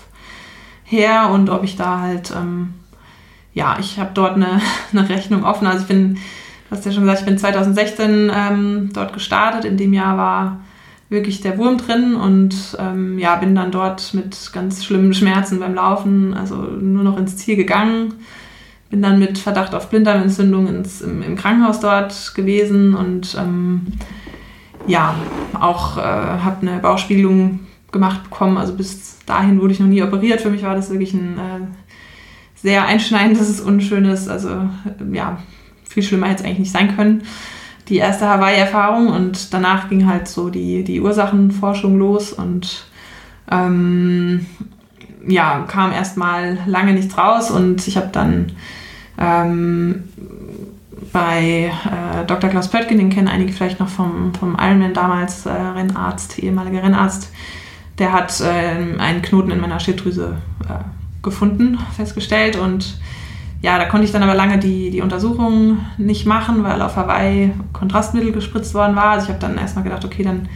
her 0.85 1.31
und 1.33 1.49
ob 1.49 1.65
ich 1.65 1.77
da 1.77 2.01
halt, 2.01 2.35
ähm, 2.37 2.75
ja, 3.55 3.79
ich 3.81 3.99
habe 3.99 4.11
dort 4.13 4.35
eine, 4.35 4.61
eine 4.93 5.09
Rechnung 5.09 5.45
offen. 5.45 5.67
Also 5.67 5.81
ich 5.81 5.89
bin, 5.89 6.17
du 6.17 6.77
hast 6.77 6.85
ja 6.85 6.93
schon 6.93 7.05
gesagt, 7.05 7.21
ich 7.21 7.27
bin 7.27 7.39
2016 7.39 8.31
ähm, 8.31 8.91
dort 8.93 9.15
gestartet, 9.15 9.65
in 9.65 9.79
dem 9.79 9.95
Jahr 9.95 10.19
war 10.19 10.61
wirklich 11.09 11.41
der 11.41 11.57
Wurm 11.57 11.79
drin 11.79 12.15
und 12.15 12.77
ähm, 12.79 13.19
ja, 13.19 13.37
bin 13.37 13.55
dann 13.55 13.73
dort 13.73 14.13
mit 14.13 14.51
ganz 14.53 14.85
schlimmen 14.85 15.15
Schmerzen 15.15 15.61
beim 15.61 15.75
Laufen, 15.75 16.35
also 16.35 16.57
nur 16.57 17.05
noch 17.05 17.17
ins 17.17 17.39
Ziel 17.39 17.57
gegangen 17.57 18.17
bin 18.91 19.03
dann 19.03 19.19
mit 19.19 19.39
Verdacht 19.39 19.75
auf 19.75 19.89
Blinddarmentzündung 19.89 20.67
ins, 20.67 21.01
im, 21.01 21.23
im 21.23 21.37
Krankenhaus 21.37 21.81
dort 21.81 22.35
gewesen 22.35 22.95
und 22.95 23.37
ähm, 23.39 23.87
ja, 24.87 25.15
auch 25.59 25.97
äh, 25.97 26.01
habe 26.01 26.67
eine 26.67 26.81
Bauchspiegelung 26.81 27.61
gemacht 27.93 28.25
bekommen. 28.25 28.59
Also 28.59 28.75
bis 28.75 29.19
dahin 29.27 29.61
wurde 29.61 29.73
ich 29.73 29.81
noch 29.81 29.87
nie 29.87 30.03
operiert. 30.03 30.41
Für 30.41 30.51
mich 30.51 30.63
war 30.63 30.75
das 30.75 30.91
wirklich 30.91 31.15
ein 31.15 31.39
äh, 31.39 31.67
sehr 32.57 32.87
einschneidendes, 32.87 33.61
unschönes, 33.61 34.29
also 34.29 34.49
äh, 34.49 35.15
ja, 35.17 35.39
viel 35.89 36.03
schlimmer 36.03 36.29
hätte 36.29 36.43
es 36.43 36.47
eigentlich 36.47 36.61
nicht 36.61 36.73
sein 36.73 36.97
können. 36.97 37.23
Die 37.89 37.97
erste 37.97 38.29
Hawaii-Erfahrung 38.29 39.09
und 39.09 39.53
danach 39.53 39.89
ging 39.89 40.07
halt 40.07 40.29
so 40.29 40.51
die, 40.51 40.85
die 40.85 41.01
Ursachenforschung 41.01 41.99
los 41.99 42.33
und 42.33 42.85
ähm, 43.51 44.47
ja, 45.27 45.65
kam 45.67 45.93
erstmal 45.93 46.59
lange 46.67 46.93
nichts 46.93 47.19
raus 47.19 47.51
und 47.51 47.87
ich 47.89 47.97
habe 47.97 48.11
dann 48.13 48.53
ähm, 49.21 50.05
bei 51.13 51.73
äh, 51.85 52.27
Dr. 52.27 52.51
Klaus 52.51 52.69
Pöttgen, 52.69 52.99
den 52.99 53.11
kennen 53.11 53.29
einige 53.29 53.53
vielleicht 53.53 53.81
noch 53.81 53.89
vom, 53.89 54.33
vom 54.35 54.57
Ironman 54.61 54.95
damals, 54.95 55.47
äh, 55.47 55.51
Rennarzt, 55.51 56.39
ehemaliger 56.39 56.83
Rennarzt. 56.83 57.31
Der 57.99 58.13
hat 58.13 58.41
äh, 58.41 58.99
einen 58.99 59.23
Knoten 59.23 59.51
in 59.51 59.61
meiner 59.61 59.81
Schilddrüse 59.81 60.37
äh, 60.65 61.23
gefunden, 61.23 61.79
festgestellt 61.97 62.57
und 62.57 62.99
ja, 63.63 63.79
da 63.79 63.85
konnte 63.85 64.07
ich 64.07 64.13
dann 64.13 64.23
aber 64.23 64.35
lange 64.35 64.59
die, 64.59 64.91
die 64.91 65.03
Untersuchung 65.03 65.79
nicht 65.99 66.25
machen, 66.25 66.65
weil 66.65 66.81
auf 66.81 66.97
Hawaii 66.97 67.53
Kontrastmittel 67.75 68.33
gespritzt 68.33 68.73
worden 68.73 68.97
war. 68.97 69.11
Also 69.11 69.25
ich 69.25 69.29
habe 69.29 69.41
dann 69.41 69.59
erstmal 69.59 69.85
gedacht, 69.85 70.05
okay, 70.05 70.23
dann 70.23 70.49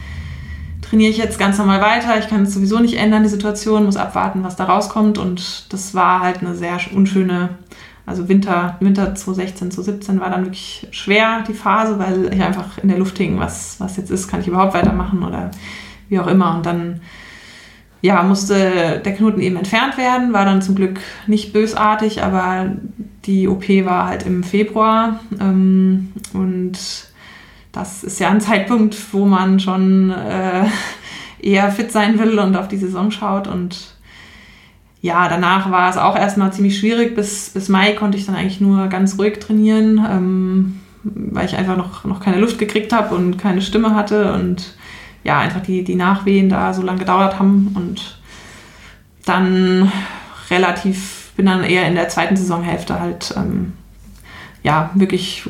trainiere 0.81 1.11
ich 1.11 1.17
jetzt 1.17 1.37
ganz 1.37 1.59
normal 1.59 1.81
weiter. 1.81 2.17
Ich 2.17 2.27
kann 2.27 2.43
es 2.43 2.53
sowieso 2.53 2.79
nicht 2.79 2.97
ändern, 2.97 3.21
die 3.21 3.29
Situation, 3.29 3.85
muss 3.85 3.95
abwarten, 3.95 4.43
was 4.43 4.55
da 4.55 4.65
rauskommt. 4.65 5.19
Und 5.19 5.71
das 5.71 5.93
war 5.93 6.21
halt 6.21 6.39
eine 6.39 6.55
sehr 6.55 6.79
unschöne, 6.95 7.49
also 8.05 8.29
Winter, 8.29 8.77
Winter 8.79 9.15
2016, 9.15 9.71
2017 9.71 10.19
war 10.19 10.29
dann 10.29 10.45
wirklich 10.45 10.87
schwer, 10.91 11.43
die 11.47 11.53
Phase, 11.53 11.97
weil 11.97 12.33
ich 12.33 12.41
einfach 12.41 12.77
in 12.77 12.89
der 12.89 12.99
Luft 12.99 13.17
hing, 13.17 13.39
was, 13.39 13.79
was 13.79 13.97
jetzt 13.97 14.11
ist, 14.11 14.27
kann 14.27 14.41
ich 14.41 14.47
überhaupt 14.47 14.73
weitermachen 14.75 15.23
oder 15.23 15.51
wie 16.09 16.19
auch 16.19 16.27
immer. 16.27 16.55
Und 16.55 16.65
dann 16.65 17.01
ja, 18.01 18.21
musste 18.21 19.01
der 19.03 19.13
Knoten 19.15 19.41
eben 19.41 19.55
entfernt 19.55 19.97
werden, 19.97 20.33
war 20.33 20.45
dann 20.45 20.61
zum 20.61 20.75
Glück 20.75 20.99
nicht 21.25 21.53
bösartig, 21.53 22.21
aber 22.21 22.75
die 23.25 23.47
OP 23.47 23.67
war 23.85 24.07
halt 24.07 24.23
im 24.23 24.43
Februar 24.43 25.19
ähm, 25.39 26.11
und 26.33 26.77
das 27.71 28.03
ist 28.03 28.19
ja 28.19 28.29
ein 28.29 28.41
Zeitpunkt, 28.41 28.95
wo 29.11 29.25
man 29.25 29.59
schon 29.59 30.11
äh, 30.11 30.65
eher 31.39 31.71
fit 31.71 31.91
sein 31.91 32.19
will 32.19 32.37
und 32.37 32.55
auf 32.55 32.67
die 32.67 32.77
Saison 32.77 33.09
schaut 33.09 33.47
und 33.47 33.94
ja, 35.05 35.29
danach 35.29 35.69
war 35.69 35.87
es 35.87 35.97
auch 35.97 36.15
erstmal 36.15 36.51
ziemlich 36.51 36.79
schwierig. 36.79 37.15
Bis, 37.15 37.51
bis 37.51 37.69
Mai 37.69 37.91
konnte 37.91 38.17
ich 38.17 38.25
dann 38.25 38.33
eigentlich 38.33 38.59
nur 38.59 38.87
ganz 38.87 39.19
ruhig 39.19 39.37
trainieren, 39.37 40.03
ähm, 40.09 40.79
weil 41.03 41.45
ich 41.45 41.55
einfach 41.55 41.77
noch, 41.77 42.05
noch 42.05 42.19
keine 42.19 42.39
Luft 42.39 42.57
gekriegt 42.57 42.91
habe 42.91 43.13
und 43.13 43.37
keine 43.37 43.61
Stimme 43.61 43.93
hatte 43.93 44.33
und 44.33 44.75
ja, 45.23 45.37
einfach 45.37 45.61
die, 45.61 45.83
die 45.83 45.93
Nachwehen 45.93 46.49
da 46.49 46.73
so 46.73 46.81
lange 46.81 46.97
gedauert 46.97 47.37
haben 47.37 47.71
und 47.75 48.17
dann 49.25 49.91
relativ, 50.49 51.33
bin 51.37 51.45
dann 51.45 51.63
eher 51.63 51.87
in 51.87 51.93
der 51.93 52.09
zweiten 52.09 52.35
Saisonhälfte 52.35 52.99
halt, 52.99 53.31
ähm, 53.37 53.73
ja, 54.63 54.89
wirklich, 54.95 55.47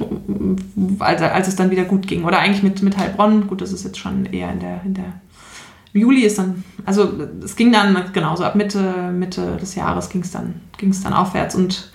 als, 1.00 1.22
als 1.22 1.48
es 1.48 1.56
dann 1.56 1.72
wieder 1.72 1.86
gut 1.86 2.08
ging. 2.08 2.26
Oder 2.26 2.40
eigentlich 2.40 2.64
mit, 2.64 2.84
mit 2.84 2.98
Heilbronn, 2.98 3.48
gut, 3.48 3.62
das 3.62 3.72
ist 3.72 3.86
jetzt 3.86 4.00
schon 4.00 4.26
eher 4.26 4.52
in 4.52 4.60
der, 4.60 4.82
in 4.84 4.94
der 4.96 5.14
Juli 6.00 6.22
ist 6.22 6.38
dann, 6.38 6.64
also 6.86 7.14
es 7.44 7.56
ging 7.56 7.72
dann 7.72 7.96
genauso 8.14 8.44
ab 8.44 8.56
Mitte, 8.56 9.12
Mitte 9.14 9.58
des 9.58 9.76
Jahres 9.76 10.10
ging 10.10 10.22
es 10.22 10.32
dann, 10.32 10.62
ging's 10.78 11.02
dann 11.02 11.14
aufwärts 11.14 11.56
und 11.56 11.92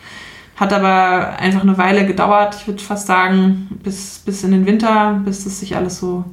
hat 0.57 0.73
aber 0.73 1.39
einfach 1.39 1.63
eine 1.63 1.79
Weile 1.79 2.07
gedauert, 2.07 2.57
ich 2.61 2.67
würde 2.67 2.83
fast 2.83 3.07
sagen, 3.07 3.79
bis, 3.83 4.19
bis 4.19 4.45
in 4.45 4.51
den 4.51 4.67
Winter, 4.67 5.21
bis 5.25 5.45
das 5.45 5.61
sich 5.61 5.75
alles 5.75 5.99
so 5.99 6.25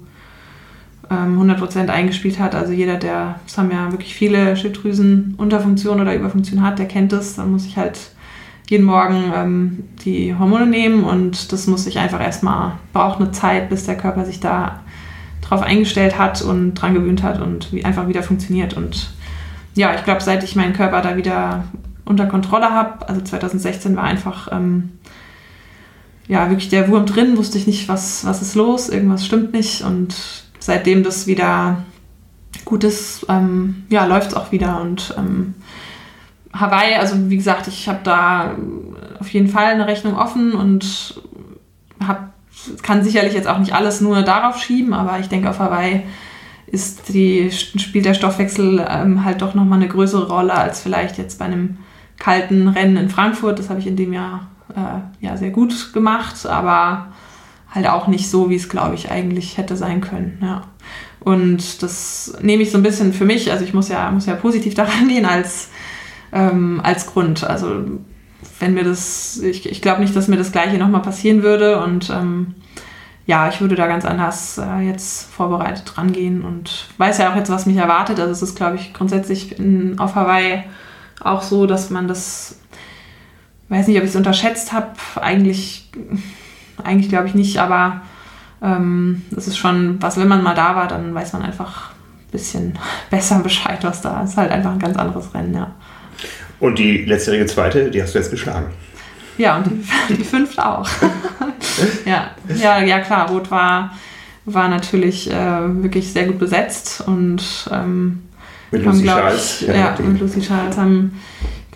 100% 1.09 1.79
ähm, 1.79 1.89
eingespielt 1.89 2.39
hat. 2.39 2.53
Also 2.53 2.73
jeder, 2.73 2.97
der, 2.97 3.39
das 3.45 3.57
haben 3.57 3.71
ja 3.71 3.91
wirklich 3.91 4.13
viele 4.13 4.57
Schilddrüsen 4.57 5.35
Unterfunktion 5.37 6.01
oder 6.01 6.15
Überfunktion 6.15 6.61
hat, 6.61 6.79
der 6.79 6.87
kennt 6.87 7.13
das. 7.13 7.35
Dann 7.35 7.51
muss 7.51 7.65
ich 7.65 7.77
halt 7.77 7.97
jeden 8.69 8.85
Morgen 8.85 9.31
ähm, 9.33 9.83
die 10.03 10.35
Hormone 10.35 10.67
nehmen 10.67 11.05
und 11.05 11.53
das 11.53 11.67
muss 11.67 11.85
sich 11.85 11.99
einfach 11.99 12.19
erstmal, 12.19 12.73
braucht 12.91 13.21
eine 13.21 13.31
Zeit, 13.31 13.69
bis 13.69 13.85
der 13.85 13.95
Körper 13.95 14.25
sich 14.25 14.41
da 14.41 14.81
drauf 15.47 15.61
eingestellt 15.61 16.17
hat 16.17 16.41
und 16.41 16.75
dran 16.75 16.93
gewöhnt 16.93 17.23
hat 17.23 17.41
und 17.41 17.71
wie, 17.71 17.85
einfach 17.85 18.07
wieder 18.07 18.23
funktioniert. 18.23 18.73
Und 18.73 19.11
ja, 19.75 19.95
ich 19.95 20.03
glaube, 20.03 20.21
seit 20.21 20.43
ich 20.43 20.55
meinen 20.55 20.73
Körper 20.73 21.01
da 21.01 21.17
wieder 21.17 21.63
unter 22.05 22.25
Kontrolle 22.25 22.71
habe, 22.71 23.07
also 23.07 23.21
2016 23.21 23.95
war 23.95 24.03
einfach 24.03 24.49
ähm, 24.51 24.91
ja 26.27 26.49
wirklich 26.49 26.69
der 26.69 26.89
Wurm 26.89 27.05
drin, 27.05 27.37
wusste 27.37 27.57
ich 27.57 27.67
nicht, 27.67 27.87
was, 27.87 28.25
was 28.25 28.41
ist 28.41 28.55
los, 28.55 28.89
irgendwas 28.89 29.25
stimmt 29.25 29.53
nicht 29.53 29.83
und 29.83 30.15
seitdem 30.59 31.03
das 31.03 31.27
wieder 31.27 31.83
gut 32.65 32.83
ist, 32.83 33.25
ähm, 33.29 33.83
ja, 33.89 34.05
läuft 34.05 34.29
es 34.29 34.33
auch 34.33 34.51
wieder. 34.51 34.81
Und 34.81 35.13
ähm, 35.17 35.55
Hawaii, 36.53 36.95
also 36.95 37.29
wie 37.29 37.37
gesagt, 37.37 37.67
ich 37.67 37.87
habe 37.87 37.99
da 38.03 38.55
auf 39.19 39.29
jeden 39.29 39.47
Fall 39.47 39.67
eine 39.67 39.87
Rechnung 39.87 40.17
offen 40.17 40.53
und 40.53 41.21
hab, 42.05 42.33
kann 42.81 43.03
sicherlich 43.03 43.33
jetzt 43.33 43.47
auch 43.47 43.59
nicht 43.59 43.73
alles 43.73 44.01
nur 44.01 44.21
darauf 44.21 44.59
schieben, 44.59 44.93
aber 44.93 45.19
ich 45.19 45.29
denke, 45.29 45.49
auf 45.49 45.59
Hawaii 45.59 46.03
ist 46.67 47.13
die, 47.13 47.49
spielt 47.51 48.05
der 48.05 48.13
Stoffwechsel 48.13 48.85
ähm, 48.89 49.23
halt 49.23 49.41
doch 49.41 49.53
nochmal 49.53 49.79
eine 49.79 49.87
größere 49.87 50.27
Rolle 50.27 50.53
als 50.53 50.81
vielleicht 50.81 51.17
jetzt 51.17 51.39
bei 51.39 51.45
einem 51.45 51.77
kalten 52.19 52.67
Rennen 52.67 52.97
in 52.97 53.09
Frankfurt. 53.09 53.57
Das 53.59 53.69
habe 53.69 53.79
ich 53.79 53.87
in 53.87 53.95
dem 53.95 54.11
Jahr 54.11 54.47
äh, 54.75 55.25
ja, 55.25 55.37
sehr 55.37 55.51
gut 55.51 55.93
gemacht, 55.93 56.45
aber 56.45 57.07
halt 57.73 57.87
auch 57.87 58.07
nicht 58.07 58.29
so, 58.29 58.49
wie 58.49 58.55
es, 58.55 58.69
glaube 58.69 58.95
ich, 58.95 59.11
eigentlich 59.11 59.57
hätte 59.57 59.77
sein 59.77 60.01
können. 60.01 60.39
Ja. 60.41 60.63
Und 61.19 61.83
das 61.83 62.37
nehme 62.41 62.63
ich 62.63 62.71
so 62.71 62.77
ein 62.77 62.83
bisschen 62.83 63.13
für 63.13 63.25
mich, 63.25 63.51
also 63.51 63.63
ich 63.63 63.73
muss 63.73 63.89
ja, 63.89 64.09
muss 64.11 64.25
ja 64.25 64.35
positiv 64.35 64.73
daran 64.75 65.07
gehen 65.07 65.25
als, 65.25 65.69
ähm, 66.31 66.81
als 66.83 67.07
Grund. 67.07 67.43
Also 67.43 67.83
wenn 68.59 68.73
mir 68.73 68.83
das, 68.83 69.37
ich, 69.39 69.69
ich 69.69 69.81
glaube 69.81 70.01
nicht, 70.01 70.15
dass 70.15 70.27
mir 70.27 70.37
das 70.37 70.51
gleiche 70.51 70.77
nochmal 70.77 71.01
passieren 71.01 71.43
würde 71.43 71.81
und 71.81 72.09
ähm, 72.09 72.55
ja, 73.25 73.49
ich 73.49 73.59
würde 73.59 73.75
da 73.75 73.87
ganz 73.87 74.05
anders 74.05 74.57
äh, 74.57 74.79
jetzt 74.79 75.29
vorbereitet 75.29 75.97
rangehen 75.97 76.43
und 76.43 76.87
weiß 76.97 77.17
ja 77.17 77.31
auch 77.31 77.35
jetzt, 77.35 77.51
was 77.51 77.65
mich 77.65 77.75
erwartet. 77.75 78.19
Also 78.19 78.31
es 78.31 78.41
ist, 78.41 78.55
glaube 78.55 78.77
ich, 78.77 78.93
grundsätzlich 78.93 79.59
in, 79.59 79.99
auf 79.99 80.15
Hawaii 80.15 80.63
auch 81.19 81.41
so, 81.41 81.65
dass 81.65 81.89
man 81.89 82.07
das, 82.07 82.59
weiß 83.69 83.87
nicht, 83.87 83.97
ob 83.97 84.03
ich 84.03 84.11
es 84.11 84.15
unterschätzt 84.15 84.71
habe, 84.71 84.91
eigentlich 85.15 85.89
eigentlich 86.83 87.09
glaube 87.09 87.27
ich 87.27 87.35
nicht, 87.35 87.59
aber 87.59 88.01
ähm, 88.61 89.23
ist 89.35 89.57
schon 89.57 90.01
was, 90.01 90.17
wenn 90.17 90.27
man 90.27 90.43
mal 90.43 90.55
da 90.55 90.75
war, 90.75 90.87
dann 90.87 91.13
weiß 91.13 91.33
man 91.33 91.43
einfach 91.43 91.91
ein 91.91 92.31
bisschen 92.31 92.79
besser 93.09 93.39
Bescheid, 93.39 93.83
was 93.83 94.01
da 94.01 94.21
ist. 94.23 94.37
halt 94.37 94.51
einfach 94.51 94.71
ein 94.71 94.79
ganz 94.79 94.97
anderes 94.97 95.33
Rennen, 95.33 95.53
ja. 95.53 95.71
Und 96.59 96.79
die 96.79 97.05
letztjährige 97.05 97.45
zweite, 97.45 97.91
die 97.91 98.01
hast 98.01 98.15
du 98.15 98.19
jetzt 98.19 98.31
geschlagen. 98.31 98.67
Ja, 99.37 99.57
und 99.57 99.67
die, 99.67 100.13
die 100.15 100.23
fünfte 100.23 100.65
auch. 100.65 100.89
ja. 102.05 102.31
ja, 102.55 102.83
ja 102.83 102.99
klar, 102.99 103.29
Rot 103.29 103.51
war, 103.51 103.95
war 104.45 104.67
natürlich 104.67 105.29
äh, 105.29 105.33
wirklich 105.83 106.11
sehr 106.11 106.25
gut 106.25 106.39
besetzt 106.39 107.03
und 107.05 107.69
ähm, 107.71 108.23
mit 108.71 108.83
Lucy 108.83 109.05
haben, 109.05 109.19
Charles. 109.19 109.61
Ich, 109.61 109.67
ja, 109.67 109.75
ja 109.75 109.95
mit 110.03 110.19
Lucy 110.19 110.41
Charles 110.41 110.77
haben 110.77 111.11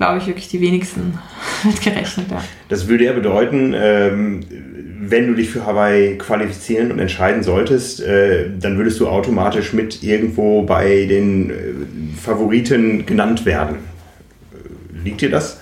glaube 0.02 0.18
ich, 0.18 0.26
wirklich 0.26 0.48
die 0.48 0.62
wenigsten 0.62 1.20
mitgerechnet. 1.64 2.26
Ja. 2.32 2.44
Das 2.70 2.88
würde 2.88 3.06
ja 3.06 3.14
bedeuten, 3.14 3.76
ähm, 3.78 4.40
wenn 5.00 5.28
du 5.28 5.36
dich 5.36 5.50
für 5.52 5.64
Hawaii 5.64 6.18
qualifizieren 6.18 6.92
und 6.92 6.98
entscheiden 6.98 7.44
solltest, 7.44 8.02
äh, 8.02 8.50
dann 8.60 8.78
würdest 8.78 9.00
du 9.00 9.08
automatisch 9.08 9.74
mit 9.74 10.02
irgendwo 10.02 10.64
bei 10.64 11.06
den 11.06 11.52
äh, 11.52 11.54
Favoriten 12.20 13.06
genannt 13.06 13.46
werden. 13.46 13.76
Liegt 15.04 15.22
dir 15.22 15.30
das? 15.30 15.60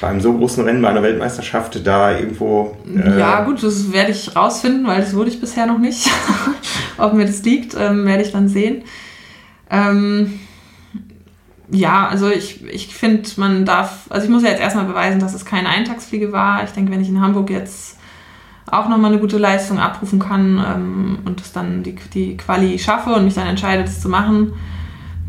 Bei 0.00 0.08
einem 0.08 0.20
so 0.20 0.34
großen 0.34 0.64
Rennen, 0.64 0.82
bei 0.82 0.88
einer 0.88 1.02
Weltmeisterschaft, 1.02 1.86
da 1.86 2.18
irgendwo. 2.18 2.76
Äh 2.94 3.18
ja, 3.18 3.44
gut, 3.44 3.62
das 3.62 3.92
werde 3.92 4.12
ich 4.12 4.36
rausfinden, 4.36 4.86
weil 4.86 5.00
das 5.00 5.14
wurde 5.14 5.30
ich 5.30 5.40
bisher 5.40 5.66
noch 5.66 5.78
nicht. 5.78 6.08
Ob 6.98 7.14
mir 7.14 7.24
das 7.24 7.42
liegt, 7.42 7.74
ähm, 7.78 8.04
werde 8.04 8.22
ich 8.22 8.32
dann 8.32 8.48
sehen. 8.48 8.82
Ähm, 9.70 10.38
ja, 11.70 12.06
also 12.08 12.30
ich, 12.30 12.64
ich 12.64 12.94
finde, 12.94 13.28
man 13.36 13.64
darf, 13.64 14.06
also 14.10 14.26
ich 14.26 14.30
muss 14.30 14.42
ja 14.42 14.50
jetzt 14.50 14.60
erstmal 14.60 14.84
beweisen, 14.84 15.18
dass 15.18 15.34
es 15.34 15.44
keine 15.44 15.68
Eintagsfliege 15.68 16.30
war. 16.30 16.62
Ich 16.64 16.70
denke, 16.70 16.92
wenn 16.92 17.00
ich 17.00 17.08
in 17.08 17.20
Hamburg 17.20 17.50
jetzt 17.50 17.96
auch 18.70 18.88
nochmal 18.88 19.12
eine 19.12 19.20
gute 19.20 19.38
Leistung 19.38 19.78
abrufen 19.78 20.18
kann 20.18 20.62
ähm, 20.64 21.18
und 21.24 21.40
das 21.40 21.52
dann 21.52 21.82
die, 21.82 21.94
die 21.94 22.36
Quali 22.36 22.78
schaffe 22.78 23.10
und 23.14 23.24
mich 23.24 23.34
dann 23.34 23.46
entscheide, 23.46 23.84
das 23.84 24.00
zu 24.00 24.08
machen, 24.08 24.52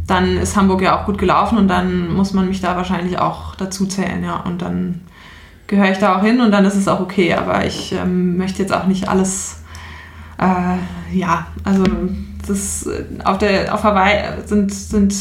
dann 0.07 0.37
ist 0.37 0.55
Hamburg 0.55 0.81
ja 0.81 0.99
auch 0.99 1.05
gut 1.05 1.17
gelaufen 1.17 1.57
und 1.57 1.67
dann 1.67 2.13
muss 2.13 2.33
man 2.33 2.47
mich 2.47 2.61
da 2.61 2.77
wahrscheinlich 2.77 3.19
auch 3.19 3.55
dazu 3.55 3.85
zählen, 3.85 4.23
ja. 4.23 4.37
Und 4.37 4.61
dann 4.61 5.01
gehöre 5.67 5.91
ich 5.91 5.97
da 5.97 6.17
auch 6.17 6.23
hin 6.23 6.39
und 6.39 6.51
dann 6.51 6.65
ist 6.65 6.75
es 6.75 6.87
auch 6.87 7.01
okay. 7.01 7.33
Aber 7.33 7.65
ich 7.65 7.91
ähm, 7.91 8.37
möchte 8.37 8.61
jetzt 8.61 8.73
auch 8.73 8.87
nicht 8.87 9.09
alles, 9.09 9.63
äh, 10.39 11.15
ja, 11.15 11.47
also 11.65 11.83
das 12.47 12.89
auf 13.25 13.37
der 13.37 13.73
auf 13.73 13.83
Hawaii 13.83 14.23
sind, 14.45 14.73
sind 14.73 15.13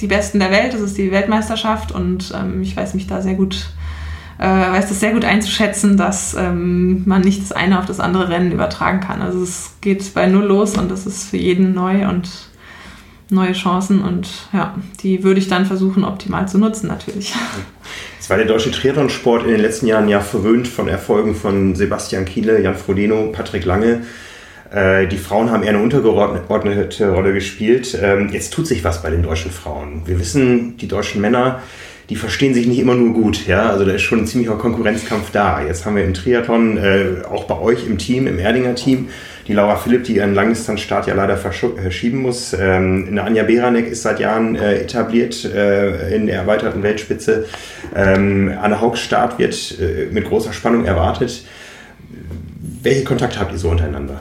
die 0.00 0.06
Besten 0.06 0.38
der 0.38 0.52
Welt, 0.52 0.72
das 0.72 0.80
ist 0.80 0.96
die 0.96 1.10
Weltmeisterschaft 1.10 1.90
und 1.90 2.32
ähm, 2.34 2.62
ich 2.62 2.76
weiß 2.76 2.94
mich 2.94 3.08
da 3.08 3.20
sehr 3.20 3.34
gut, 3.34 3.70
äh, 4.38 4.46
weiß 4.46 4.88
das 4.88 5.00
sehr 5.00 5.12
gut 5.12 5.24
einzuschätzen, 5.24 5.96
dass 5.96 6.34
ähm, 6.34 7.02
man 7.06 7.22
nicht 7.22 7.42
das 7.42 7.50
eine 7.50 7.80
auf 7.80 7.86
das 7.86 7.98
andere 7.98 8.28
Rennen 8.28 8.52
übertragen 8.52 9.00
kann. 9.00 9.20
Also 9.20 9.42
es 9.42 9.72
geht 9.80 10.14
bei 10.14 10.26
Null 10.26 10.44
los 10.44 10.78
und 10.78 10.90
das 10.90 11.04
ist 11.04 11.28
für 11.28 11.36
jeden 11.36 11.74
neu 11.74 12.08
und 12.08 12.30
neue 13.34 13.52
Chancen 13.52 14.02
und 14.02 14.28
ja, 14.52 14.74
die 15.02 15.22
würde 15.22 15.40
ich 15.40 15.48
dann 15.48 15.66
versuchen 15.66 16.04
optimal 16.04 16.48
zu 16.48 16.58
nutzen 16.58 16.88
natürlich. 16.88 17.34
Es 18.20 18.30
war 18.30 18.38
der 18.38 18.46
deutsche 18.46 18.70
Triathlonsport 18.70 19.44
in 19.44 19.50
den 19.50 19.60
letzten 19.60 19.86
Jahren 19.86 20.08
ja 20.08 20.20
verwöhnt 20.20 20.66
von 20.66 20.88
Erfolgen 20.88 21.34
von 21.34 21.74
Sebastian 21.74 22.24
Kiele, 22.24 22.62
Jan 22.62 22.74
Frodeno, 22.74 23.30
Patrick 23.32 23.66
Lange. 23.66 24.02
Äh, 24.72 25.06
die 25.08 25.18
Frauen 25.18 25.50
haben 25.50 25.62
eher 25.62 25.70
eine 25.70 25.82
untergeordnete 25.82 27.10
Rolle 27.10 27.34
gespielt. 27.34 27.98
Ähm, 28.00 28.30
jetzt 28.32 28.54
tut 28.54 28.66
sich 28.66 28.82
was 28.82 29.02
bei 29.02 29.10
den 29.10 29.22
deutschen 29.22 29.50
Frauen. 29.50 30.02
Wir 30.06 30.18
wissen, 30.18 30.78
die 30.78 30.88
deutschen 30.88 31.20
Männer, 31.20 31.60
die 32.10 32.16
verstehen 32.16 32.54
sich 32.54 32.66
nicht 32.66 32.78
immer 32.78 32.94
nur 32.94 33.14
gut. 33.14 33.46
Ja? 33.46 33.70
Also 33.70 33.84
da 33.84 33.92
ist 33.92 34.02
schon 34.02 34.20
ein 34.20 34.26
ziemlicher 34.26 34.56
Konkurrenzkampf 34.56 35.30
da. 35.30 35.62
Jetzt 35.62 35.86
haben 35.86 35.96
wir 35.96 36.04
im 36.04 36.14
Triathlon, 36.14 36.76
äh, 36.76 37.24
auch 37.30 37.44
bei 37.44 37.58
euch 37.58 37.86
im 37.86 37.98
Team, 37.98 38.26
im 38.26 38.38
Erdinger 38.38 38.74
Team, 38.74 39.08
die 39.46 39.52
Laura 39.52 39.76
Philipp, 39.76 40.04
die 40.04 40.16
ihren 40.16 40.34
Langdistanzstart 40.34 41.06
ja 41.06 41.14
leider 41.14 41.36
verschieben 41.36 42.22
muss. 42.22 42.54
Ähm, 42.58 43.06
eine 43.10 43.22
Anja 43.22 43.42
Beranek 43.42 43.88
ist 43.88 44.02
seit 44.02 44.20
Jahren 44.20 44.56
äh, 44.56 44.80
etabliert 44.80 45.44
äh, 45.44 46.14
in 46.14 46.26
der 46.26 46.36
erweiterten 46.36 46.82
Weltspitze. 46.82 47.46
Ähm, 47.94 48.52
Anne 48.60 48.80
Haugs 48.80 49.00
Start 49.00 49.38
wird 49.38 49.78
äh, 49.80 50.06
mit 50.10 50.26
großer 50.26 50.52
Spannung 50.52 50.84
erwartet. 50.84 51.44
Welche 52.82 53.04
Kontakte 53.04 53.40
habt 53.40 53.52
ihr 53.52 53.58
so 53.58 53.70
untereinander? 53.70 54.20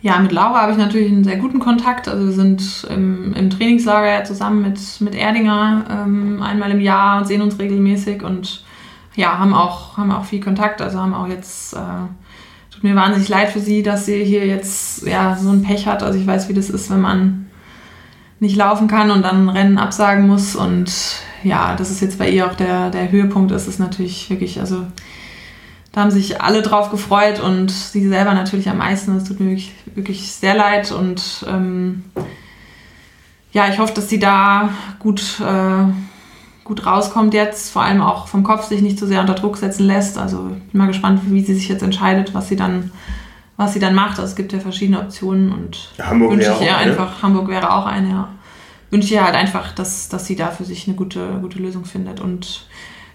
Ja, 0.00 0.20
mit 0.20 0.30
Laura 0.30 0.62
habe 0.62 0.72
ich 0.72 0.78
natürlich 0.78 1.10
einen 1.10 1.24
sehr 1.24 1.38
guten 1.38 1.58
Kontakt. 1.58 2.06
Also 2.06 2.26
wir 2.26 2.32
sind 2.32 2.86
im, 2.88 3.34
im 3.34 3.50
Trainingslager 3.50 4.24
zusammen 4.24 4.62
mit, 4.62 4.78
mit 5.00 5.14
Erdinger 5.14 5.84
ähm, 5.90 6.40
einmal 6.40 6.70
im 6.70 6.80
Jahr 6.80 7.18
und 7.18 7.26
sehen 7.26 7.42
uns 7.42 7.58
regelmäßig 7.58 8.22
und 8.22 8.64
ja, 9.16 9.38
haben 9.38 9.54
auch, 9.54 9.96
haben 9.96 10.12
auch 10.12 10.24
viel 10.24 10.40
Kontakt. 10.40 10.80
Also 10.80 11.00
haben 11.00 11.14
auch 11.14 11.26
jetzt, 11.26 11.74
äh, 11.74 11.78
tut 12.72 12.84
mir 12.84 12.94
wahnsinnig 12.94 13.28
leid 13.28 13.50
für 13.50 13.58
sie, 13.58 13.82
dass 13.82 14.06
sie 14.06 14.22
hier 14.24 14.46
jetzt 14.46 15.04
ja, 15.04 15.36
so 15.36 15.50
ein 15.50 15.62
Pech 15.62 15.88
hat. 15.88 16.04
Also 16.04 16.16
ich 16.16 16.26
weiß, 16.26 16.48
wie 16.48 16.54
das 16.54 16.70
ist, 16.70 16.90
wenn 16.90 17.00
man 17.00 17.46
nicht 18.38 18.54
laufen 18.54 18.86
kann 18.86 19.10
und 19.10 19.22
dann 19.22 19.48
Rennen 19.48 19.78
absagen 19.78 20.28
muss. 20.28 20.54
Und 20.54 20.92
ja, 21.42 21.74
das 21.74 21.90
ist 21.90 22.00
jetzt 22.00 22.20
bei 22.20 22.30
ihr 22.30 22.46
auch 22.46 22.54
der, 22.54 22.90
der 22.90 23.10
Höhepunkt 23.10 23.50
ist, 23.50 23.66
ist 23.66 23.80
natürlich 23.80 24.30
wirklich, 24.30 24.60
also 24.60 24.86
da 25.98 26.04
haben 26.04 26.10
sich 26.12 26.40
alle 26.40 26.62
drauf 26.62 26.92
gefreut 26.92 27.40
und 27.40 27.72
sie 27.72 28.08
selber 28.08 28.32
natürlich 28.32 28.68
am 28.68 28.78
meisten. 28.78 29.16
Es 29.16 29.24
tut 29.24 29.40
mir 29.40 29.46
wirklich, 29.46 29.72
wirklich 29.96 30.30
sehr 30.30 30.54
leid 30.54 30.92
und 30.92 31.44
ähm, 31.48 32.04
ja, 33.50 33.68
ich 33.68 33.80
hoffe, 33.80 33.94
dass 33.94 34.08
sie 34.08 34.20
da 34.20 34.68
gut, 35.00 35.40
äh, 35.40 35.90
gut 36.62 36.86
rauskommt 36.86 37.34
jetzt, 37.34 37.72
vor 37.72 37.82
allem 37.82 38.00
auch 38.00 38.28
vom 38.28 38.44
Kopf 38.44 38.68
sich 38.68 38.80
nicht 38.80 38.96
zu 38.96 39.08
sehr 39.08 39.20
unter 39.20 39.34
Druck 39.34 39.56
setzen 39.56 39.88
lässt. 39.88 40.18
Also 40.18 40.52
ich 40.66 40.70
bin 40.70 40.78
mal 40.78 40.86
gespannt, 40.86 41.22
wie 41.24 41.42
sie 41.42 41.54
sich 41.54 41.68
jetzt 41.68 41.82
entscheidet, 41.82 42.32
was 42.32 42.48
sie 42.48 42.56
dann, 42.56 42.92
was 43.56 43.72
sie 43.72 43.80
dann 43.80 43.96
macht. 43.96 44.20
Also 44.20 44.30
es 44.30 44.36
gibt 44.36 44.52
ja 44.52 44.60
verschiedene 44.60 45.00
Optionen 45.00 45.50
und 45.50 45.90
ja, 45.98 46.06
Hamburg 46.06 46.30
wünsche 46.30 46.54
ich 46.60 46.66
ihr 46.66 46.76
einfach, 46.76 47.22
Hamburg 47.22 47.48
wäre 47.48 47.72
auch 47.72 47.86
eine, 47.86 48.08
ja. 48.08 48.28
Wünsche 48.90 49.14
ihr 49.14 49.24
halt 49.24 49.34
einfach, 49.34 49.72
dass, 49.72 50.08
dass 50.08 50.26
sie 50.26 50.36
da 50.36 50.46
für 50.50 50.64
sich 50.64 50.86
eine 50.86 50.94
gute, 50.94 51.38
gute 51.40 51.58
Lösung 51.58 51.84
findet. 51.84 52.20
Und 52.20 52.68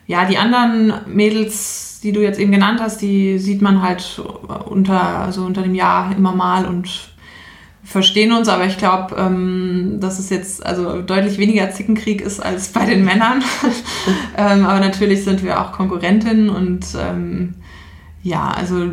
ja, 0.06 0.26
die 0.26 0.38
anderen 0.38 0.94
Mädels, 1.08 1.93
die 2.04 2.12
du 2.12 2.22
jetzt 2.22 2.40
eben 2.40 2.52
genannt 2.52 2.80
hast, 2.82 3.02
die 3.02 3.40
sieht 3.40 3.62
man 3.62 3.82
halt 3.82 4.22
unter, 4.66 5.20
also 5.20 5.46
unter 5.46 5.62
dem 5.62 5.74
Jahr 5.74 6.16
immer 6.16 6.36
mal 6.36 6.66
und 6.66 7.14
verstehen 7.84 8.32
uns, 8.32 8.48
aber 8.48 8.66
ich 8.66 8.78
glaube, 8.78 9.16
ähm, 9.18 9.98
dass 10.00 10.20
es 10.20 10.30
jetzt 10.30 10.66
also 10.66 11.02
deutlich 11.02 11.38
weniger 11.38 11.70
Zickenkrieg 11.72 12.22
ist 12.22 12.40
als 12.40 12.70
bei 12.70 12.86
den 12.86 13.04
Männern. 13.04 13.44
ähm, 14.38 14.66
aber 14.66 14.80
natürlich 14.80 15.24
sind 15.24 15.44
wir 15.44 15.62
auch 15.62 15.72
Konkurrentinnen 15.72 16.50
und 16.50 16.86
ähm, 16.98 17.56
ja, 18.22 18.50
also 18.50 18.92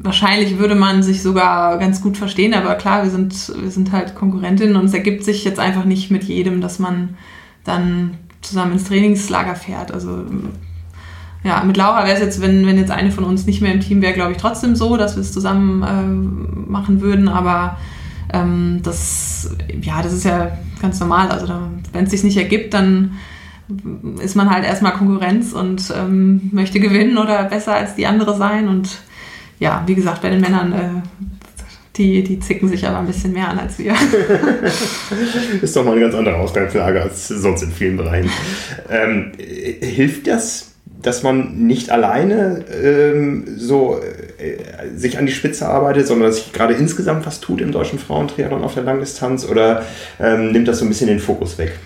wahrscheinlich 0.00 0.58
würde 0.58 0.76
man 0.76 1.02
sich 1.02 1.22
sogar 1.22 1.78
ganz 1.78 2.00
gut 2.00 2.16
verstehen, 2.16 2.54
aber 2.54 2.76
klar, 2.76 3.02
wir 3.02 3.10
sind, 3.10 3.52
wir 3.60 3.70
sind 3.70 3.90
halt 3.90 4.14
Konkurrentinnen 4.14 4.76
und 4.76 4.86
es 4.86 4.94
ergibt 4.94 5.24
sich 5.24 5.44
jetzt 5.44 5.58
einfach 5.58 5.84
nicht 5.84 6.10
mit 6.10 6.24
jedem, 6.24 6.60
dass 6.60 6.78
man 6.78 7.16
dann 7.64 8.16
zusammen 8.42 8.72
ins 8.72 8.84
Trainingslager 8.84 9.56
fährt. 9.56 9.92
Also 9.92 10.24
ja, 11.42 11.62
mit 11.64 11.76
Laura 11.76 12.04
wäre 12.04 12.14
es 12.14 12.20
jetzt, 12.20 12.42
wenn, 12.42 12.66
wenn 12.66 12.76
jetzt 12.76 12.90
eine 12.90 13.10
von 13.10 13.24
uns 13.24 13.46
nicht 13.46 13.62
mehr 13.62 13.72
im 13.72 13.80
Team 13.80 14.02
wäre, 14.02 14.12
glaube 14.12 14.32
ich, 14.32 14.38
trotzdem 14.38 14.76
so, 14.76 14.96
dass 14.96 15.16
wir 15.16 15.22
es 15.22 15.32
zusammen 15.32 15.82
äh, 15.82 16.70
machen 16.70 17.00
würden. 17.00 17.28
Aber 17.28 17.78
ähm, 18.32 18.80
das, 18.82 19.50
ja, 19.80 20.02
das 20.02 20.12
ist 20.12 20.24
ja 20.24 20.58
ganz 20.82 21.00
normal. 21.00 21.28
Also 21.28 21.48
wenn 21.92 22.04
es 22.04 22.10
sich 22.10 22.24
nicht 22.24 22.36
ergibt, 22.36 22.74
dann 22.74 23.12
ist 24.22 24.36
man 24.36 24.50
halt 24.50 24.64
erstmal 24.64 24.92
Konkurrenz 24.92 25.52
und 25.52 25.92
ähm, 25.96 26.50
möchte 26.52 26.80
gewinnen 26.80 27.16
oder 27.16 27.44
besser 27.44 27.74
als 27.74 27.94
die 27.94 28.06
andere 28.06 28.36
sein. 28.36 28.68
Und 28.68 28.98
ja, 29.58 29.82
wie 29.86 29.94
gesagt, 29.94 30.20
bei 30.20 30.28
den 30.28 30.40
Männern, 30.42 30.72
äh, 30.72 31.02
die, 31.96 32.22
die 32.22 32.38
zicken 32.40 32.68
sich 32.68 32.86
aber 32.86 32.98
ein 32.98 33.06
bisschen 33.06 33.32
mehr 33.32 33.48
an 33.48 33.58
als 33.58 33.78
wir. 33.78 33.94
ist 35.62 35.74
doch 35.74 35.84
mal 35.84 35.92
eine 35.92 36.00
ganz 36.02 36.14
andere 36.14 36.36
Ausgangslage 36.36 37.00
als 37.00 37.28
sonst 37.28 37.62
in 37.62 37.72
vielen 37.72 37.96
Bereichen. 37.96 38.30
Ähm, 38.90 39.32
hilft 39.38 40.26
das 40.26 40.69
dass 41.02 41.22
man 41.22 41.66
nicht 41.66 41.90
alleine 41.90 42.64
ähm, 42.82 43.44
so 43.56 44.00
äh, 44.38 44.96
sich 44.96 45.18
an 45.18 45.26
die 45.26 45.32
Spitze 45.32 45.68
arbeitet, 45.68 46.06
sondern 46.06 46.28
dass 46.28 46.36
sich 46.36 46.52
gerade 46.52 46.74
insgesamt 46.74 47.26
was 47.26 47.40
tut 47.40 47.60
im 47.60 47.72
deutschen 47.72 47.98
Frauentriathlon 47.98 48.62
auf 48.62 48.74
der 48.74 48.82
Langdistanz 48.82 49.46
oder 49.46 49.84
ähm, 50.18 50.52
nimmt 50.52 50.68
das 50.68 50.78
so 50.78 50.84
ein 50.84 50.88
bisschen 50.88 51.08
den 51.08 51.20
Fokus 51.20 51.58
weg? 51.58 51.78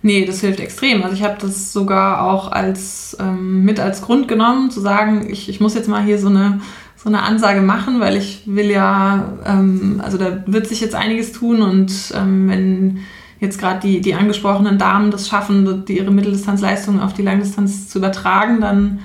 Nee, 0.00 0.24
das 0.24 0.40
hilft 0.40 0.60
extrem. 0.60 1.02
Also 1.02 1.16
ich 1.16 1.24
habe 1.24 1.36
das 1.40 1.72
sogar 1.72 2.24
auch 2.24 2.52
als 2.52 3.16
ähm, 3.20 3.64
mit 3.64 3.80
als 3.80 4.02
Grund 4.02 4.28
genommen, 4.28 4.70
zu 4.70 4.80
sagen, 4.80 5.28
ich, 5.28 5.48
ich 5.48 5.60
muss 5.60 5.74
jetzt 5.74 5.88
mal 5.88 6.04
hier 6.04 6.18
so 6.18 6.28
eine, 6.28 6.60
so 6.96 7.08
eine 7.08 7.22
Ansage 7.22 7.62
machen, 7.62 7.98
weil 7.98 8.16
ich 8.16 8.42
will 8.46 8.70
ja, 8.70 9.38
ähm, 9.44 10.00
also 10.02 10.16
da 10.16 10.44
wird 10.46 10.68
sich 10.68 10.80
jetzt 10.80 10.94
einiges 10.94 11.32
tun 11.32 11.62
und 11.62 11.92
ähm, 12.14 12.48
wenn 12.48 12.98
jetzt 13.40 13.58
gerade 13.58 13.80
die, 13.80 14.00
die 14.00 14.14
angesprochenen 14.14 14.78
Damen 14.78 15.10
das 15.10 15.28
schaffen, 15.28 15.84
die 15.86 15.98
ihre 15.98 16.10
Mitteldistanzleistungen 16.10 17.00
auf 17.00 17.12
die 17.12 17.22
Langdistanz 17.22 17.88
zu 17.88 17.98
übertragen, 17.98 18.60
dann 18.60 19.00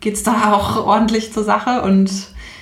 geht 0.00 0.14
es 0.14 0.22
da 0.22 0.52
auch 0.52 0.86
ordentlich 0.86 1.32
zur 1.32 1.44
Sache. 1.44 1.82
Und 1.82 2.10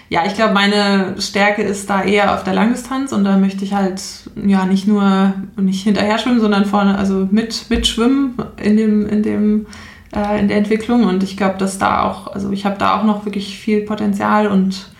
ja, 0.08 0.24
ich 0.24 0.34
glaube, 0.34 0.54
meine 0.54 1.16
Stärke 1.20 1.62
ist 1.62 1.90
da 1.90 2.02
eher 2.02 2.34
auf 2.34 2.44
der 2.44 2.54
Langdistanz 2.54 3.12
und 3.12 3.24
da 3.24 3.36
möchte 3.36 3.64
ich 3.64 3.74
halt 3.74 4.00
ja 4.36 4.64
nicht 4.64 4.86
nur 4.86 5.34
nicht 5.56 5.82
hinterher 5.82 6.18
schwimmen, 6.18 6.40
sondern 6.40 6.64
vorne, 6.64 6.96
also 6.96 7.26
mit, 7.30 7.66
mit 7.70 7.86
schwimmen 7.86 8.36
in 8.62 8.76
dem, 8.76 9.06
in 9.08 9.22
dem 9.22 9.66
äh, 10.14 10.38
in 10.38 10.48
der 10.48 10.58
Entwicklung. 10.58 11.04
Und 11.04 11.22
ich 11.22 11.36
glaube, 11.36 11.58
dass 11.58 11.78
da 11.78 12.04
auch, 12.04 12.28
also 12.28 12.50
ich 12.52 12.64
habe 12.64 12.78
da 12.78 12.98
auch 12.98 13.04
noch 13.04 13.24
wirklich 13.24 13.58
viel 13.58 13.82
Potenzial 13.82 14.46
und 14.46 14.90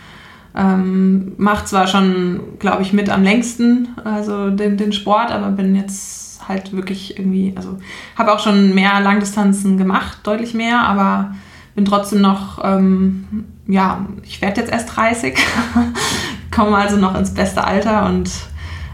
ähm, 0.56 1.32
mache 1.36 1.66
zwar 1.66 1.86
schon, 1.86 2.40
glaube 2.58 2.82
ich, 2.82 2.92
mit 2.92 3.10
am 3.10 3.22
längsten, 3.22 3.88
also 4.04 4.50
den, 4.50 4.76
den 4.76 4.92
Sport, 4.92 5.30
aber 5.30 5.48
bin 5.50 5.74
jetzt 5.74 6.48
halt 6.48 6.72
wirklich 6.72 7.18
irgendwie, 7.18 7.52
also 7.56 7.78
habe 8.16 8.32
auch 8.32 8.40
schon 8.40 8.74
mehr 8.74 9.00
Langdistanzen 9.00 9.76
gemacht, 9.76 10.18
deutlich 10.22 10.54
mehr, 10.54 10.80
aber 10.80 11.34
bin 11.74 11.84
trotzdem 11.84 12.22
noch, 12.22 12.64
ähm, 12.64 13.44
ja, 13.66 14.06
ich 14.22 14.40
werde 14.40 14.60
jetzt 14.60 14.72
erst 14.72 14.96
30, 14.96 15.36
komme 16.50 16.76
also 16.76 16.96
noch 16.96 17.14
ins 17.16 17.34
beste 17.34 17.64
Alter 17.64 18.06
und 18.06 18.30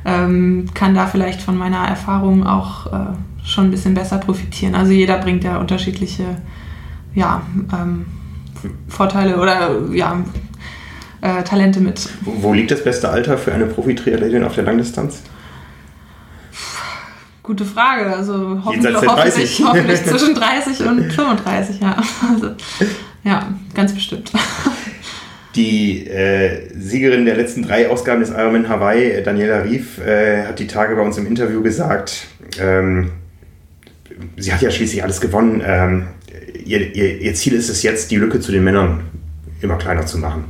ähm, 0.05 0.67
kann 0.75 0.95
da 0.95 1.07
vielleicht 1.07 1.43
von 1.43 1.57
meiner 1.57 1.87
Erfahrung 1.87 2.45
auch 2.45 2.87
äh, 2.87 3.07
schon 3.45 3.67
ein 3.67 3.71
bisschen 3.71 3.95
besser 3.95 4.19
profitieren. 4.19 4.75
Also 4.75 4.93
jeder 4.93 5.19
bringt 5.19 5.45
ja 5.45 5.59
unterschiedliche 5.59 6.25
ja, 7.15 7.43
ähm, 7.73 8.07
Vorteile 8.89 9.39
oder 9.39 9.93
ja, 9.93 10.17
äh, 11.23 11.43
Talente 11.45 11.81
mit. 11.81 12.09
Wo 12.23 12.53
liegt 12.53 12.71
das 12.71 12.85
beste 12.85 13.09
Alter 13.09 13.39
für 13.39 13.55
eine 13.55 13.67
Profi-Triathletin 13.67 14.45
auf 14.45 14.55
der 14.55 14.65
Langdistanz? 14.65 15.23
Gute 17.43 17.65
Frage. 17.65 18.15
Also 18.15 18.61
hoffentlich, 18.65 18.95
hoffentlich, 18.95 19.63
hoffentlich 19.65 20.05
zwischen 20.05 20.35
30 20.35 20.81
und 20.87 21.13
35, 21.13 21.81
ja. 21.81 21.97
Also, 22.29 22.51
ja, 23.25 23.49
ganz 23.75 23.93
bestimmt. 23.93 24.33
Die 25.55 26.07
äh, 26.07 26.71
Siegerin 26.75 27.25
der 27.25 27.37
letzten 27.37 27.63
drei 27.63 27.89
Ausgaben 27.89 28.21
des 28.21 28.31
Ironman 28.31 28.69
Hawaii, 28.69 29.23
Daniela 29.23 29.63
Rief, 29.63 29.99
äh, 29.99 30.47
hat 30.47 30.59
die 30.59 30.67
Tage 30.67 30.97
bei 30.97 31.03
uns 31.03 31.19
im 31.19 31.27
Interview 31.27 31.63
gesagt, 31.63 32.27
ähm, 32.59 33.11
sie 34.37 34.53
hat 34.53 34.63
ja 34.63 34.71
schließlich 34.71 35.03
alles 35.03 35.21
gewonnen. 35.21 35.63
Ähm, 35.65 36.07
ihr, 36.65 36.95
ihr, 36.95 37.21
ihr 37.21 37.35
Ziel 37.35 37.53
ist 37.53 37.69
es 37.69 37.83
jetzt, 37.83 38.11
die 38.11 38.17
Lücke 38.17 38.41
zu 38.41 38.51
den 38.51 38.65
Männern 38.65 39.12
immer 39.63 39.77
kleiner 39.77 40.07
zu 40.07 40.19
machen. 40.19 40.45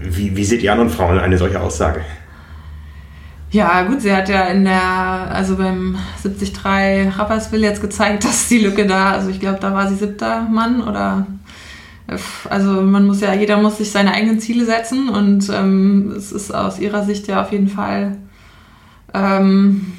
Wie, 0.00 0.36
wie 0.36 0.44
seht 0.44 0.62
ihr 0.62 0.72
anderen 0.72 0.90
Frauen 0.90 1.18
eine 1.18 1.38
solche 1.38 1.60
Aussage? 1.60 2.02
Ja, 3.50 3.84
gut, 3.84 4.02
sie 4.02 4.14
hat 4.14 4.28
ja 4.28 4.42
in 4.46 4.64
der, 4.64 4.82
also 4.82 5.56
beim 5.56 5.96
73 6.22 7.18
Rapperswil 7.18 7.62
jetzt 7.62 7.80
gezeigt, 7.80 8.24
dass 8.24 8.48
die 8.48 8.58
Lücke 8.58 8.86
da, 8.86 9.12
also 9.12 9.30
ich 9.30 9.40
glaube, 9.40 9.58
da 9.60 9.72
war 9.72 9.88
sie 9.88 9.96
siebter 9.96 10.42
Mann 10.42 10.82
oder 10.82 11.26
also 12.48 12.82
man 12.82 13.04
muss 13.04 13.20
ja, 13.20 13.34
jeder 13.34 13.56
muss 13.56 13.78
sich 13.78 13.90
seine 13.90 14.12
eigenen 14.12 14.38
Ziele 14.38 14.64
setzen 14.64 15.08
und 15.08 15.50
ähm, 15.52 16.14
es 16.16 16.30
ist 16.30 16.54
aus 16.54 16.78
ihrer 16.78 17.04
Sicht 17.04 17.26
ja 17.26 17.42
auf 17.42 17.50
jeden 17.50 17.68
Fall 17.68 18.18
ähm, 19.12 19.92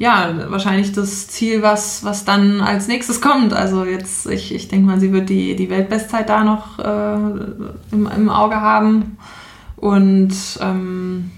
ja, 0.00 0.32
wahrscheinlich 0.48 0.92
das 0.92 1.28
Ziel, 1.28 1.60
was, 1.60 2.02
was 2.04 2.24
dann 2.24 2.62
als 2.62 2.88
nächstes 2.88 3.20
kommt. 3.20 3.52
Also 3.52 3.84
jetzt, 3.84 4.24
ich, 4.24 4.54
ich 4.54 4.66
denke 4.66 4.86
mal, 4.86 4.98
sie 4.98 5.12
wird 5.12 5.28
die, 5.28 5.54
die 5.56 5.68
Weltbestzeit 5.68 6.26
da 6.30 6.42
noch 6.42 6.78
äh, 6.78 7.42
im, 7.92 8.08
im 8.16 8.30
Auge 8.30 8.62
haben. 8.62 9.18
Und 9.76 10.32
ähm, 10.62 11.30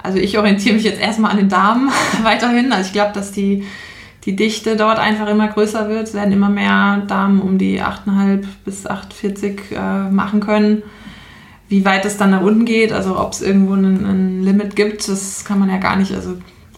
also 0.00 0.16
ich 0.16 0.38
orientiere 0.38 0.76
mich 0.76 0.84
jetzt 0.84 1.00
erstmal 1.00 1.32
an 1.32 1.38
den 1.38 1.48
Damen 1.48 1.90
weiterhin. 2.22 2.72
Also 2.72 2.86
ich 2.86 2.92
glaube, 2.92 3.12
dass 3.12 3.32
die, 3.32 3.64
die 4.26 4.36
Dichte 4.36 4.76
dort 4.76 5.00
einfach 5.00 5.26
immer 5.26 5.48
größer 5.48 5.88
wird. 5.88 6.04
Es 6.04 6.14
werden 6.14 6.32
immer 6.32 6.50
mehr 6.50 7.02
Damen 7.08 7.40
um 7.40 7.58
die 7.58 7.82
8,5 7.82 8.44
bis 8.64 8.86
8,40 8.86 9.58
äh, 9.72 10.08
machen 10.08 10.38
können. 10.38 10.84
Wie 11.68 11.84
weit 11.84 12.04
es 12.04 12.16
dann 12.16 12.30
nach 12.30 12.42
unten 12.42 12.64
geht, 12.64 12.92
also 12.92 13.18
ob 13.18 13.32
es 13.32 13.42
irgendwo 13.42 13.74
ein, 13.74 14.06
ein 14.06 14.42
Limit 14.44 14.76
gibt, 14.76 15.08
das 15.08 15.44
kann 15.44 15.58
man 15.58 15.68
ja 15.68 15.78
gar 15.78 15.96
nicht, 15.96 16.14
also 16.14 16.36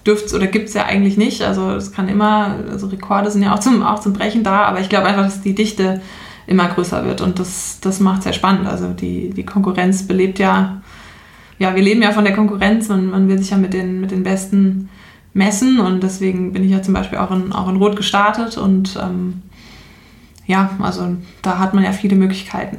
dürft 0.08 0.32
oder 0.34 0.46
gibt 0.46 0.68
es 0.68 0.74
ja 0.74 0.86
eigentlich 0.86 1.16
nicht. 1.16 1.42
Also 1.42 1.70
es 1.72 1.92
kann 1.92 2.08
immer, 2.08 2.56
also 2.70 2.86
Rekorde 2.86 3.30
sind 3.30 3.42
ja 3.42 3.54
auch 3.54 3.60
zum, 3.60 3.82
auch 3.82 4.00
zum 4.00 4.12
Brechen 4.14 4.42
da, 4.42 4.64
aber 4.64 4.80
ich 4.80 4.88
glaube 4.88 5.06
einfach, 5.06 5.24
dass 5.24 5.42
die 5.42 5.54
Dichte 5.54 6.00
immer 6.46 6.66
größer 6.68 7.04
wird 7.04 7.20
und 7.20 7.38
das, 7.38 7.78
das 7.80 8.00
macht 8.00 8.18
es 8.18 8.24
sehr 8.24 8.32
spannend. 8.32 8.66
Also 8.66 8.88
die, 8.88 9.30
die 9.30 9.44
Konkurrenz 9.44 10.06
belebt 10.06 10.38
ja, 10.38 10.80
ja, 11.58 11.74
wir 11.74 11.82
leben 11.82 12.02
ja 12.02 12.12
von 12.12 12.24
der 12.24 12.34
Konkurrenz 12.34 12.88
und 12.88 13.10
man 13.10 13.28
will 13.28 13.38
sich 13.38 13.50
ja 13.50 13.58
mit 13.58 13.74
den, 13.74 14.00
mit 14.00 14.10
den 14.10 14.22
Besten 14.22 14.88
messen 15.34 15.78
und 15.78 16.02
deswegen 16.02 16.52
bin 16.52 16.64
ich 16.64 16.70
ja 16.70 16.82
zum 16.82 16.94
Beispiel 16.94 17.18
auch 17.18 17.30
in, 17.30 17.52
auch 17.52 17.68
in 17.68 17.76
Rot 17.76 17.96
gestartet 17.96 18.56
und 18.56 18.98
ähm, 19.00 19.42
ja, 20.46 20.70
also 20.80 21.16
da 21.42 21.58
hat 21.58 21.74
man 21.74 21.84
ja 21.84 21.92
viele 21.92 22.16
Möglichkeiten. 22.16 22.78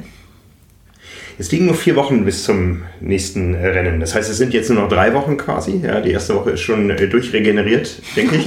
Es 1.40 1.50
liegen 1.50 1.64
nur 1.64 1.74
vier 1.74 1.96
Wochen 1.96 2.26
bis 2.26 2.44
zum 2.44 2.82
nächsten 3.00 3.54
Rennen. 3.54 3.98
Das 3.98 4.14
heißt, 4.14 4.28
es 4.28 4.36
sind 4.36 4.52
jetzt 4.52 4.68
nur 4.68 4.82
noch 4.82 4.90
drei 4.90 5.14
Wochen 5.14 5.38
quasi. 5.38 5.80
Ja, 5.82 6.02
die 6.02 6.10
erste 6.10 6.34
Woche 6.34 6.50
ist 6.50 6.60
schon 6.60 6.90
äh, 6.90 7.08
durchregeneriert, 7.08 8.02
denke 8.14 8.36
ich. 8.36 8.46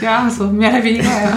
ja, 0.00 0.26
so 0.30 0.48
mehr 0.48 0.70
oder 0.70 0.82
weniger, 0.82 1.04
ja. 1.04 1.36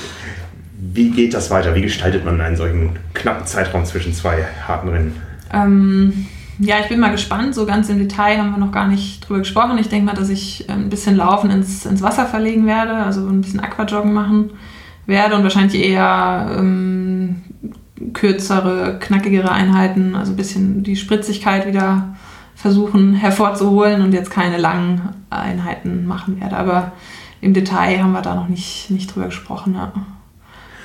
Wie 0.94 1.10
geht 1.10 1.34
das 1.34 1.50
weiter? 1.50 1.74
Wie 1.74 1.82
gestaltet 1.82 2.24
man 2.24 2.40
einen 2.40 2.56
solchen 2.56 2.96
knappen 3.12 3.46
Zeitraum 3.46 3.84
zwischen 3.84 4.14
zwei 4.14 4.46
harten 4.66 4.88
Rennen? 4.88 5.14
Ähm, 5.52 6.26
ja, 6.58 6.76
ich 6.80 6.88
bin 6.88 7.00
mal 7.00 7.12
gespannt. 7.12 7.54
So 7.54 7.66
ganz 7.66 7.90
im 7.90 7.98
Detail 7.98 8.38
haben 8.38 8.52
wir 8.52 8.58
noch 8.58 8.72
gar 8.72 8.88
nicht 8.88 9.28
drüber 9.28 9.40
gesprochen. 9.40 9.76
Ich 9.76 9.90
denke 9.90 10.06
mal, 10.06 10.14
dass 10.14 10.30
ich 10.30 10.70
ein 10.70 10.88
bisschen 10.88 11.16
Laufen 11.16 11.50
ins, 11.50 11.84
ins 11.84 12.00
Wasser 12.00 12.24
verlegen 12.24 12.66
werde, 12.66 12.94
also 12.94 13.28
ein 13.28 13.42
bisschen 13.42 13.60
Aquajoggen 13.60 14.14
machen 14.14 14.52
werde 15.04 15.34
und 15.36 15.42
wahrscheinlich 15.42 15.82
eher 15.82 16.56
ähm, 16.58 17.42
kürzere, 18.12 18.98
knackigere 19.00 19.50
Einheiten, 19.50 20.14
also 20.14 20.32
ein 20.32 20.36
bisschen 20.36 20.82
die 20.82 20.96
Spritzigkeit 20.96 21.66
wieder 21.66 22.16
versuchen 22.54 23.14
hervorzuholen 23.14 24.02
und 24.02 24.12
jetzt 24.12 24.30
keine 24.30 24.58
langen 24.58 25.00
Einheiten 25.30 26.06
machen 26.06 26.40
werde. 26.40 26.56
Aber 26.56 26.92
im 27.40 27.54
Detail 27.54 28.02
haben 28.02 28.12
wir 28.12 28.22
da 28.22 28.34
noch 28.34 28.48
nicht, 28.48 28.90
nicht 28.90 29.14
drüber 29.14 29.26
gesprochen. 29.26 29.74
Ja. 29.74 29.92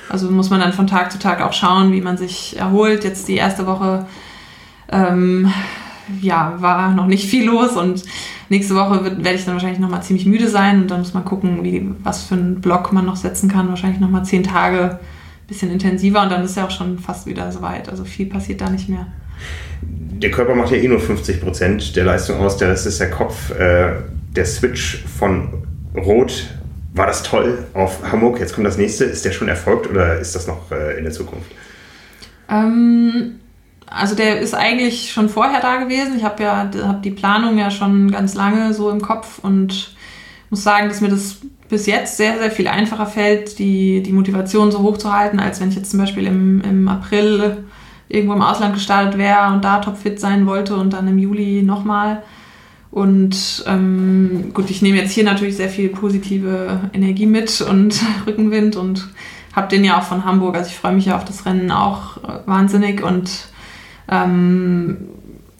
Also 0.08 0.30
muss 0.30 0.50
man 0.50 0.60
dann 0.60 0.72
von 0.72 0.86
Tag 0.86 1.10
zu 1.10 1.18
Tag 1.18 1.40
auch 1.40 1.52
schauen, 1.52 1.92
wie 1.92 2.00
man 2.00 2.16
sich 2.16 2.56
erholt. 2.56 3.02
Jetzt 3.02 3.26
die 3.26 3.34
erste 3.34 3.66
Woche 3.66 4.06
ähm, 4.88 5.52
ja, 6.20 6.54
war 6.58 6.92
noch 6.92 7.06
nicht 7.06 7.28
viel 7.28 7.46
los 7.46 7.76
und 7.76 8.02
nächste 8.50 8.74
Woche 8.74 9.02
wird, 9.04 9.24
werde 9.24 9.38
ich 9.38 9.44
dann 9.44 9.54
wahrscheinlich 9.54 9.80
nochmal 9.80 10.02
ziemlich 10.02 10.26
müde 10.26 10.48
sein 10.48 10.82
und 10.82 10.90
dann 10.90 11.00
muss 11.00 11.14
man 11.14 11.24
gucken, 11.24 11.64
wie, 11.64 11.88
was 12.02 12.24
für 12.24 12.34
einen 12.34 12.60
Block 12.60 12.92
man 12.92 13.06
noch 13.06 13.16
setzen 13.16 13.48
kann. 13.48 13.68
Wahrscheinlich 13.68 14.00
nochmal 14.00 14.24
zehn 14.24 14.44
Tage 14.44 15.00
bisschen 15.46 15.70
intensiver 15.70 16.22
und 16.22 16.30
dann 16.30 16.44
ist 16.44 16.56
ja 16.56 16.66
auch 16.66 16.70
schon 16.70 16.98
fast 16.98 17.26
wieder 17.26 17.50
soweit. 17.52 17.88
Also 17.88 18.04
viel 18.04 18.26
passiert 18.26 18.60
da 18.60 18.70
nicht 18.70 18.88
mehr. 18.88 19.06
Der 19.82 20.30
Körper 20.30 20.54
macht 20.54 20.70
ja 20.70 20.78
eh 20.78 20.88
nur 20.88 21.00
50 21.00 21.40
Prozent 21.40 21.96
der 21.96 22.04
Leistung 22.04 22.38
aus, 22.38 22.56
der 22.56 22.70
Rest 22.70 22.86
ist 22.86 23.00
der 23.00 23.10
Kopf. 23.10 23.50
Äh, 23.50 23.92
der 24.34 24.46
Switch 24.46 25.04
von 25.18 25.62
Rot, 25.96 26.48
war 26.94 27.06
das 27.06 27.22
toll 27.22 27.66
auf 27.74 28.10
Hamburg? 28.10 28.38
Jetzt 28.38 28.54
kommt 28.54 28.66
das 28.66 28.78
nächste. 28.78 29.04
Ist 29.04 29.24
der 29.24 29.32
schon 29.32 29.48
erfolgt 29.48 29.90
oder 29.90 30.18
ist 30.18 30.34
das 30.34 30.46
noch 30.46 30.70
äh, 30.70 30.96
in 30.96 31.04
der 31.04 31.12
Zukunft? 31.12 31.50
Ähm, 32.48 33.40
also 33.86 34.14
der 34.14 34.40
ist 34.40 34.54
eigentlich 34.54 35.12
schon 35.12 35.28
vorher 35.28 35.60
da 35.60 35.76
gewesen. 35.76 36.16
Ich 36.16 36.24
habe 36.24 36.42
ja 36.42 36.70
hab 36.82 37.02
die 37.02 37.10
Planung 37.10 37.58
ja 37.58 37.70
schon 37.70 38.10
ganz 38.10 38.34
lange 38.34 38.72
so 38.74 38.90
im 38.90 39.00
Kopf 39.00 39.40
und 39.40 39.93
muss 40.54 40.62
sagen, 40.62 40.88
dass 40.88 41.00
mir 41.00 41.08
das 41.08 41.40
bis 41.68 41.86
jetzt 41.86 42.16
sehr, 42.16 42.38
sehr 42.38 42.52
viel 42.52 42.68
einfacher 42.68 43.06
fällt, 43.06 43.58
die, 43.58 44.04
die 44.04 44.12
Motivation 44.12 44.70
so 44.70 44.78
hoch 44.78 44.98
zu 44.98 45.12
halten, 45.12 45.40
als 45.40 45.60
wenn 45.60 45.70
ich 45.70 45.74
jetzt 45.74 45.90
zum 45.90 45.98
Beispiel 45.98 46.26
im, 46.28 46.60
im 46.60 46.86
April 46.86 47.64
irgendwo 48.08 48.34
im 48.34 48.42
Ausland 48.42 48.74
gestartet 48.74 49.18
wäre 49.18 49.52
und 49.52 49.64
da 49.64 49.80
topfit 49.80 50.20
sein 50.20 50.46
wollte 50.46 50.76
und 50.76 50.92
dann 50.92 51.08
im 51.08 51.18
Juli 51.18 51.62
nochmal. 51.62 52.22
Und 52.92 53.64
ähm, 53.66 54.52
gut, 54.54 54.70
ich 54.70 54.80
nehme 54.80 54.98
jetzt 54.98 55.10
hier 55.10 55.24
natürlich 55.24 55.56
sehr 55.56 55.68
viel 55.68 55.88
positive 55.88 56.82
Energie 56.92 57.26
mit 57.26 57.60
und 57.60 58.00
Rückenwind 58.28 58.76
und 58.76 59.08
habe 59.56 59.66
den 59.66 59.84
ja 59.84 59.98
auch 59.98 60.04
von 60.04 60.24
Hamburg. 60.24 60.54
Also 60.54 60.68
ich 60.68 60.76
freue 60.76 60.92
mich 60.92 61.06
ja 61.06 61.16
auf 61.16 61.24
das 61.24 61.46
Rennen 61.46 61.72
auch 61.72 62.18
äh, 62.18 62.46
wahnsinnig 62.46 63.02
und 63.02 63.48
ähm, 64.08 64.98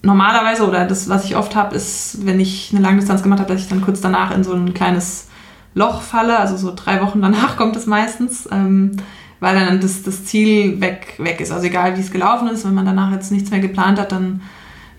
normalerweise 0.05 0.67
oder 0.67 0.85
das, 0.85 1.09
was 1.09 1.25
ich 1.25 1.35
oft 1.35 1.55
habe, 1.55 1.75
ist, 1.75 2.25
wenn 2.25 2.39
ich 2.39 2.71
eine 2.71 2.81
Langdistanz 2.81 3.23
gemacht 3.23 3.39
habe, 3.39 3.51
dass 3.51 3.61
ich 3.61 3.67
dann 3.67 3.81
kurz 3.81 4.01
danach 4.01 4.35
in 4.35 4.43
so 4.43 4.53
ein 4.53 4.73
kleines 4.73 5.27
Loch 5.73 6.01
falle, 6.01 6.39
also 6.39 6.55
so 6.55 6.73
drei 6.73 7.01
Wochen 7.01 7.21
danach 7.21 7.57
kommt 7.57 7.75
es 7.75 7.85
meistens, 7.85 8.47
ähm, 8.51 8.91
weil 9.39 9.55
dann 9.55 9.81
das, 9.81 10.03
das 10.03 10.25
Ziel 10.25 10.79
weg, 10.79 11.15
weg 11.17 11.41
ist. 11.41 11.51
Also 11.51 11.67
egal 11.67 11.97
wie 11.97 12.01
es 12.01 12.11
gelaufen 12.11 12.47
ist, 12.47 12.65
wenn 12.65 12.73
man 12.73 12.85
danach 12.85 13.11
jetzt 13.11 13.31
nichts 13.31 13.51
mehr 13.51 13.59
geplant 13.59 13.99
hat, 13.99 14.11
dann 14.11 14.41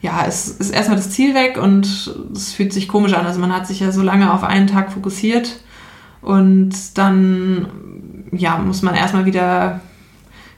ja, 0.03 0.23
ist, 0.23 0.61
ist 0.61 0.71
erstmal 0.71 0.99
das 0.99 1.11
Ziel 1.11 1.35
weg 1.35 1.59
und 1.61 2.15
es 2.35 2.53
fühlt 2.53 2.73
sich 2.73 2.87
komisch 2.87 3.15
an. 3.15 3.27
Also 3.27 3.41
man 3.41 3.55
hat 3.55 3.67
sich 3.67 3.81
ja 3.81 3.93
so 3.93 4.03
lange 4.03 4.33
auf 4.33 4.45
einen 4.45 4.67
Tag 4.67 4.93
fokussiert 4.93 5.61
und 6.21 6.99
dann 6.99 7.67
ja, 8.33 8.59
muss 8.59 8.83
man 8.83 8.95
erstmal 8.95 9.25
wieder 9.25 9.81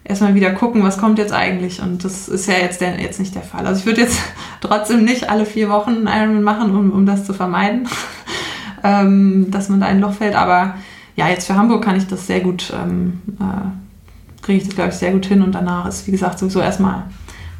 erstmal 0.08 0.34
wieder 0.34 0.50
gucken, 0.52 0.82
was 0.82 0.98
kommt 0.98 1.18
jetzt 1.18 1.32
eigentlich. 1.32 1.80
Und 1.80 2.04
das 2.04 2.28
ist 2.28 2.46
ja 2.46 2.54
jetzt, 2.54 2.80
der, 2.80 3.00
jetzt 3.00 3.20
nicht 3.20 3.34
der 3.34 3.42
Fall. 3.42 3.66
Also 3.66 3.80
ich 3.80 3.86
würde 3.86 4.00
jetzt 4.00 4.20
trotzdem 4.60 5.04
nicht 5.04 5.30
alle 5.30 5.46
vier 5.46 5.68
Wochen 5.68 6.06
einen 6.06 6.32
Ironman 6.34 6.42
machen, 6.42 6.74
um, 6.74 6.90
um 6.90 7.06
das 7.06 7.24
zu 7.24 7.34
vermeiden, 7.34 7.86
ähm, 8.82 9.50
dass 9.50 9.68
man 9.68 9.80
da 9.80 9.86
in 9.86 9.96
ein 9.96 10.00
Loch 10.00 10.14
fällt. 10.14 10.34
Aber 10.34 10.74
ja, 11.14 11.28
jetzt 11.28 11.46
für 11.46 11.54
Hamburg 11.54 11.84
kann 11.84 11.96
ich 11.96 12.06
das 12.06 12.26
sehr 12.26 12.40
gut, 12.40 12.72
ähm, 12.74 13.20
äh, 13.38 14.42
kriege 14.42 14.58
ich 14.58 14.64
das, 14.64 14.74
glaube 14.74 14.90
ich, 14.90 14.96
sehr 14.96 15.12
gut 15.12 15.26
hin. 15.26 15.42
Und 15.42 15.54
danach 15.54 15.86
ist, 15.86 16.06
wie 16.06 16.12
gesagt, 16.12 16.38
sowieso 16.38 16.60
erstmal 16.60 17.04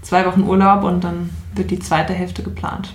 zwei 0.02 0.24
Wochen 0.26 0.42
Urlaub 0.42 0.84
und 0.84 1.04
dann 1.04 1.30
wird 1.54 1.70
die 1.70 1.78
zweite 1.78 2.14
Hälfte 2.14 2.42
geplant. 2.42 2.94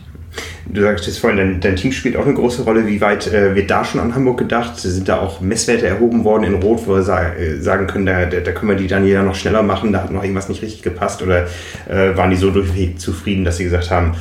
Du 0.66 0.82
sagst 0.82 1.08
jetzt 1.08 1.20
vorhin, 1.20 1.38
dein, 1.38 1.60
dein, 1.60 1.76
Team 1.76 1.92
spielt 1.92 2.16
auch 2.16 2.26
eine 2.26 2.36
große 2.36 2.64
Rolle. 2.64 2.88
Wie 2.88 3.02
weit 3.02 3.28
äh, 3.28 3.54
wird 3.54 3.70
da 3.70 3.84
schon 3.84 4.00
an 4.00 4.16
Hamburg 4.16 4.40
gedacht? 4.40 4.80
Sind 4.80 5.10
da 5.10 5.20
auch 5.20 5.42
Messwerte 5.42 5.86
erhoben 5.86 6.24
worden 6.24 6.46
in 6.46 6.54
Rot, 6.56 6.88
wo 6.88 6.96
wir 6.96 7.04
sa 7.04 7.34
äh, 7.34 7.60
sagen 7.60 7.86
können, 7.86 8.06
da, 8.06 8.26
da, 8.26 8.52
können 8.54 8.70
wir 8.70 8.78
die 8.78 8.88
dann 8.88 9.06
jeder 9.06 9.24
noch 9.24 9.36
schneller 9.36 9.62
machen, 9.62 9.92
da 9.92 10.02
hat 10.02 10.12
noch 10.12 10.24
irgendwas 10.24 10.48
nicht 10.48 10.62
richtig 10.62 10.82
gepasst? 10.82 11.22
Oder 11.22 11.48
äh, 11.90 12.16
waren 12.16 12.30
die 12.30 12.38
so 12.38 12.50
durchweg 12.50 13.00
zufrieden, 13.00 13.44
dass 13.44 13.58
sie 13.58 13.66
gesagt 13.66 13.92
haben, 13.92 14.16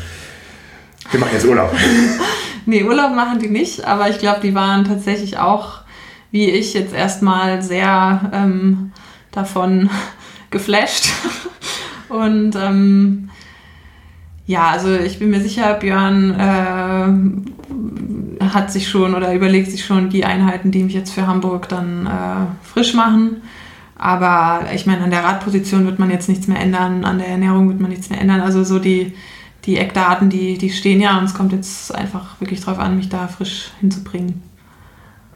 wir 1.12 1.20
machen 1.20 1.32
jetzt 1.32 1.46
Urlaub? 1.46 1.72
nee, 2.66 2.82
Urlaub 2.82 3.14
machen 3.14 3.38
die 3.38 3.48
nicht, 3.48 3.84
aber 3.84 4.10
ich 4.10 4.18
glaube, 4.18 4.40
die 4.42 4.54
waren 4.54 4.84
tatsächlich 4.84 5.38
auch, 5.38 5.82
wie 6.32 6.50
ich, 6.50 6.74
jetzt 6.74 6.92
erstmal 6.92 7.62
sehr 7.62 8.32
ähm, 8.32 8.90
davon 9.30 9.90
geflasht. 10.50 11.12
Und 12.08 12.56
ähm, 12.56 13.30
ja, 14.52 14.68
also 14.68 14.94
ich 14.94 15.18
bin 15.18 15.30
mir 15.30 15.40
sicher, 15.40 15.72
Björn 15.74 16.34
äh, 16.38 17.08
hat 18.44 18.70
sich 18.70 18.86
schon 18.86 19.14
oder 19.14 19.34
überlegt 19.34 19.70
sich 19.70 19.82
schon 19.82 20.10
die 20.10 20.26
Einheiten, 20.26 20.70
die 20.70 20.84
mich 20.84 20.92
jetzt 20.92 21.14
für 21.14 21.26
Hamburg 21.26 21.70
dann 21.70 22.06
äh, 22.06 22.44
frisch 22.62 22.92
machen. 22.92 23.38
Aber 23.96 24.66
ich 24.74 24.84
meine, 24.84 25.04
an 25.04 25.10
der 25.10 25.24
Radposition 25.24 25.86
wird 25.86 25.98
man 25.98 26.10
jetzt 26.10 26.28
nichts 26.28 26.48
mehr 26.48 26.60
ändern, 26.60 27.06
an 27.06 27.18
der 27.18 27.28
Ernährung 27.28 27.68
wird 27.68 27.80
man 27.80 27.90
nichts 27.90 28.10
mehr 28.10 28.20
ändern. 28.20 28.42
Also 28.42 28.62
so 28.62 28.78
die, 28.78 29.14
die 29.64 29.78
Eckdaten, 29.78 30.28
die, 30.28 30.58
die 30.58 30.68
stehen 30.68 31.00
ja 31.00 31.16
und 31.18 31.24
es 31.24 31.32
kommt 31.32 31.52
jetzt 31.52 31.94
einfach 31.94 32.38
wirklich 32.38 32.60
darauf 32.60 32.78
an, 32.78 32.96
mich 32.96 33.08
da 33.08 33.28
frisch 33.28 33.70
hinzubringen. 33.80 34.42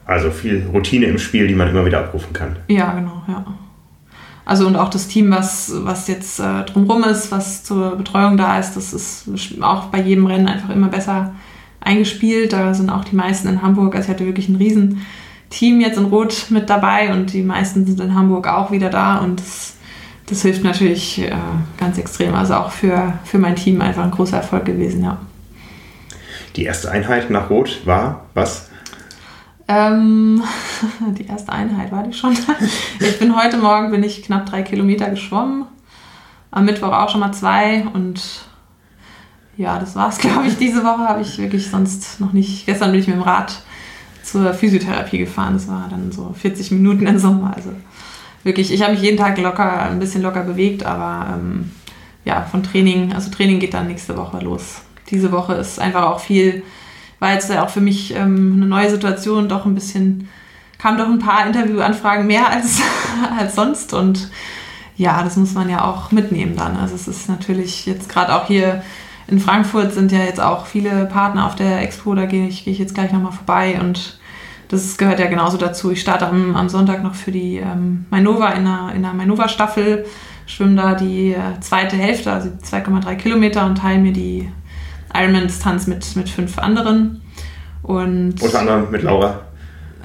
Also 0.05 0.29
viel 0.29 0.63
Routine 0.71 1.07
im 1.07 1.17
Spiel, 1.17 1.47
die 1.47 1.55
man 1.55 1.69
immer 1.69 1.85
wieder 1.87 1.99
abrufen 1.99 2.33
kann. 2.33 2.57
Ja, 2.67 2.93
genau, 2.93 3.23
ja. 3.27 3.43
Also 4.47 4.65
und 4.65 4.77
auch 4.77 4.89
das 4.89 5.09
Team, 5.09 5.29
was, 5.29 5.73
was 5.75 6.07
jetzt 6.07 6.39
äh, 6.39 6.63
drumherum 6.63 7.03
ist, 7.03 7.33
was 7.33 7.65
zur 7.65 7.97
Betreuung 7.97 8.37
da 8.37 8.57
ist, 8.57 8.77
das 8.77 8.93
ist 8.93 9.25
auch 9.61 9.87
bei 9.87 9.99
jedem 9.99 10.25
Rennen 10.25 10.47
einfach 10.47 10.69
immer 10.69 10.87
besser 10.87 11.33
eingespielt. 11.81 12.53
Da 12.53 12.73
sind 12.73 12.89
auch 12.89 13.03
die 13.03 13.17
meisten 13.17 13.49
in 13.49 13.61
Hamburg. 13.61 13.93
Also 13.93 14.05
ich 14.05 14.13
hatte 14.13 14.25
wirklich 14.25 14.47
ein 14.47 14.55
riesen 14.55 15.05
Team 15.49 15.81
jetzt 15.81 15.97
in 15.97 16.05
Rot 16.05 16.45
mit 16.49 16.69
dabei 16.69 17.11
und 17.11 17.33
die 17.33 17.41
meisten 17.43 17.85
sind 17.85 17.99
in 17.99 18.15
Hamburg 18.15 18.47
auch 18.47 18.71
wieder 18.71 18.89
da 18.89 19.17
und 19.17 19.41
das, 19.41 19.75
das 20.27 20.43
hilft 20.43 20.63
natürlich 20.63 21.19
äh, 21.19 21.35
ganz 21.77 21.97
extrem. 21.97 22.33
Also 22.33 22.53
auch 22.53 22.71
für, 22.71 23.15
für 23.25 23.39
mein 23.39 23.57
Team 23.57 23.81
einfach 23.81 24.05
ein 24.05 24.11
großer 24.11 24.37
Erfolg 24.37 24.63
gewesen, 24.63 25.03
ja. 25.03 25.17
Die 26.55 26.63
erste 26.63 26.89
Einheit 26.89 27.29
nach 27.29 27.49
Rot 27.49 27.81
war 27.83 28.23
was? 28.33 28.69
Ähm, 29.67 30.41
die 31.17 31.27
erste 31.27 31.51
Einheit 31.51 31.91
war 31.91 32.03
die 32.03 32.13
schon. 32.13 32.37
ich 32.99 33.19
bin 33.19 33.35
heute 33.35 33.57
Morgen 33.57 33.91
bin 33.91 34.03
ich 34.03 34.23
knapp 34.23 34.45
drei 34.45 34.61
Kilometer 34.61 35.09
geschwommen. 35.09 35.65
Am 36.51 36.65
Mittwoch 36.65 36.93
auch 36.93 37.09
schon 37.09 37.19
mal 37.19 37.33
zwei 37.33 37.85
und 37.93 38.21
ja, 39.57 39.79
das 39.79 39.95
war's, 39.95 40.17
glaube 40.19 40.47
ich. 40.47 40.57
Diese 40.57 40.83
Woche 40.83 41.07
habe 41.07 41.21
ich 41.21 41.37
wirklich 41.37 41.69
sonst 41.69 42.19
noch 42.21 42.33
nicht. 42.33 42.65
Gestern 42.65 42.91
bin 42.91 43.01
ich 43.01 43.07
mit 43.07 43.17
dem 43.17 43.23
Rad 43.23 43.61
zur 44.23 44.53
Physiotherapie 44.53 45.17
gefahren. 45.17 45.53
Das 45.53 45.67
war 45.67 45.87
dann 45.89 46.11
so 46.11 46.33
40 46.39 46.71
Minuten 46.71 47.07
im 47.07 47.19
Sommer. 47.19 47.53
Also 47.55 47.71
wirklich, 48.43 48.71
ich 48.71 48.81
habe 48.81 48.93
mich 48.93 49.01
jeden 49.01 49.17
Tag 49.17 49.37
locker, 49.37 49.83
ein 49.83 49.99
bisschen 49.99 50.21
locker 50.21 50.43
bewegt, 50.43 50.85
aber 50.85 51.33
ähm, 51.35 51.71
ja, 52.23 52.43
von 52.43 52.63
Training, 52.63 53.13
also 53.13 53.31
Training 53.31 53.59
geht 53.59 53.73
dann 53.73 53.87
nächste 53.87 54.17
Woche 54.17 54.39
los. 54.39 54.81
Diese 55.09 55.31
Woche 55.31 55.53
ist 55.53 55.79
einfach 55.79 56.03
auch 56.03 56.19
viel 56.19 56.63
war 57.19 57.33
jetzt 57.33 57.49
ja 57.49 57.63
auch 57.63 57.69
für 57.69 57.81
mich 57.81 58.15
ähm, 58.15 58.53
eine 58.55 58.65
neue 58.65 58.89
Situation, 58.89 59.49
doch 59.49 59.65
ein 59.65 59.75
bisschen, 59.75 60.29
kam 60.77 60.97
doch 60.97 61.07
ein 61.07 61.19
paar 61.19 61.45
Interviewanfragen 61.47 62.27
mehr 62.27 62.49
als, 62.49 62.81
als 63.37 63.55
sonst 63.55 63.93
und 63.93 64.29
ja, 64.95 65.23
das 65.23 65.37
muss 65.37 65.53
man 65.53 65.69
ja 65.69 65.83
auch 65.85 66.11
mitnehmen 66.11 66.55
dann. 66.55 66.75
Also 66.75 66.95
es 66.95 67.07
ist 67.07 67.29
natürlich 67.29 67.85
jetzt 67.85 68.09
gerade 68.09 68.35
auch 68.35 68.47
hier 68.47 68.81
in 69.27 69.39
Frankfurt 69.39 69.93
sind 69.93 70.11
ja 70.11 70.19
jetzt 70.19 70.39
auch 70.39 70.65
viele 70.65 71.05
Partner 71.05 71.45
auf 71.45 71.55
der 71.55 71.81
Expo, 71.81 72.15
da 72.15 72.25
gehe 72.25 72.47
ich, 72.47 72.63
geh 72.63 72.71
ich 72.71 72.79
jetzt 72.79 72.95
gleich 72.95 73.11
nochmal 73.11 73.33
vorbei 73.33 73.77
und 73.79 74.19
das 74.69 74.97
gehört 74.97 75.19
ja 75.19 75.27
genauso 75.27 75.57
dazu. 75.57 75.91
Ich 75.91 76.01
starte 76.01 76.27
am, 76.27 76.55
am 76.55 76.69
Sonntag 76.69 77.03
noch 77.03 77.15
für 77.15 77.31
die 77.31 77.57
ähm, 77.57 78.05
Mainova 78.09 78.49
in 78.49 78.65
einer, 78.65 78.93
in 78.93 79.03
einer 79.03 79.13
Mainova-Staffel, 79.13 80.05
schwimme 80.45 80.75
da 80.75 80.95
die 80.95 81.33
äh, 81.33 81.59
zweite 81.59 81.97
Hälfte, 81.97 82.31
also 82.31 82.49
2,3 82.49 83.15
Kilometer 83.15 83.65
und 83.65 83.77
teile 83.77 83.99
mir 83.99 84.13
die 84.13 84.49
Ironman-Distanz 85.13 85.87
mit, 85.87 86.15
mit 86.15 86.29
fünf 86.29 86.57
anderen. 86.57 87.21
Und 87.83 88.41
Unter 88.41 88.59
anderem 88.59 88.91
mit 88.91 89.03
Laura. 89.03 89.41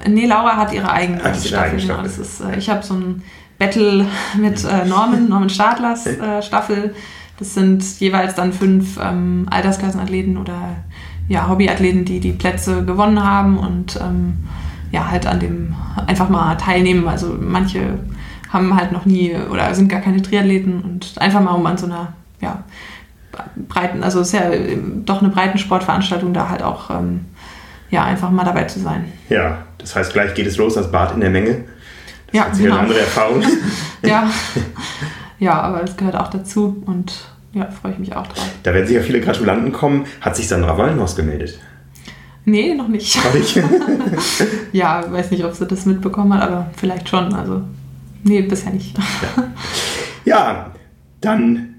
Nee, 0.07 0.25
Laura 0.25 0.55
hat 0.55 0.73
ihre 0.73 0.91
eigene 0.91 1.23
Hat 1.23 1.35
ihre 1.35 1.47
Staffel. 1.47 1.65
eigene 1.65 1.81
genau. 1.81 1.93
Staffel. 1.93 2.09
Das 2.09 2.17
ist, 2.19 2.41
äh, 2.41 2.57
ich 2.57 2.69
habe 2.69 2.83
so 2.83 2.93
ein 2.95 3.23
Battle 3.57 4.05
mit 4.37 4.63
äh, 4.63 4.85
Norman, 4.85 5.29
Norman 5.29 5.49
Stadlers 5.49 6.05
äh, 6.05 6.41
Staffel. 6.41 6.93
Das 7.39 7.53
sind 7.53 7.83
jeweils 7.99 8.35
dann 8.35 8.53
fünf 8.53 8.99
ähm, 9.01 9.47
Altersklassenathleten 9.49 10.37
oder 10.37 10.75
ja, 11.27 11.47
Hobbyathleten, 11.49 12.05
die 12.05 12.19
die 12.19 12.33
Plätze 12.33 12.85
gewonnen 12.85 13.23
haben 13.23 13.57
und 13.57 13.99
ähm, 14.01 14.39
ja, 14.91 15.09
halt 15.09 15.25
an 15.25 15.39
dem 15.39 15.75
einfach 16.07 16.29
mal 16.29 16.55
teilnehmen. 16.55 17.07
Also 17.07 17.35
manche 17.39 17.99
haben 18.49 18.75
halt 18.75 18.91
noch 18.91 19.05
nie 19.05 19.35
oder 19.51 19.73
sind 19.73 19.89
gar 19.89 20.01
keine 20.01 20.21
Triathleten 20.21 20.81
und 20.81 21.15
einfach 21.17 21.41
mal 21.41 21.53
um 21.53 21.65
an 21.65 21.77
so 21.77 21.87
einer 21.87 22.13
ja, 22.39 22.63
breiten, 23.67 24.03
also 24.03 24.19
es 24.19 24.27
ist 24.27 24.33
ja 24.33 24.51
ähm, 24.51 25.03
doch 25.05 25.21
eine 25.21 25.29
Breitensportveranstaltung, 25.29 26.33
da 26.33 26.49
halt 26.49 26.61
auch 26.61 26.89
ähm, 26.89 27.25
ja, 27.89 28.03
einfach 28.03 28.31
mal 28.31 28.43
dabei 28.43 28.63
zu 28.65 28.79
sein. 28.79 29.05
Ja, 29.29 29.59
das 29.77 29.95
heißt, 29.95 30.13
gleich 30.13 30.33
geht 30.33 30.47
es 30.47 30.57
los, 30.57 30.73
das 30.75 30.91
Bad 30.91 31.13
in 31.13 31.21
der 31.21 31.29
Menge. 31.29 31.65
Das 32.27 32.35
Ja, 32.35 32.43
ist 32.45 32.57
genau. 32.57 32.73
eine 32.73 32.81
andere 32.83 32.99
Erfahrung. 32.99 33.43
Ja, 34.05 34.29
ja, 35.39 35.61
aber 35.61 35.79
das 35.79 35.95
gehört 35.95 36.15
auch 36.15 36.29
dazu 36.29 36.83
und 36.85 37.13
ja, 37.53 37.69
freue 37.71 37.93
ich 37.93 37.99
mich 37.99 38.15
auch 38.15 38.27
drauf. 38.27 38.49
Da 38.63 38.73
werden 38.73 38.87
sicher 38.87 39.01
viele 39.01 39.21
Gratulanten 39.21 39.71
kommen. 39.71 40.05
Hat 40.21 40.35
sich 40.35 40.47
Sandra 40.47 40.77
Wallenhaus 40.77 41.15
gemeldet? 41.15 41.57
Nee, 42.45 42.73
noch 42.73 42.87
nicht. 42.89 43.17
Ja, 44.73 45.03
weiß 45.09 45.31
nicht, 45.31 45.45
ob 45.45 45.53
sie 45.53 45.65
das 45.67 45.85
mitbekommen 45.85 46.33
hat, 46.33 46.41
aber 46.49 46.69
vielleicht 46.75 47.07
schon. 47.07 47.33
Also, 47.33 47.61
nee, 48.23 48.41
bisher 48.41 48.73
nicht. 48.73 48.97
ja, 50.25 50.71
dann 51.21 51.75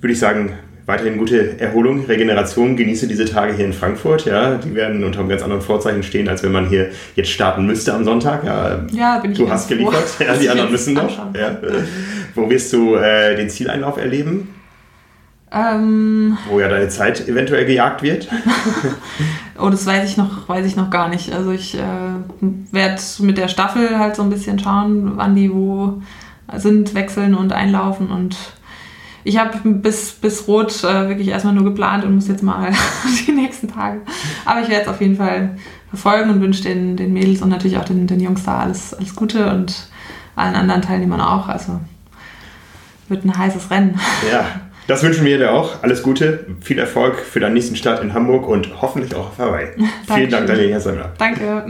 würde 0.00 0.12
ich 0.12 0.18
sagen, 0.18 0.52
weiterhin 0.86 1.18
gute 1.18 1.58
Erholung, 1.60 2.04
Regeneration. 2.06 2.76
Genieße 2.76 3.06
diese 3.06 3.24
Tage 3.24 3.54
hier 3.54 3.64
in 3.64 3.72
Frankfurt. 3.72 4.26
Ja, 4.26 4.56
die 4.56 4.74
werden 4.74 5.02
unter 5.04 5.20
einem 5.20 5.28
ganz 5.28 5.42
anderen 5.42 5.62
Vorzeichen 5.62 6.02
stehen, 6.02 6.28
als 6.28 6.42
wenn 6.42 6.52
man 6.52 6.68
hier 6.68 6.90
jetzt 7.16 7.30
starten 7.30 7.66
müsste 7.66 7.94
am 7.94 8.04
Sonntag. 8.04 8.44
Ja, 8.44 8.84
Ja, 8.92 9.18
bin 9.18 9.32
ich 9.32 9.38
du 9.38 9.48
hast 9.48 9.68
froh, 9.68 9.76
geliefert. 9.76 10.04
Ja, 10.18 10.26
dass 10.26 10.38
die 10.38 10.50
anderen 10.50 10.70
müssen 10.70 10.94
noch. 10.94 11.34
Ja. 11.34 11.56
Wo 12.34 12.48
wirst 12.50 12.72
du 12.72 12.96
äh, 12.96 13.34
den 13.36 13.48
Zieleinlauf 13.48 13.96
erleben? 13.96 14.48
Ähm, 15.54 16.36
Wo 16.48 16.58
ja 16.58 16.68
deine 16.68 16.88
Zeit 16.88 17.28
eventuell 17.28 17.64
gejagt 17.64 18.02
wird? 18.02 18.28
oh, 19.58 19.70
das 19.70 19.86
weiß 19.86 20.10
ich 20.10 20.16
noch, 20.16 20.48
weiß 20.48 20.66
ich 20.66 20.74
noch 20.74 20.90
gar 20.90 21.08
nicht. 21.08 21.32
Also 21.32 21.52
ich 21.52 21.76
äh, 21.76 21.82
werde 22.72 23.00
mit 23.20 23.38
der 23.38 23.46
Staffel 23.46 23.98
halt 23.98 24.16
so 24.16 24.22
ein 24.22 24.30
bisschen 24.30 24.58
schauen, 24.58 25.12
wann 25.14 25.36
die 25.36 25.52
wo 25.52 26.02
sind, 26.56 26.94
wechseln 26.94 27.34
und 27.34 27.52
einlaufen 27.52 28.08
und 28.08 28.36
ich 29.24 29.38
habe 29.38 29.58
bis, 29.68 30.12
bis 30.12 30.46
Rot 30.46 30.84
äh, 30.84 31.08
wirklich 31.08 31.28
erstmal 31.28 31.54
nur 31.54 31.64
geplant 31.64 32.04
und 32.04 32.14
muss 32.14 32.28
jetzt 32.28 32.42
mal 32.42 32.72
die 33.26 33.32
nächsten 33.32 33.68
Tage. 33.68 34.02
Aber 34.44 34.60
ich 34.60 34.68
werde 34.68 34.82
es 34.82 34.88
auf 34.88 35.00
jeden 35.00 35.16
Fall 35.16 35.56
verfolgen 35.88 36.30
und 36.30 36.40
wünsche 36.40 36.62
den, 36.62 36.96
den 36.96 37.12
Mädels 37.12 37.40
und 37.40 37.48
natürlich 37.48 37.78
auch 37.78 37.84
den, 37.84 38.06
den 38.06 38.20
Jungs 38.20 38.44
da 38.44 38.58
alles, 38.58 38.92
alles 38.94 39.16
Gute 39.16 39.50
und 39.50 39.88
allen 40.36 40.54
anderen 40.54 40.82
Teilnehmern 40.82 41.20
auch. 41.20 41.48
Also 41.48 41.80
wird 43.08 43.24
ein 43.24 43.36
heißes 43.36 43.70
Rennen. 43.70 43.98
Ja, 44.30 44.46
das 44.86 45.02
wünschen 45.02 45.24
wir 45.24 45.38
dir 45.38 45.52
auch. 45.52 45.82
Alles 45.82 46.02
Gute, 46.02 46.46
viel 46.60 46.78
Erfolg 46.78 47.18
für 47.18 47.40
deinen 47.40 47.54
nächsten 47.54 47.76
Start 47.76 48.02
in 48.02 48.12
Hamburg 48.12 48.46
und 48.46 48.82
hoffentlich 48.82 49.14
auch 49.14 49.28
auf 49.28 49.38
Hawaii. 49.38 49.68
Vielen 50.06 50.30
Dank, 50.30 50.30
Dankeschön. 50.30 50.46
Daniela 50.46 50.80
Sandra. 50.80 51.12
Danke. 51.16 51.66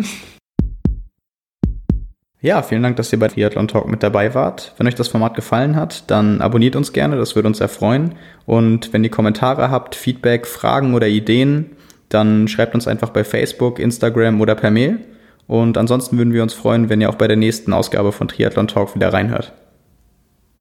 Ja, 2.45 2.61
vielen 2.61 2.83
Dank, 2.83 2.97
dass 2.97 3.11
ihr 3.11 3.19
bei 3.19 3.29
Triathlon 3.29 3.69
Talk 3.69 3.89
mit 3.89 4.03
dabei 4.03 4.35
wart. 4.35 4.75
Wenn 4.77 4.87
euch 4.87 4.95
das 4.95 5.09
Format 5.09 5.35
gefallen 5.35 5.77
hat, 5.77 6.11
dann 6.11 6.43
abonniert 6.43 6.77
uns 6.77 6.93
gerne, 6.93 7.17
das 7.17 7.35
würde 7.35 7.49
uns 7.49 7.57
sehr 7.57 7.71
freuen. 7.71 8.17
Und 8.45 8.93
wenn 8.93 9.03
ihr 9.03 9.11
Kommentare 9.11 9.71
habt, 9.71 9.95
Feedback, 9.95 10.47
Fragen 10.47 10.93
oder 10.93 11.09
Ideen, 11.09 11.71
dann 12.11 12.47
schreibt 12.47 12.75
uns 12.75 12.87
einfach 12.87 13.09
bei 13.09 13.25
Facebook, 13.25 13.79
Instagram 13.79 14.43
oder 14.43 14.55
per 14.57 14.71
Mail. 14.71 14.99
Und 15.47 15.79
ansonsten 15.79 16.19
würden 16.19 16.35
wir 16.35 16.43
uns 16.43 16.53
freuen, 16.53 16.91
wenn 16.91 17.01
ihr 17.01 17.09
auch 17.09 17.15
bei 17.15 17.29
der 17.29 17.39
nächsten 17.39 17.73
Ausgabe 17.73 18.13
von 18.13 18.29
Triathlon 18.29 18.69
Talk 18.69 18.95
wieder 18.95 19.11
reinhört. 19.11 19.55